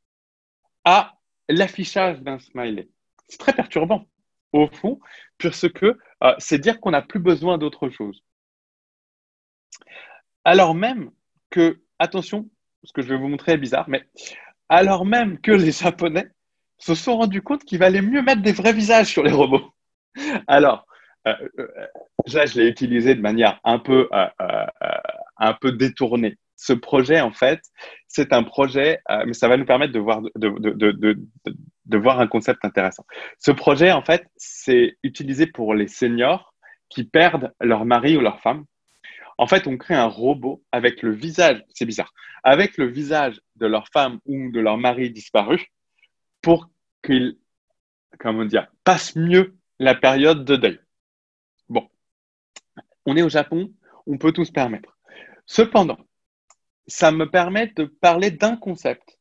à 0.85 1.15
l'affichage 1.49 2.21
d'un 2.21 2.39
smiley. 2.39 2.87
C'est 3.27 3.39
très 3.39 3.53
perturbant, 3.53 4.05
au 4.53 4.67
fond, 4.67 4.99
parce 5.39 5.67
que 5.67 5.97
euh, 6.23 6.35
c'est 6.37 6.59
dire 6.59 6.79
qu'on 6.79 6.91
n'a 6.91 7.01
plus 7.01 7.19
besoin 7.19 7.57
d'autre 7.57 7.89
chose. 7.89 8.23
Alors 10.43 10.75
même 10.75 11.11
que, 11.49 11.81
attention, 11.99 12.49
ce 12.83 12.93
que 12.93 13.01
je 13.01 13.09
vais 13.09 13.17
vous 13.17 13.27
montrer 13.27 13.53
est 13.53 13.57
bizarre, 13.57 13.89
mais 13.89 14.07
alors 14.69 15.05
même 15.05 15.39
que 15.41 15.51
les 15.51 15.71
Japonais 15.71 16.29
se 16.77 16.93
sont 16.93 17.17
rendus 17.17 17.41
compte 17.41 17.63
qu'il 17.63 17.79
valait 17.79 18.01
mieux 18.01 18.21
mettre 18.21 18.41
des 18.41 18.51
vrais 18.51 18.73
visages 18.73 19.07
sur 19.07 19.23
les 19.23 19.31
robots. 19.31 19.73
Alors, 20.47 20.85
euh, 21.27 21.33
euh, 21.59 21.67
là, 22.31 22.45
je 22.45 22.59
l'ai 22.59 22.67
utilisé 22.67 23.15
de 23.15 23.21
manière 23.21 23.59
un 23.63 23.79
peu 23.79 24.07
détournée 25.71 26.37
ce 26.55 26.73
projet, 26.73 27.21
en 27.21 27.31
fait, 27.31 27.61
c'est 28.07 28.33
un 28.33 28.43
projet, 28.43 28.99
euh, 29.09 29.23
mais 29.25 29.33
ça 29.33 29.47
va 29.47 29.57
nous 29.57 29.65
permettre 29.65 29.93
de 29.93 29.99
voir, 29.99 30.21
de, 30.21 31.97
voir 31.97 32.19
un 32.19 32.27
concept 32.27 32.63
intéressant. 32.63 33.05
Ce 33.39 33.51
projet, 33.51 33.91
en 33.91 34.01
fait, 34.01 34.25
c'est 34.37 34.97
utilisé 35.03 35.47
pour 35.47 35.73
les 35.73 35.87
seniors 35.87 36.53
qui 36.89 37.03
perdent 37.03 37.53
leur 37.59 37.85
mari 37.85 38.15
ou 38.15 38.21
leur 38.21 38.39
femme. 38.41 38.65
En 39.37 39.47
fait, 39.47 39.67
on 39.67 39.77
crée 39.77 39.95
un 39.95 40.07
robot 40.07 40.63
avec 40.71 41.01
le 41.01 41.11
visage, 41.11 41.61
c'est 41.73 41.85
bizarre, 41.85 42.13
avec 42.43 42.77
le 42.77 42.87
visage 42.87 43.41
de 43.57 43.65
leur 43.65 43.89
femme 43.89 44.19
ou 44.25 44.49
de 44.51 44.59
leur 44.61 44.77
mari 44.77 45.11
disparu 45.11 45.67
pour 46.41 46.69
qu'ils, 47.03 47.37
comment 48.17 48.45
dire, 48.45 48.67
passent 48.85 49.17
mieux 49.17 49.57
la 49.79 49.93
période 49.93 50.45
de 50.45 50.55
deuil. 50.55 50.79
Bon, 51.67 51.89
on 53.05 53.17
est 53.17 53.23
au 53.23 53.29
Japon, 53.29 53.73
on 54.07 54.17
peut 54.17 54.31
tout 54.31 54.45
se 54.45 54.53
permettre. 54.53 54.97
Cependant, 55.45 55.97
ça 56.87 57.11
me 57.11 57.29
permet 57.29 57.67
de 57.75 57.85
parler 57.85 58.31
d'un 58.31 58.55
concept 58.55 59.17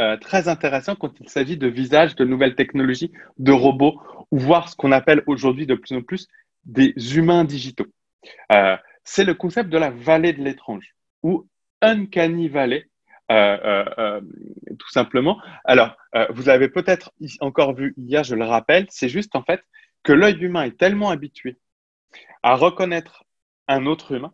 euh, 0.00 0.16
très 0.16 0.46
intéressant 0.48 0.94
quand 0.94 1.18
il 1.20 1.28
s'agit 1.28 1.56
de 1.56 1.66
visage, 1.66 2.14
de 2.14 2.24
nouvelles 2.24 2.54
technologies, 2.54 3.12
de 3.38 3.50
robots, 3.50 4.00
ou 4.30 4.38
voir 4.38 4.68
ce 4.68 4.76
qu'on 4.76 4.92
appelle 4.92 5.22
aujourd'hui 5.26 5.66
de 5.66 5.74
plus 5.74 5.96
en 5.96 6.02
plus 6.02 6.28
des 6.64 6.94
humains 7.16 7.44
digitaux. 7.44 7.86
Euh, 8.52 8.76
c'est 9.02 9.24
le 9.24 9.34
concept 9.34 9.70
de 9.70 9.78
la 9.78 9.90
vallée 9.90 10.32
de 10.32 10.42
l'étrange, 10.42 10.94
ou 11.24 11.48
Uncanny 11.82 12.48
Valley, 12.48 12.88
euh, 13.32 14.20
tout 14.78 14.90
simplement. 14.90 15.40
Alors, 15.64 15.96
vous 16.30 16.48
avez 16.48 16.68
peut-être 16.68 17.12
encore 17.40 17.74
vu 17.74 17.94
hier, 17.96 18.22
je 18.22 18.34
le 18.34 18.44
rappelle, 18.44 18.86
c'est 18.90 19.08
juste 19.08 19.34
en 19.34 19.42
fait 19.42 19.62
que 20.02 20.12
l'œil 20.12 20.38
humain 20.40 20.64
est 20.64 20.78
tellement 20.78 21.10
habitué 21.10 21.58
à 22.42 22.54
reconnaître 22.54 23.24
un 23.66 23.86
autre 23.86 24.12
humain 24.12 24.32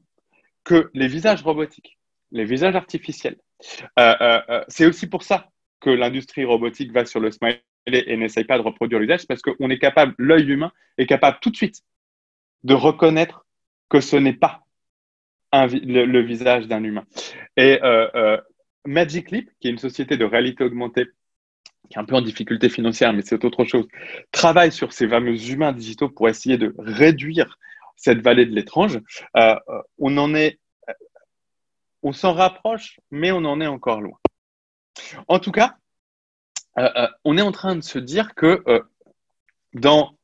que 0.64 0.90
les 0.94 1.08
visages 1.08 1.42
robotiques 1.42 1.98
les 2.34 2.44
visages 2.44 2.76
artificiels. 2.76 3.36
Euh, 3.98 4.14
euh, 4.20 4.40
euh, 4.50 4.64
c'est 4.68 4.84
aussi 4.84 5.06
pour 5.06 5.22
ça 5.22 5.48
que 5.80 5.88
l'industrie 5.88 6.44
robotique 6.44 6.92
va 6.92 7.06
sur 7.06 7.20
le 7.20 7.30
smiley 7.30 7.62
et 7.86 8.16
n'essaye 8.16 8.44
pas 8.44 8.58
de 8.58 8.62
reproduire 8.62 9.00
l'usage, 9.00 9.26
parce 9.26 9.40
qu'on 9.40 9.70
est 9.70 9.78
capable, 9.78 10.14
l'œil 10.18 10.50
humain 10.50 10.72
est 10.98 11.06
capable 11.06 11.38
tout 11.40 11.50
de 11.50 11.56
suite 11.56 11.82
de 12.64 12.74
reconnaître 12.74 13.46
que 13.88 14.00
ce 14.00 14.16
n'est 14.16 14.32
pas 14.34 14.62
le, 15.52 16.20
visage 16.20 16.66
d'un 16.66 16.82
humain. 16.82 17.04
Et 17.58 17.78
Magic 18.86 19.30
Leap, 19.30 19.50
qui 19.60 19.68
est 19.68 19.70
une 19.70 19.78
société 19.78 20.16
de 20.16 20.24
réalité 20.24 20.64
augmentée, 20.64 21.06
qui 21.90 21.98
est 21.98 22.00
un 22.00 22.06
peu 22.06 22.14
en 22.14 22.22
difficulté 22.22 22.70
financière, 22.70 23.12
mais 23.12 23.20
c'est 23.20 23.44
autre 23.44 23.64
chose, 23.64 23.86
travaille 24.32 24.72
sur 24.72 24.94
ces 24.94 25.06
fameux 25.06 25.38
humains 25.50 25.72
digitaux 25.72 26.08
pour 26.08 26.30
essayer 26.30 26.56
de 26.56 26.74
réduire 26.78 27.58
cette 27.96 28.22
vallée 28.22 28.46
de 28.46 28.54
l'étrange. 28.54 28.98
on 29.98 30.16
en 30.16 30.34
est 30.34 30.58
on 32.04 32.12
s'en 32.12 32.34
rapproche, 32.34 33.00
mais 33.10 33.32
on 33.32 33.38
en 33.38 33.60
est 33.60 33.66
encore 33.66 34.00
loin. 34.00 34.18
En 35.26 35.40
tout 35.40 35.50
cas, 35.50 35.76
euh, 36.78 36.88
euh, 36.96 37.08
on 37.24 37.36
est 37.36 37.42
en 37.42 37.50
train 37.50 37.74
de 37.74 37.80
se 37.80 37.98
dire 37.98 38.34
que 38.34 38.62
euh, 38.68 38.80
dans 39.72 40.14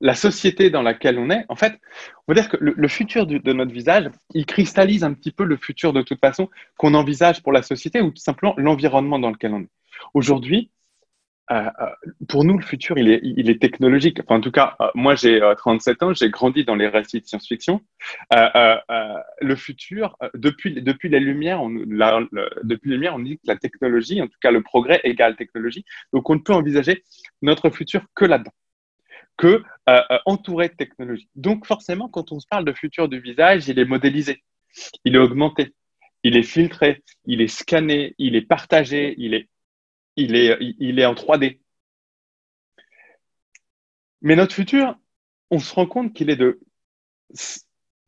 la 0.00 0.14
société 0.14 0.70
dans 0.70 0.82
laquelle 0.82 1.18
on 1.18 1.28
est, 1.30 1.44
en 1.48 1.56
fait, 1.56 1.78
on 2.26 2.32
va 2.32 2.40
dire 2.40 2.48
que 2.48 2.56
le, 2.60 2.88
futur 2.88 3.26
de 3.26 3.52
notre 3.52 3.72
visage, 3.72 4.08
il 4.32 4.46
cristallise 4.46 5.02
un 5.02 5.12
petit 5.12 5.32
peu 5.32 5.44
le 5.44 5.56
futur 5.56 5.92
de 5.92 6.02
toute 6.02 6.20
façon 6.20 6.48
qu'on 6.76 6.94
envisage 6.94 7.42
pour 7.42 7.52
la 7.52 7.62
société 7.62 8.00
ou 8.00 8.10
tout 8.12 8.22
simplement 8.22 8.54
l'environnement 8.56 9.18
dans 9.18 9.30
lequel 9.30 9.54
on 9.54 9.62
est. 9.62 9.70
Aujourd'hui, 10.14 10.70
euh, 11.50 11.70
euh, 11.80 11.86
pour 12.28 12.44
nous, 12.44 12.58
le 12.58 12.64
futur, 12.64 12.98
il 12.98 13.10
est, 13.10 13.20
il 13.22 13.48
est 13.48 13.60
technologique. 13.60 14.20
Enfin, 14.20 14.36
en 14.36 14.40
tout 14.40 14.50
cas, 14.50 14.76
euh, 14.80 14.88
moi, 14.94 15.14
j'ai 15.14 15.40
37 15.56 16.02
ans, 16.02 16.12
j'ai 16.12 16.30
grandi 16.30 16.64
dans 16.64 16.74
les 16.74 16.88
récits 16.88 17.20
de 17.20 17.26
science-fiction. 17.26 17.80
le 18.30 19.56
futur, 19.56 20.16
depuis, 20.34 20.82
depuis 20.82 21.08
les 21.08 21.20
Lumières, 21.20 21.62
on, 21.62 21.70
depuis 21.70 22.90
les 22.90 22.96
Lumières, 22.96 23.14
on 23.14 23.20
dit 23.20 23.36
que 23.36 23.46
la 23.46 23.56
technologie, 23.56 24.20
en 24.20 24.26
tout 24.26 24.38
cas 24.40 24.50
le 24.50 24.62
progrès 24.62 25.00
égale 25.04 25.36
technologie. 25.36 25.84
Donc, 26.12 26.28
on 26.28 26.34
ne 26.34 26.40
peut 26.40 26.54
envisager 26.54 27.02
notre 27.40 27.70
futur 27.70 28.02
que 28.14 28.24
là-dedans, 28.24 28.54
que 29.36 29.62
entouré 30.26 30.68
de 30.68 30.74
technologie. 30.74 31.28
Donc, 31.34 31.66
forcément, 31.66 32.08
quand 32.08 32.32
on 32.32 32.40
se 32.40 32.46
parle 32.46 32.64
de 32.64 32.72
futur 32.72 33.08
du 33.08 33.20
visage, 33.20 33.68
il 33.68 33.78
est 33.78 33.86
modélisé, 33.86 34.42
il 35.04 35.14
est 35.14 35.18
augmenté, 35.18 35.72
il 36.24 36.36
est 36.36 36.42
filtré, 36.42 37.02
il 37.24 37.40
est 37.40 37.48
scanné, 37.48 38.14
il 38.18 38.36
est 38.36 38.42
partagé, 38.42 39.14
il 39.16 39.32
est 39.32 39.48
il 40.18 40.34
est, 40.34 40.58
il 40.78 40.98
est 40.98 41.06
en 41.06 41.14
3D. 41.14 41.60
Mais 44.20 44.34
notre 44.36 44.54
futur, 44.54 44.96
on 45.50 45.58
se 45.60 45.72
rend 45.74 45.86
compte 45.86 46.12
qu'il 46.12 46.28
est 46.28 46.36
de. 46.36 46.60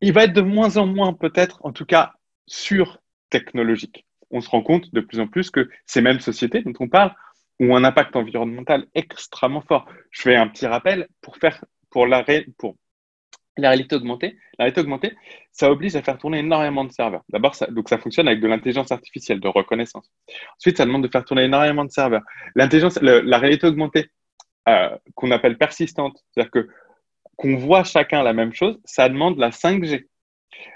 Il 0.01 0.13
va 0.13 0.25
être 0.25 0.33
de 0.33 0.41
moins 0.41 0.77
en 0.77 0.85
moins, 0.85 1.13
peut-être, 1.13 1.59
en 1.63 1.71
tout 1.71 1.85
cas, 1.85 2.13
sur 2.47 2.99
technologique. 3.29 4.05
on 4.29 4.41
se 4.41 4.49
rend 4.49 4.61
compte 4.61 4.93
de 4.93 4.99
plus 4.99 5.19
en 5.19 5.27
plus 5.27 5.49
que 5.51 5.69
ces 5.85 6.01
mêmes 6.01 6.19
sociétés 6.19 6.63
dont 6.63 6.73
on 6.79 6.89
parle 6.89 7.15
ont 7.59 7.75
un 7.75 7.83
impact 7.83 8.15
environnemental 8.15 8.87
extrêmement 8.93 9.61
fort. 9.61 9.87
Je 10.09 10.21
fais 10.21 10.35
un 10.35 10.47
petit 10.47 10.67
rappel 10.67 11.07
pour 11.21 11.37
faire 11.37 11.63
pour 11.89 12.07
la, 12.07 12.25
pour 12.57 12.75
la 13.57 13.69
réalité 13.69 13.95
augmentée. 13.95 14.37
La 14.57 14.65
réalité 14.65 14.81
augmentée, 14.81 15.15
ça 15.51 15.71
oblige 15.71 15.95
à 15.95 16.01
faire 16.01 16.17
tourner 16.17 16.39
énormément 16.39 16.83
de 16.85 16.91
serveurs. 16.91 17.23
D'abord, 17.29 17.55
ça, 17.55 17.67
donc 17.67 17.89
ça 17.89 17.97
fonctionne 17.97 18.27
avec 18.27 18.39
de 18.39 18.47
l'intelligence 18.47 18.91
artificielle, 18.91 19.39
de 19.39 19.47
reconnaissance. 19.47 20.09
Ensuite, 20.57 20.77
ça 20.77 20.85
demande 20.85 21.03
de 21.03 21.09
faire 21.09 21.25
tourner 21.25 21.43
énormément 21.43 21.85
de 21.85 21.91
serveurs. 21.91 22.23
L'intelligence, 22.55 22.99
la 23.01 23.37
réalité 23.37 23.67
augmentée, 23.67 24.09
euh, 24.69 24.95
qu'on 25.15 25.31
appelle 25.31 25.57
persistante, 25.57 26.23
c'est-à-dire 26.31 26.51
que 26.51 26.67
qu'on 27.35 27.55
voit 27.55 27.83
chacun 27.83 28.21
la 28.21 28.33
même 28.33 28.53
chose, 28.53 28.79
ça 28.85 29.09
demande 29.09 29.39
la 29.39 29.49
5G. 29.49 30.07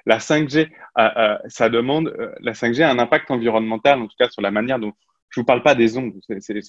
La 0.07 0.17
5G, 0.17 0.71
euh, 0.97 1.09
euh, 1.17 1.37
ça 1.47 1.69
demande 1.69 2.11
la 2.39 2.53
5G 2.53 2.81
a 2.81 2.89
un 2.89 2.97
impact 2.97 3.29
environnemental, 3.29 4.01
en 4.01 4.07
tout 4.07 4.15
cas 4.17 4.29
sur 4.29 4.41
la 4.41 4.49
manière 4.49 4.79
dont 4.79 4.93
je 5.29 5.39
vous 5.39 5.45
parle 5.45 5.61
pas 5.61 5.75
des 5.75 5.97
ondes. 5.97 6.13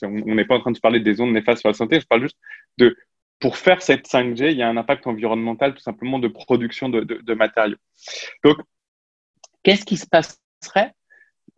on 0.02 0.34
n'est 0.34 0.44
pas 0.44 0.56
en 0.56 0.60
train 0.60 0.72
de 0.72 0.78
parler 0.78 1.00
des 1.00 1.20
ondes 1.20 1.32
néfastes 1.32 1.60
sur 1.60 1.70
la 1.70 1.74
santé. 1.74 2.00
Je 2.00 2.06
parle 2.06 2.22
juste 2.22 2.36
de 2.76 2.94
pour 3.38 3.58
faire 3.58 3.82
cette 3.82 4.08
5G, 4.08 4.52
il 4.52 4.58
y 4.58 4.62
a 4.62 4.68
un 4.68 4.76
impact 4.76 5.06
environnemental 5.06 5.74
tout 5.74 5.80
simplement 5.80 6.18
de 6.18 6.28
production 6.28 6.88
de, 6.88 7.34
matériaux. 7.34 7.76
Donc, 8.44 8.58
qu'est-ce 9.62 9.84
qui 9.84 9.96
se 9.96 10.06
passerait? 10.06 10.94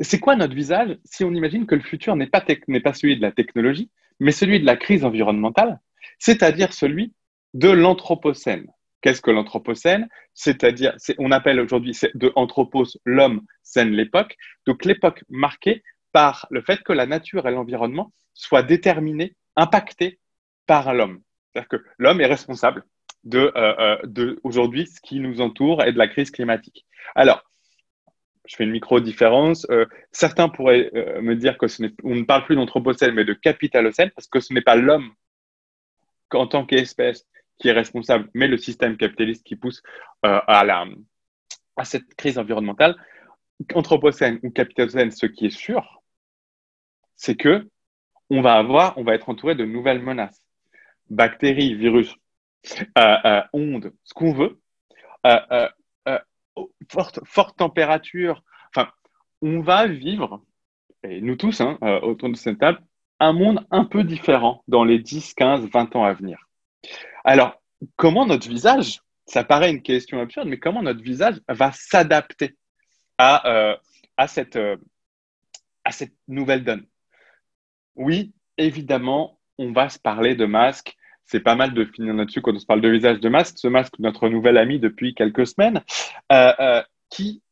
C'est 0.00 0.20
quoi 0.20 0.36
notre 0.36 0.54
visage 0.54 0.96
si 1.04 1.24
on 1.24 1.32
imagine 1.32 1.66
que 1.66 1.74
le 1.74 1.80
futur 1.80 2.16
n'est 2.16 2.26
pas, 2.28 2.40
pas 2.40 2.92
celui 2.92 3.16
de 3.16 3.22
la 3.22 3.32
technologie, 3.32 3.90
mais 4.20 4.32
celui 4.32 4.60
de 4.60 4.66
la 4.66 4.76
crise 4.76 5.04
environnementale, 5.04 5.80
c'est-à-dire 6.18 6.72
celui 6.72 7.12
de 7.54 7.68
l'anthropocène? 7.68 8.66
Qu'est-ce 9.00 9.22
que 9.22 9.30
l'anthropocène? 9.30 10.08
C'est-à-dire, 10.34 10.96
on 11.18 11.30
appelle 11.30 11.60
aujourd'hui 11.60 11.96
de 12.14 12.32
anthropos 12.34 12.84
l'homme, 13.04 13.42
scène 13.62 13.92
l'époque. 13.92 14.36
Donc 14.66 14.84
l'époque 14.84 15.22
marquée 15.28 15.84
par 16.10 16.48
le 16.50 16.62
fait 16.62 16.82
que 16.82 16.92
la 16.92 17.06
nature 17.06 17.46
et 17.46 17.52
l'environnement 17.52 18.12
soient 18.34 18.64
déterminés, 18.64 19.36
impactés 19.54 20.18
par 20.66 20.92
l'homme. 20.94 21.22
C'est-à-dire 21.52 21.68
que 21.68 21.84
l'homme 21.98 22.20
est 22.20 22.26
responsable 22.26 22.84
de, 23.24 23.52
euh, 23.56 23.96
euh, 24.04 24.36
aujourd'hui 24.44 24.86
ce 24.86 25.00
qui 25.00 25.20
nous 25.20 25.40
entoure 25.40 25.84
et 25.84 25.92
de 25.92 25.98
la 25.98 26.08
crise 26.08 26.30
climatique. 26.30 26.86
Alors, 27.14 27.42
je 28.46 28.56
fais 28.56 28.64
une 28.64 28.70
micro-différence. 28.70 29.66
Euh, 29.70 29.86
certains 30.10 30.48
pourraient 30.48 30.90
me 31.20 31.34
dire 31.34 31.58
qu'on 31.58 31.66
ne 31.66 32.24
parle 32.24 32.44
plus 32.44 32.56
d'anthropocène, 32.56 33.14
mais 33.14 33.24
de 33.24 33.34
capitalocène, 33.34 34.10
parce 34.10 34.26
que 34.26 34.40
ce 34.40 34.54
n'est 34.54 34.62
pas 34.62 34.76
l'homme 34.76 35.12
en 36.32 36.46
tant 36.46 36.64
qu'espèce 36.64 37.26
qui 37.58 37.68
est 37.68 37.72
responsable, 37.72 38.30
mais 38.34 38.46
le 38.46 38.56
système 38.56 38.96
capitaliste 38.96 39.44
qui 39.44 39.56
pousse 39.56 39.82
à, 40.22 40.64
à 41.76 41.84
cette 41.84 42.14
crise 42.14 42.38
environnementale. 42.38 42.96
Anthropocène 43.74 44.38
ou 44.42 44.50
capitalocène, 44.50 45.10
ce 45.10 45.26
qui 45.26 45.46
est 45.46 45.56
sûr, 45.56 46.02
c'est 47.16 47.36
que 47.36 47.68
on 48.30 48.40
va 48.40 48.54
avoir, 48.54 48.96
on 48.96 49.04
va 49.04 49.14
être 49.14 49.28
entouré 49.28 49.56
de 49.56 49.64
nouvelles 49.64 50.00
menaces 50.00 50.47
bactéries, 51.10 51.74
virus, 51.74 52.14
euh, 52.98 53.16
euh, 53.24 53.42
ondes, 53.52 53.92
ce 54.04 54.14
qu'on 54.14 54.32
veut, 54.32 54.60
euh, 55.26 55.68
forte, 56.90 57.56
température. 57.56 58.42
Enfin, 58.74 58.90
on 59.42 59.60
va 59.60 59.86
vivre, 59.86 60.42
et 61.02 61.20
nous 61.20 61.36
tous, 61.36 61.60
hein, 61.60 61.78
autour 62.02 62.30
de 62.30 62.36
cette 62.36 62.58
table, 62.58 62.80
un 63.20 63.32
monde 63.32 63.66
un 63.70 63.84
peu 63.84 64.04
différent 64.04 64.62
dans 64.68 64.84
les 64.84 64.98
10, 64.98 65.34
15, 65.34 65.68
20 65.70 65.96
ans 65.96 66.04
à 66.04 66.12
venir. 66.12 66.38
Alors, 67.24 67.60
comment 67.96 68.26
notre 68.26 68.48
visage, 68.48 69.00
ça 69.26 69.44
paraît 69.44 69.70
une 69.70 69.82
question 69.82 70.20
absurde, 70.20 70.48
mais 70.48 70.58
comment 70.58 70.82
notre 70.82 71.02
visage 71.02 71.40
va 71.48 71.72
s'adapter 71.72 72.56
à 73.18 73.78
cette 74.26 74.58
nouvelle 76.26 76.64
donne? 76.64 76.86
Oui, 77.94 78.32
évidemment, 78.56 79.37
on 79.58 79.72
va 79.72 79.88
se 79.88 79.98
parler 79.98 80.34
de 80.34 80.46
masques 80.46 80.96
c'est 81.28 81.40
pas 81.40 81.54
mal 81.54 81.74
de 81.74 81.84
finir 81.84 82.14
là-dessus 82.14 82.40
quand 82.40 82.54
on 82.54 82.58
se 82.58 82.66
parle 82.66 82.80
de 82.80 82.88
visage 82.88 83.20
de 83.20 83.28
masque. 83.28 83.58
Ce 83.58 83.68
masque, 83.68 83.98
notre 83.98 84.30
nouvel 84.30 84.56
ami 84.56 84.80
depuis 84.80 85.14
quelques 85.14 85.46
semaines, 85.46 85.84
euh, 86.32 86.52
euh, 86.58 86.82
qui, 87.10 87.42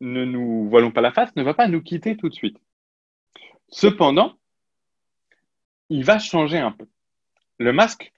ne 0.00 0.24
nous 0.24 0.68
voilons 0.68 0.90
pas 0.90 1.00
la 1.00 1.12
face, 1.12 1.34
ne 1.36 1.44
va 1.44 1.54
pas 1.54 1.68
nous 1.68 1.80
quitter 1.80 2.16
tout 2.16 2.28
de 2.28 2.34
suite. 2.34 2.58
Cependant, 3.68 4.34
il 5.88 6.04
va 6.04 6.18
changer 6.18 6.58
un 6.58 6.72
peu. 6.72 6.86
Le 7.58 7.72
masque 7.72 8.12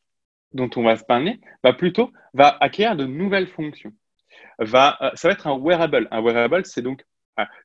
dont 0.52 0.70
on 0.76 0.82
va 0.82 0.96
se 0.96 1.04
parler 1.04 1.38
va 1.62 1.74
plutôt 1.74 2.10
va 2.32 2.56
acquérir 2.60 2.96
de 2.96 3.04
nouvelles 3.04 3.48
fonctions. 3.48 3.92
Va, 4.58 4.96
euh, 5.02 5.10
ça 5.14 5.28
va 5.28 5.34
être 5.34 5.46
un 5.46 5.58
wearable. 5.58 6.08
Un 6.10 6.22
wearable, 6.22 6.64
c'est 6.64 6.80
donc 6.80 7.04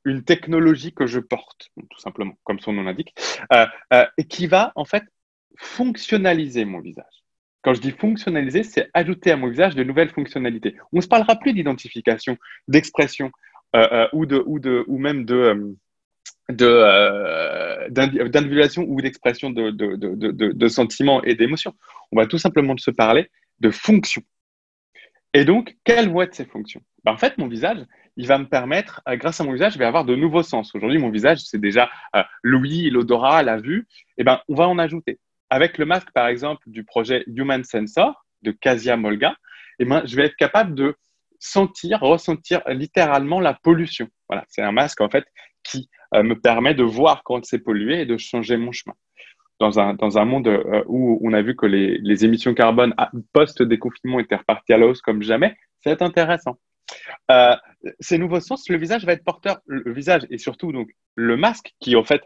une 0.05 0.23
technologie 0.23 0.93
que 0.93 1.05
je 1.05 1.19
porte, 1.19 1.69
tout 1.75 1.99
simplement, 1.99 2.33
comme 2.43 2.59
son 2.59 2.73
nom 2.73 2.83
l'indique, 2.83 3.13
et 4.17 4.23
qui 4.25 4.47
va 4.47 4.71
en 4.75 4.85
fait 4.85 5.03
fonctionnaliser 5.57 6.65
mon 6.65 6.79
visage. 6.79 7.21
Quand 7.61 7.73
je 7.73 7.81
dis 7.81 7.91
fonctionnaliser, 7.91 8.63
c'est 8.63 8.89
ajouter 8.93 9.31
à 9.31 9.37
mon 9.37 9.47
visage 9.47 9.75
de 9.75 9.83
nouvelles 9.83 10.09
fonctionnalités. 10.09 10.75
On 10.91 10.97
ne 10.97 11.01
se 11.01 11.07
parlera 11.07 11.35
plus 11.35 11.53
d'identification, 11.53 12.37
d'expression 12.67 13.31
euh, 13.75 13.87
euh, 13.91 14.07
ou, 14.13 14.25
de, 14.25 14.43
ou, 14.45 14.59
de, 14.59 14.83
ou 14.87 14.97
même 14.97 15.25
de, 15.25 15.65
euh, 16.59 17.89
d'individuation 17.89 18.83
ou 18.87 18.99
d'expression 19.01 19.51
de, 19.51 19.69
de, 19.69 19.95
de, 19.95 20.31
de, 20.31 20.67
sentiments 20.67 21.23
et 21.23 21.35
d'émotions. 21.35 21.75
On 22.11 22.17
va 22.17 22.25
tout 22.25 22.39
simplement 22.39 22.75
se 22.77 22.91
parler 22.91 23.29
de 23.59 23.69
fonctions. 23.69 24.23
Et 25.33 25.45
donc, 25.45 25.77
quelles 25.83 26.09
vont 26.09 26.21
être 26.21 26.35
ces 26.35 26.45
fonctions? 26.45 26.81
Ben, 27.03 27.13
En 27.13 27.17
fait, 27.17 27.37
mon 27.37 27.47
visage, 27.47 27.77
il 28.17 28.27
va 28.27 28.37
me 28.37 28.45
permettre, 28.45 29.01
grâce 29.07 29.39
à 29.39 29.43
mon 29.43 29.53
visage, 29.53 29.73
je 29.73 29.79
vais 29.79 29.85
avoir 29.85 30.05
de 30.05 30.15
nouveaux 30.15 30.43
sens. 30.43 30.75
Aujourd'hui, 30.75 30.99
mon 30.99 31.09
visage, 31.09 31.39
c'est 31.39 31.61
déjà 31.61 31.89
l'ouïe, 32.43 32.89
l'odorat, 32.89 33.41
la 33.43 33.57
vue. 33.57 33.87
Et 34.17 34.21
eh 34.21 34.23
ben, 34.23 34.41
on 34.49 34.55
va 34.55 34.67
en 34.67 34.77
ajouter. 34.77 35.19
Avec 35.49 35.77
le 35.77 35.85
masque, 35.85 36.11
par 36.13 36.27
exemple, 36.27 36.63
du 36.67 36.83
projet 36.83 37.23
Human 37.27 37.63
Sensor 37.63 38.25
de 38.41 38.51
Kasia 38.51 38.97
Molga, 38.97 39.35
eh 39.79 39.85
ben, 39.85 40.01
je 40.05 40.15
vais 40.15 40.25
être 40.25 40.35
capable 40.35 40.75
de 40.75 40.95
sentir, 41.39 41.99
ressentir 42.01 42.61
littéralement 42.67 43.39
la 43.39 43.53
pollution. 43.53 44.07
Voilà, 44.29 44.45
c'est 44.47 44.61
un 44.61 44.71
masque 44.71 45.01
en 45.01 45.09
fait 45.09 45.25
qui 45.63 45.89
euh, 46.13 46.23
me 46.23 46.39
permet 46.39 46.73
de 46.73 46.83
voir 46.83 47.23
quand 47.23 47.43
c'est 47.45 47.59
pollué 47.59 48.01
et 48.01 48.05
de 48.05 48.17
changer 48.17 48.57
mon 48.57 48.71
chemin. 48.71 48.95
Dans 49.61 49.79
un, 49.79 49.93
dans 49.93 50.17
un 50.17 50.25
monde 50.25 50.47
euh, 50.47 50.83
où 50.87 51.19
on 51.23 51.33
a 51.33 51.41
vu 51.43 51.55
que 51.55 51.67
les, 51.67 51.99
les 51.99 52.25
émissions 52.25 52.55
carbone 52.55 52.95
post-déconfinement 53.31 54.19
étaient 54.19 54.35
reparties 54.35 54.73
à 54.73 54.79
la 54.79 54.87
hausse 54.87 55.01
comme 55.01 55.21
jamais, 55.21 55.55
c'est 55.81 56.01
intéressant. 56.01 56.57
Euh, 57.29 57.55
ces 57.99 58.17
nouveaux 58.17 58.39
sens, 58.39 58.69
le 58.69 58.77
visage 58.77 59.05
va 59.05 59.13
être 59.13 59.23
porteur, 59.23 59.59
le 59.67 59.93
visage 59.93 60.25
et 60.31 60.39
surtout 60.39 60.71
donc 60.71 60.89
le 61.13 61.37
masque 61.37 61.73
qui 61.79 61.95
en 61.95 62.03
fait 62.03 62.23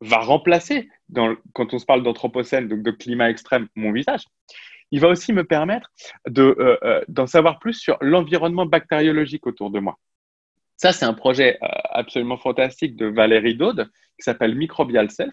va 0.00 0.20
remplacer, 0.20 0.88
quand 1.52 1.74
on 1.74 1.78
se 1.78 1.84
parle 1.84 2.02
d'anthropocène, 2.02 2.68
donc 2.68 2.82
de 2.82 2.90
climat 2.90 3.28
extrême, 3.28 3.68
mon 3.76 3.92
visage. 3.92 4.22
Il 4.92 5.00
va 5.00 5.08
aussi 5.08 5.34
me 5.34 5.44
permettre 5.44 5.92
euh, 6.38 7.04
d'en 7.06 7.26
savoir 7.26 7.58
plus 7.58 7.74
sur 7.74 7.98
l'environnement 8.00 8.64
bactériologique 8.64 9.46
autour 9.46 9.70
de 9.70 9.78
moi. 9.78 9.98
Ça, 10.82 10.92
c'est 10.92 11.04
un 11.04 11.14
projet 11.14 11.58
euh, 11.62 11.68
absolument 11.90 12.36
fantastique 12.36 12.96
de 12.96 13.06
Valérie 13.06 13.54
Daude 13.54 13.88
qui 14.18 14.24
s'appelle 14.24 14.56
Microbial 14.56 15.12
Self, 15.12 15.32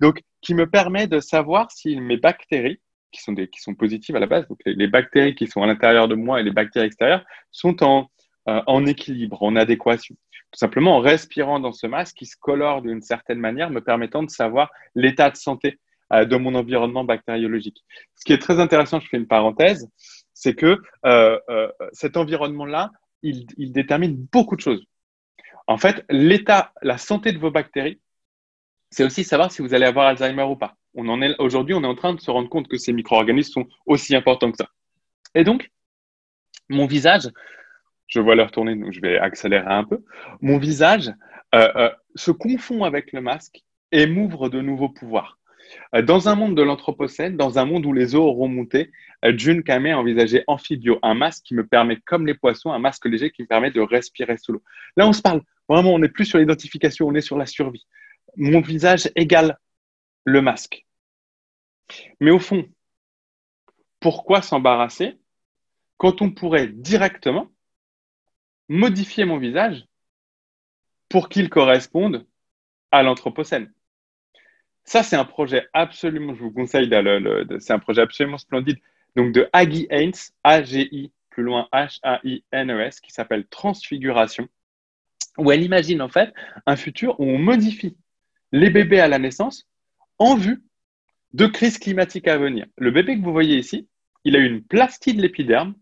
donc 0.00 0.20
qui 0.40 0.52
me 0.52 0.68
permet 0.68 1.06
de 1.06 1.20
savoir 1.20 1.70
si 1.70 1.94
mes 1.94 2.16
bactéries, 2.16 2.80
qui 3.12 3.22
sont, 3.22 3.36
qui 3.36 3.60
sont 3.60 3.76
positives 3.76 4.16
à 4.16 4.18
la 4.18 4.26
base, 4.26 4.48
donc 4.48 4.58
les, 4.66 4.88
bactéries 4.88 5.36
qui 5.36 5.46
sont 5.46 5.62
à 5.62 5.68
l'intérieur 5.68 6.08
de 6.08 6.16
moi 6.16 6.40
et 6.40 6.42
les 6.42 6.50
bactéries 6.50 6.86
extérieures, 6.86 7.24
sont 7.52 7.84
en, 7.84 8.10
en 8.46 8.84
équilibre, 8.84 9.40
en 9.44 9.54
adéquation 9.54 10.16
tout 10.50 10.58
simplement 10.58 10.96
en 10.96 11.00
respirant 11.00 11.60
dans 11.60 11.70
ce 11.70 11.86
masque 11.86 12.16
qui 12.16 12.26
se 12.26 12.36
colore 12.36 12.82
d'une 12.82 13.00
certaine 13.00 13.38
manière, 13.38 13.70
me 13.70 13.80
permettant 13.80 14.24
de 14.24 14.30
savoir 14.30 14.72
l'état 14.96 15.30
de 15.30 15.36
santé 15.36 15.78
euh, 16.12 16.24
de 16.24 16.36
mon 16.36 16.56
environnement 16.56 17.04
bactériologique. 17.04 17.84
Ce 18.16 18.24
qui 18.24 18.32
est 18.32 18.38
très 18.38 18.58
intéressant, 18.58 18.98
je 18.98 19.08
fais 19.08 19.16
une 19.16 19.28
parenthèse, 19.28 19.88
c'est 20.34 20.54
que 20.54 20.80
euh, 21.06 21.38
euh, 21.48 21.68
cet 21.92 22.16
environnement-là, 22.16 22.90
il, 23.22 23.72
détermine 23.72 24.16
beaucoup 24.32 24.56
de 24.56 24.60
choses. 24.60 24.84
En 25.66 25.78
fait, 25.78 26.04
l'état, 26.10 26.72
la 26.82 26.98
santé 26.98 27.32
de 27.32 27.38
vos 27.38 27.50
bactéries, 27.50 28.00
c'est 28.90 29.04
aussi 29.04 29.24
savoir 29.24 29.52
si 29.52 29.62
vous 29.62 29.74
allez 29.74 29.86
avoir 29.86 30.08
Alzheimer 30.08 30.42
ou 30.42 30.56
pas. 30.56 30.76
On 30.94 31.08
en 31.08 31.22
est 31.22 31.36
aujourd'hui, 31.38 31.74
on 31.74 31.82
est 31.84 31.86
en 31.86 31.94
train 31.94 32.14
de 32.14 32.20
se 32.20 32.30
rendre 32.30 32.48
compte 32.48 32.66
que 32.66 32.76
ces 32.76 32.92
micro-organismes 32.92 33.52
sont 33.52 33.68
aussi 33.86 34.16
importants 34.16 34.50
que 34.50 34.56
ça. 34.56 34.68
Et 35.34 35.44
donc, 35.44 35.70
mon 36.68 36.86
visage, 36.86 37.28
je 38.08 38.20
vois 38.20 38.34
leur 38.34 38.50
tourner, 38.50 38.74
donc 38.74 38.92
je 38.92 39.00
vais 39.00 39.18
accélérer 39.18 39.66
un 39.66 39.84
peu. 39.84 40.04
Mon 40.40 40.58
visage 40.58 41.12
euh, 41.54 41.68
euh, 41.76 41.90
se 42.16 42.32
confond 42.32 42.82
avec 42.82 43.12
le 43.12 43.20
masque 43.20 43.62
et 43.92 44.06
m'ouvre 44.06 44.48
de 44.48 44.60
nouveaux 44.60 44.88
pouvoirs. 44.88 45.38
Euh, 45.94 46.02
dans 46.02 46.28
un 46.28 46.34
monde 46.34 46.56
de 46.56 46.62
l'Anthropocène, 46.62 47.36
dans 47.36 47.58
un 47.58 47.64
monde 47.64 47.86
où 47.86 47.92
les 47.92 48.14
eaux 48.14 48.24
auront 48.24 48.48
monté, 48.48 48.90
June 49.36 49.62
Kame 49.62 49.86
a 49.86 49.98
envisagé 49.98 50.44
Amphibio, 50.46 50.98
un 51.02 51.14
masque 51.14 51.44
qui 51.44 51.54
me 51.54 51.66
permet, 51.66 51.96
comme 51.96 52.26
les 52.26 52.34
poissons, 52.34 52.72
un 52.72 52.78
masque 52.78 53.06
léger 53.06 53.30
qui 53.30 53.42
me 53.42 53.46
permet 53.46 53.70
de 53.70 53.80
respirer 53.80 54.36
sous 54.36 54.52
l'eau. 54.52 54.62
Là, 54.96 55.06
on 55.06 55.12
se 55.12 55.22
parle, 55.22 55.42
vraiment, 55.68 55.92
on 55.92 55.98
n'est 55.98 56.08
plus 56.08 56.24
sur 56.24 56.38
l'identification, 56.38 57.06
on 57.06 57.14
est 57.14 57.20
sur 57.20 57.36
la 57.36 57.46
survie. 57.46 57.86
Mon 58.36 58.60
visage 58.60 59.10
égale 59.16 59.58
le 60.24 60.40
masque. 60.40 60.86
Mais 62.20 62.30
au 62.30 62.38
fond, 62.38 62.66
pourquoi 63.98 64.42
s'embarrasser 64.42 65.18
quand 65.96 66.22
on 66.22 66.30
pourrait 66.30 66.68
directement 66.68 67.50
modifier 68.68 69.24
mon 69.24 69.38
visage 69.38 69.84
pour 71.08 71.28
qu'ils 71.28 71.50
correspondent 71.50 72.26
à 72.90 73.02
l'Anthropocène? 73.02 73.72
Ça, 74.84 75.02
c'est 75.02 75.16
un 75.16 75.24
projet 75.24 75.68
absolument, 75.72 76.34
je 76.34 76.40
vous 76.40 76.50
conseille, 76.50 76.90
c'est 77.60 77.72
un 77.72 77.78
projet 77.78 78.02
absolument 78.02 78.38
splendide. 78.38 78.78
Donc, 79.16 79.32
de 79.32 79.48
Aggie 79.52 79.86
Haynes, 79.90 80.12
A-G-I, 80.44 81.12
plus 81.30 81.42
loin 81.42 81.68
H-A-I-N-E-S, 81.72 83.00
qui 83.00 83.12
s'appelle 83.12 83.46
Transfiguration, 83.46 84.48
où 85.38 85.50
elle 85.52 85.62
imagine 85.62 86.02
en 86.02 86.08
fait 86.08 86.32
un 86.66 86.76
futur 86.76 87.18
où 87.20 87.24
on 87.24 87.38
modifie 87.38 87.96
les 88.52 88.70
bébés 88.70 89.00
à 89.00 89.08
la 89.08 89.18
naissance 89.18 89.68
en 90.18 90.36
vue 90.36 90.62
de 91.32 91.46
crises 91.46 91.78
climatiques 91.78 92.28
à 92.28 92.36
venir. 92.36 92.66
Le 92.76 92.90
bébé 92.90 93.16
que 93.16 93.24
vous 93.24 93.32
voyez 93.32 93.56
ici, 93.56 93.88
il 94.24 94.36
a 94.36 94.40
une 94.40 94.62
plastie 94.62 95.14
de 95.14 95.22
l'épiderme 95.22 95.74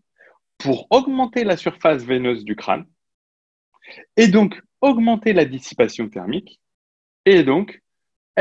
pour 0.57 0.87
augmenter 0.91 1.43
la 1.43 1.57
surface 1.57 2.03
veineuse 2.03 2.43
du 2.43 2.55
crâne 2.55 2.85
et 4.15 4.27
donc 4.27 4.61
augmenter 4.81 5.33
la 5.33 5.45
dissipation 5.45 6.09
thermique 6.09 6.61
et 7.25 7.43
donc 7.43 7.81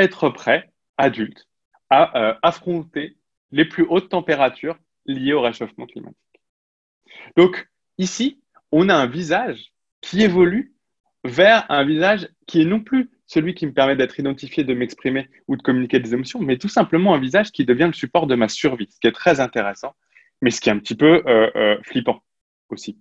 être 0.03 0.31
prêt, 0.31 0.71
adulte, 0.97 1.49
à 1.91 2.19
euh, 2.19 2.35
affronter 2.43 3.17
les 3.51 3.65
plus 3.65 3.85
hautes 3.85 4.11
températures 4.11 4.79
liées 5.07 5.33
au 5.33 5.41
réchauffement 5.41 5.87
climatique. 5.87 6.19
Donc 7.37 7.69
ici, 7.97 8.41
on 8.73 8.89
a 8.89 8.95
un 8.95 9.07
visage 9.07 9.73
qui 10.01 10.23
évolue 10.23 10.75
vers 11.25 11.71
un 11.71 11.85
visage 11.85 12.29
qui 12.47 12.63
est 12.63 12.67
non 12.67 12.81
plus 12.81 13.11
celui 13.27 13.55
qui 13.55 13.67
me 13.67 13.73
permet 13.73 13.97
d'être 13.97 14.19
identifié, 14.19 14.65
de 14.65 14.75
m'exprimer 14.75 15.29
ou 15.49 15.57
de 15.57 15.63
communiquer 15.63 16.01
des 16.01 16.15
émotions, 16.15 16.41
mais 16.41 16.57
tout 16.57 16.69
simplement 16.69 17.15
un 17.15 17.21
visage 17.21 17.53
qui 17.53 17.65
devient 17.65 17.87
le 17.87 17.93
support 17.93 18.27
de 18.27 18.35
ma 18.35 18.49
survie, 18.49 18.89
ce 18.91 18.99
qui 19.01 19.07
est 19.07 19.13
très 19.13 19.41
intéressant, 19.41 19.95
mais 20.41 20.51
ce 20.51 20.61
qui 20.61 20.71
est 20.71 20.73
un 20.73 20.79
petit 20.79 20.95
peu 20.95 21.23
euh, 21.27 21.51
euh, 21.55 21.77
flippant 21.83 22.23
aussi. 22.71 22.99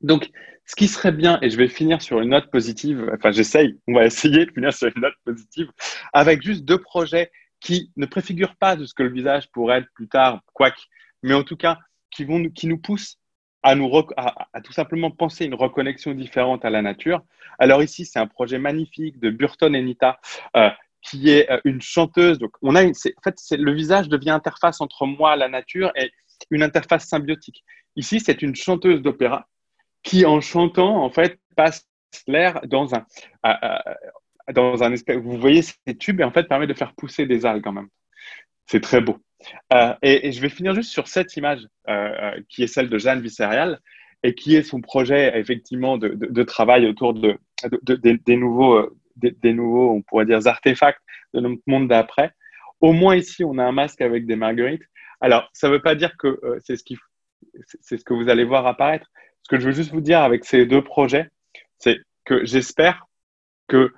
Donc, 0.00 0.30
ce 0.64 0.76
qui 0.76 0.88
serait 0.88 1.12
bien, 1.12 1.38
et 1.42 1.50
je 1.50 1.56
vais 1.56 1.68
finir 1.68 2.00
sur 2.00 2.20
une 2.20 2.30
note 2.30 2.50
positive, 2.50 3.10
enfin 3.14 3.32
j'essaye, 3.32 3.78
on 3.88 3.94
va 3.94 4.04
essayer 4.06 4.46
de 4.46 4.52
finir 4.52 4.72
sur 4.72 4.88
une 4.88 5.02
note 5.02 5.14
positive, 5.24 5.70
avec 6.12 6.42
juste 6.42 6.64
deux 6.64 6.78
projets 6.78 7.30
qui 7.60 7.92
ne 7.96 8.06
préfigurent 8.06 8.56
pas 8.56 8.76
de 8.76 8.84
ce 8.84 8.94
que 8.94 9.02
le 9.02 9.12
visage 9.12 9.50
pourrait 9.52 9.78
être 9.78 9.88
plus 9.94 10.08
tard, 10.08 10.40
quoique, 10.52 10.80
mais 11.22 11.34
en 11.34 11.42
tout 11.42 11.56
cas 11.56 11.78
qui, 12.10 12.24
vont, 12.24 12.48
qui 12.50 12.66
nous 12.66 12.78
poussent 12.78 13.18
à, 13.62 13.74
tout 14.64 14.72
simplement 14.72 15.10
penser 15.10 15.44
une 15.44 15.54
reconnexion 15.54 16.14
différente 16.14 16.64
à 16.64 16.70
la 16.70 16.82
nature. 16.82 17.22
Alors 17.58 17.82
ici, 17.82 18.04
c'est 18.04 18.18
un 18.18 18.26
projet 18.26 18.58
magnifique 18.58 19.20
de 19.20 19.30
Burton 19.30 19.74
et 19.74 19.82
Nita, 19.82 20.18
euh, 20.56 20.68
qui 21.00 21.30
est 21.30 21.50
euh, 21.50 21.60
une 21.64 21.80
chanteuse. 21.80 22.38
Donc, 22.38 22.52
on 22.62 22.74
a 22.74 22.84
en 22.84 22.92
fait, 22.92 23.36
le 23.52 23.72
visage 23.72 24.08
devient 24.08 24.30
interface 24.30 24.80
entre 24.80 25.06
moi, 25.06 25.36
la 25.36 25.48
nature, 25.48 25.92
et 25.96 26.10
une 26.50 26.62
interface 26.62 27.06
symbiotique. 27.06 27.62
Ici, 27.94 28.18
c'est 28.18 28.42
une 28.42 28.56
chanteuse 28.56 29.00
d'opéra 29.00 29.48
qui, 30.02 30.26
en 30.26 30.40
chantant, 30.40 31.02
en 31.02 31.10
fait, 31.10 31.38
passe 31.56 31.88
l'air 32.26 32.60
dans 32.66 32.94
un, 32.94 33.04
dans 34.52 34.82
un 34.82 34.92
espèce. 34.92 35.16
Vous 35.18 35.38
voyez 35.38 35.62
ces 35.62 35.96
tubes 35.96 36.20
et 36.20 36.24
en 36.24 36.30
fait 36.30 36.48
permet 36.48 36.66
de 36.66 36.74
faire 36.74 36.94
pousser 36.94 37.26
des 37.26 37.46
algues 37.46 37.62
quand 37.62 37.72
même. 37.72 37.88
C'est 38.66 38.80
très 38.80 39.00
beau. 39.00 39.18
Euh, 39.72 39.94
et, 40.02 40.32
je 40.32 40.40
vais 40.40 40.48
finir 40.48 40.74
juste 40.74 40.90
sur 40.90 41.08
cette 41.08 41.36
image 41.36 41.66
euh, 41.88 41.92
euh, 41.92 42.40
qui 42.48 42.62
est 42.62 42.68
celle 42.68 42.88
de 42.88 42.98
Jeanne 42.98 43.20
Vissérial 43.20 43.80
et 44.22 44.34
qui 44.34 44.54
est 44.54 44.62
son 44.62 44.80
projet 44.80 45.38
effectivement 45.38 45.98
de, 45.98 46.08
de, 46.08 46.42
travail 46.44 46.86
autour 46.86 47.12
de, 47.12 47.36
des, 47.82 48.36
nouveaux, 48.36 48.96
des, 49.16 49.52
nouveaux, 49.52 49.90
on 49.90 50.02
pourrait 50.02 50.26
dire, 50.26 50.46
artefacts 50.46 51.00
de 51.34 51.40
notre 51.40 51.62
monde 51.66 51.88
d'après. 51.88 52.30
Au 52.80 52.92
moins 52.92 53.16
ici, 53.16 53.42
on 53.42 53.58
a 53.58 53.64
un 53.64 53.72
masque 53.72 54.00
avec 54.00 54.26
des 54.26 54.36
marguerites. 54.36 54.84
Alors, 55.20 55.48
ça 55.52 55.68
ne 55.68 55.72
veut 55.72 55.82
pas 55.82 55.96
dire 55.96 56.16
que 56.16 56.40
c'est 56.64 56.76
ce, 56.76 56.84
qui, 56.84 56.96
c'est 57.80 57.98
ce 57.98 58.04
que 58.04 58.14
vous 58.14 58.28
allez 58.28 58.44
voir 58.44 58.64
apparaître. 58.66 59.08
Ce 59.42 59.48
que 59.48 59.58
je 59.58 59.66
veux 59.66 59.72
juste 59.72 59.92
vous 59.92 60.00
dire 60.00 60.20
avec 60.20 60.44
ces 60.44 60.66
deux 60.66 60.82
projets, 60.82 61.28
c'est 61.78 61.98
que 62.24 62.44
j'espère 62.44 63.06
que 63.68 63.92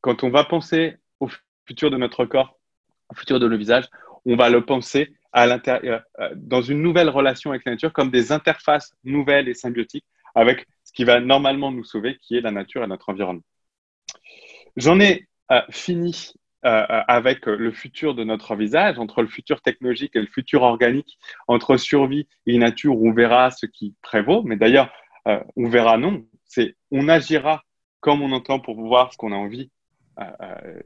quand 0.00 0.22
on 0.22 0.30
va 0.30 0.44
penser 0.44 0.96
au 1.18 1.28
futur 1.66 1.90
de 1.90 1.96
notre 1.96 2.24
corps, 2.24 2.58
futur 3.14 3.40
de 3.40 3.46
le 3.46 3.56
visage, 3.56 3.84
on 4.24 4.36
va 4.36 4.48
le 4.50 4.64
penser 4.64 5.16
l'intérieur, 5.44 6.02
euh, 6.20 6.30
dans 6.34 6.62
une 6.62 6.80
nouvelle 6.80 7.10
relation 7.10 7.50
avec 7.50 7.66
la 7.66 7.72
nature, 7.72 7.92
comme 7.92 8.10
des 8.10 8.32
interfaces 8.32 8.94
nouvelles 9.04 9.48
et 9.48 9.54
symbiotiques 9.54 10.06
avec 10.34 10.66
ce 10.84 10.92
qui 10.92 11.04
va 11.04 11.20
normalement 11.20 11.70
nous 11.70 11.84
sauver, 11.84 12.16
qui 12.22 12.36
est 12.36 12.40
la 12.40 12.50
nature 12.50 12.82
et 12.82 12.86
notre 12.86 13.10
environnement. 13.10 13.42
J'en 14.76 14.98
ai 15.00 15.26
euh, 15.50 15.60
fini 15.70 16.32
euh, 16.32 16.45
avec 16.66 17.46
le 17.46 17.70
futur 17.70 18.14
de 18.14 18.24
notre 18.24 18.56
visage, 18.56 18.98
entre 18.98 19.22
le 19.22 19.28
futur 19.28 19.60
technologique 19.62 20.16
et 20.16 20.20
le 20.20 20.26
futur 20.26 20.62
organique, 20.62 21.18
entre 21.48 21.76
survie 21.76 22.26
et 22.46 22.58
nature, 22.58 23.00
on 23.00 23.12
verra 23.12 23.50
ce 23.50 23.66
qui 23.66 23.94
prévaut. 24.02 24.42
Mais 24.42 24.56
d'ailleurs, 24.56 24.92
on 25.24 25.68
verra 25.68 25.96
non. 25.96 26.24
C'est 26.44 26.76
on 26.90 27.08
agira 27.08 27.62
comme 28.00 28.22
on 28.22 28.32
entend 28.32 28.60
pour 28.60 28.80
voir 28.80 29.12
ce 29.12 29.16
qu'on 29.16 29.32
a 29.32 29.36
envie 29.36 29.70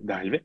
d'arriver. 0.00 0.42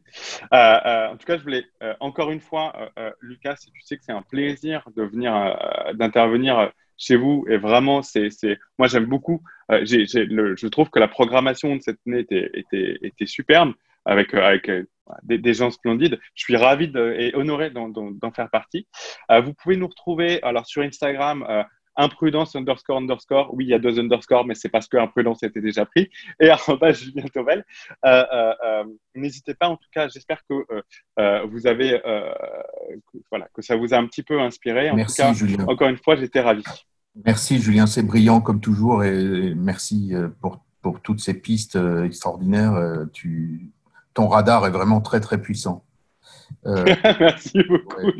Euh, 0.53 0.57
euh, 0.57 1.07
en 1.09 1.17
tout 1.17 1.25
cas, 1.25 1.37
je 1.37 1.43
voulais 1.43 1.65
euh, 1.81 1.93
encore 1.99 2.31
une 2.31 2.39
fois, 2.39 2.91
Lucas, 3.21 3.55
tu 3.55 3.81
sais 3.81 3.97
que 3.97 4.03
c'est 4.03 4.11
un 4.11 4.21
plaisir 4.21 4.87
de 4.95 5.03
venir, 5.03 5.57
d'intervenir 5.95 6.71
chez 6.97 7.15
vous. 7.15 7.45
Et 7.49 7.57
vraiment, 7.57 8.01
c'est, 8.01 8.29
moi, 8.77 8.87
j'aime 8.87 9.05
beaucoup. 9.05 9.41
je 9.69 10.67
trouve 10.67 10.89
que 10.89 10.99
la 10.99 11.07
programmation 11.07 11.75
de 11.75 11.81
cette 11.81 11.99
année 12.07 12.19
était, 12.19 12.49
était, 12.53 12.97
était 13.01 13.25
superbe 13.25 13.73
avec, 14.05 14.33
avec 14.33 14.69
des, 15.23 15.53
gens 15.53 15.71
splendides. 15.71 16.19
Je 16.33 16.43
suis 16.43 16.55
ravi 16.55 16.91
et 16.95 17.35
honoré 17.35 17.69
d'en, 17.69 18.31
faire 18.33 18.49
partie. 18.49 18.87
vous 19.29 19.53
pouvez 19.53 19.77
nous 19.77 19.87
retrouver 19.87 20.41
alors 20.43 20.65
sur 20.65 20.81
Instagram 20.81 21.65
imprudence 21.95 22.55
underscore 22.55 22.97
underscore. 22.97 23.53
Oui, 23.53 23.65
il 23.65 23.69
y 23.69 23.73
a 23.73 23.79
deux 23.79 23.99
underscores, 23.99 24.45
mais 24.45 24.55
c'est 24.55 24.69
parce 24.69 24.87
que 24.87 24.97
imprudence 24.97 25.43
était 25.43 25.61
déjà 25.61 25.85
pris. 25.85 26.09
Et 26.39 26.49
arroba 26.49 26.91
Julien 26.91 27.25
Tovel. 27.33 27.65
Euh, 28.05 28.23
euh, 28.33 28.53
euh, 28.65 28.83
n'hésitez 29.15 29.53
pas, 29.53 29.69
en 29.69 29.77
tout 29.77 29.89
cas, 29.91 30.07
j'espère 30.07 30.41
que 30.49 30.65
vous 31.47 31.67
avez, 31.67 32.01
voilà, 33.29 33.47
que 33.53 33.61
ça 33.61 33.75
vous 33.75 33.93
a 33.93 33.97
un 33.97 34.05
petit 34.07 34.23
peu 34.23 34.39
inspiré. 34.39 34.89
En 34.89 34.95
merci, 34.95 35.17
tout 35.17 35.21
cas, 35.21 35.33
Julien. 35.33 35.65
Encore 35.67 35.89
une 35.89 35.97
fois, 35.97 36.15
j'étais 36.15 36.41
ravi. 36.41 36.63
Merci, 37.23 37.59
Julien. 37.59 37.87
C'est 37.87 38.03
brillant 38.03 38.41
comme 38.41 38.59
toujours 38.59 39.03
et 39.03 39.53
merci 39.55 40.13
pour, 40.41 40.63
pour 40.81 41.01
toutes 41.01 41.21
ces 41.21 41.33
pistes 41.33 41.77
extraordinaires. 42.03 43.05
Tu, 43.13 43.71
ton 44.15 44.27
radar 44.27 44.65
est 44.65 44.71
vraiment 44.71 45.01
très, 45.01 45.19
très 45.19 45.39
puissant. 45.39 45.85
merci 46.65 47.59
beaucoup. 47.69 48.11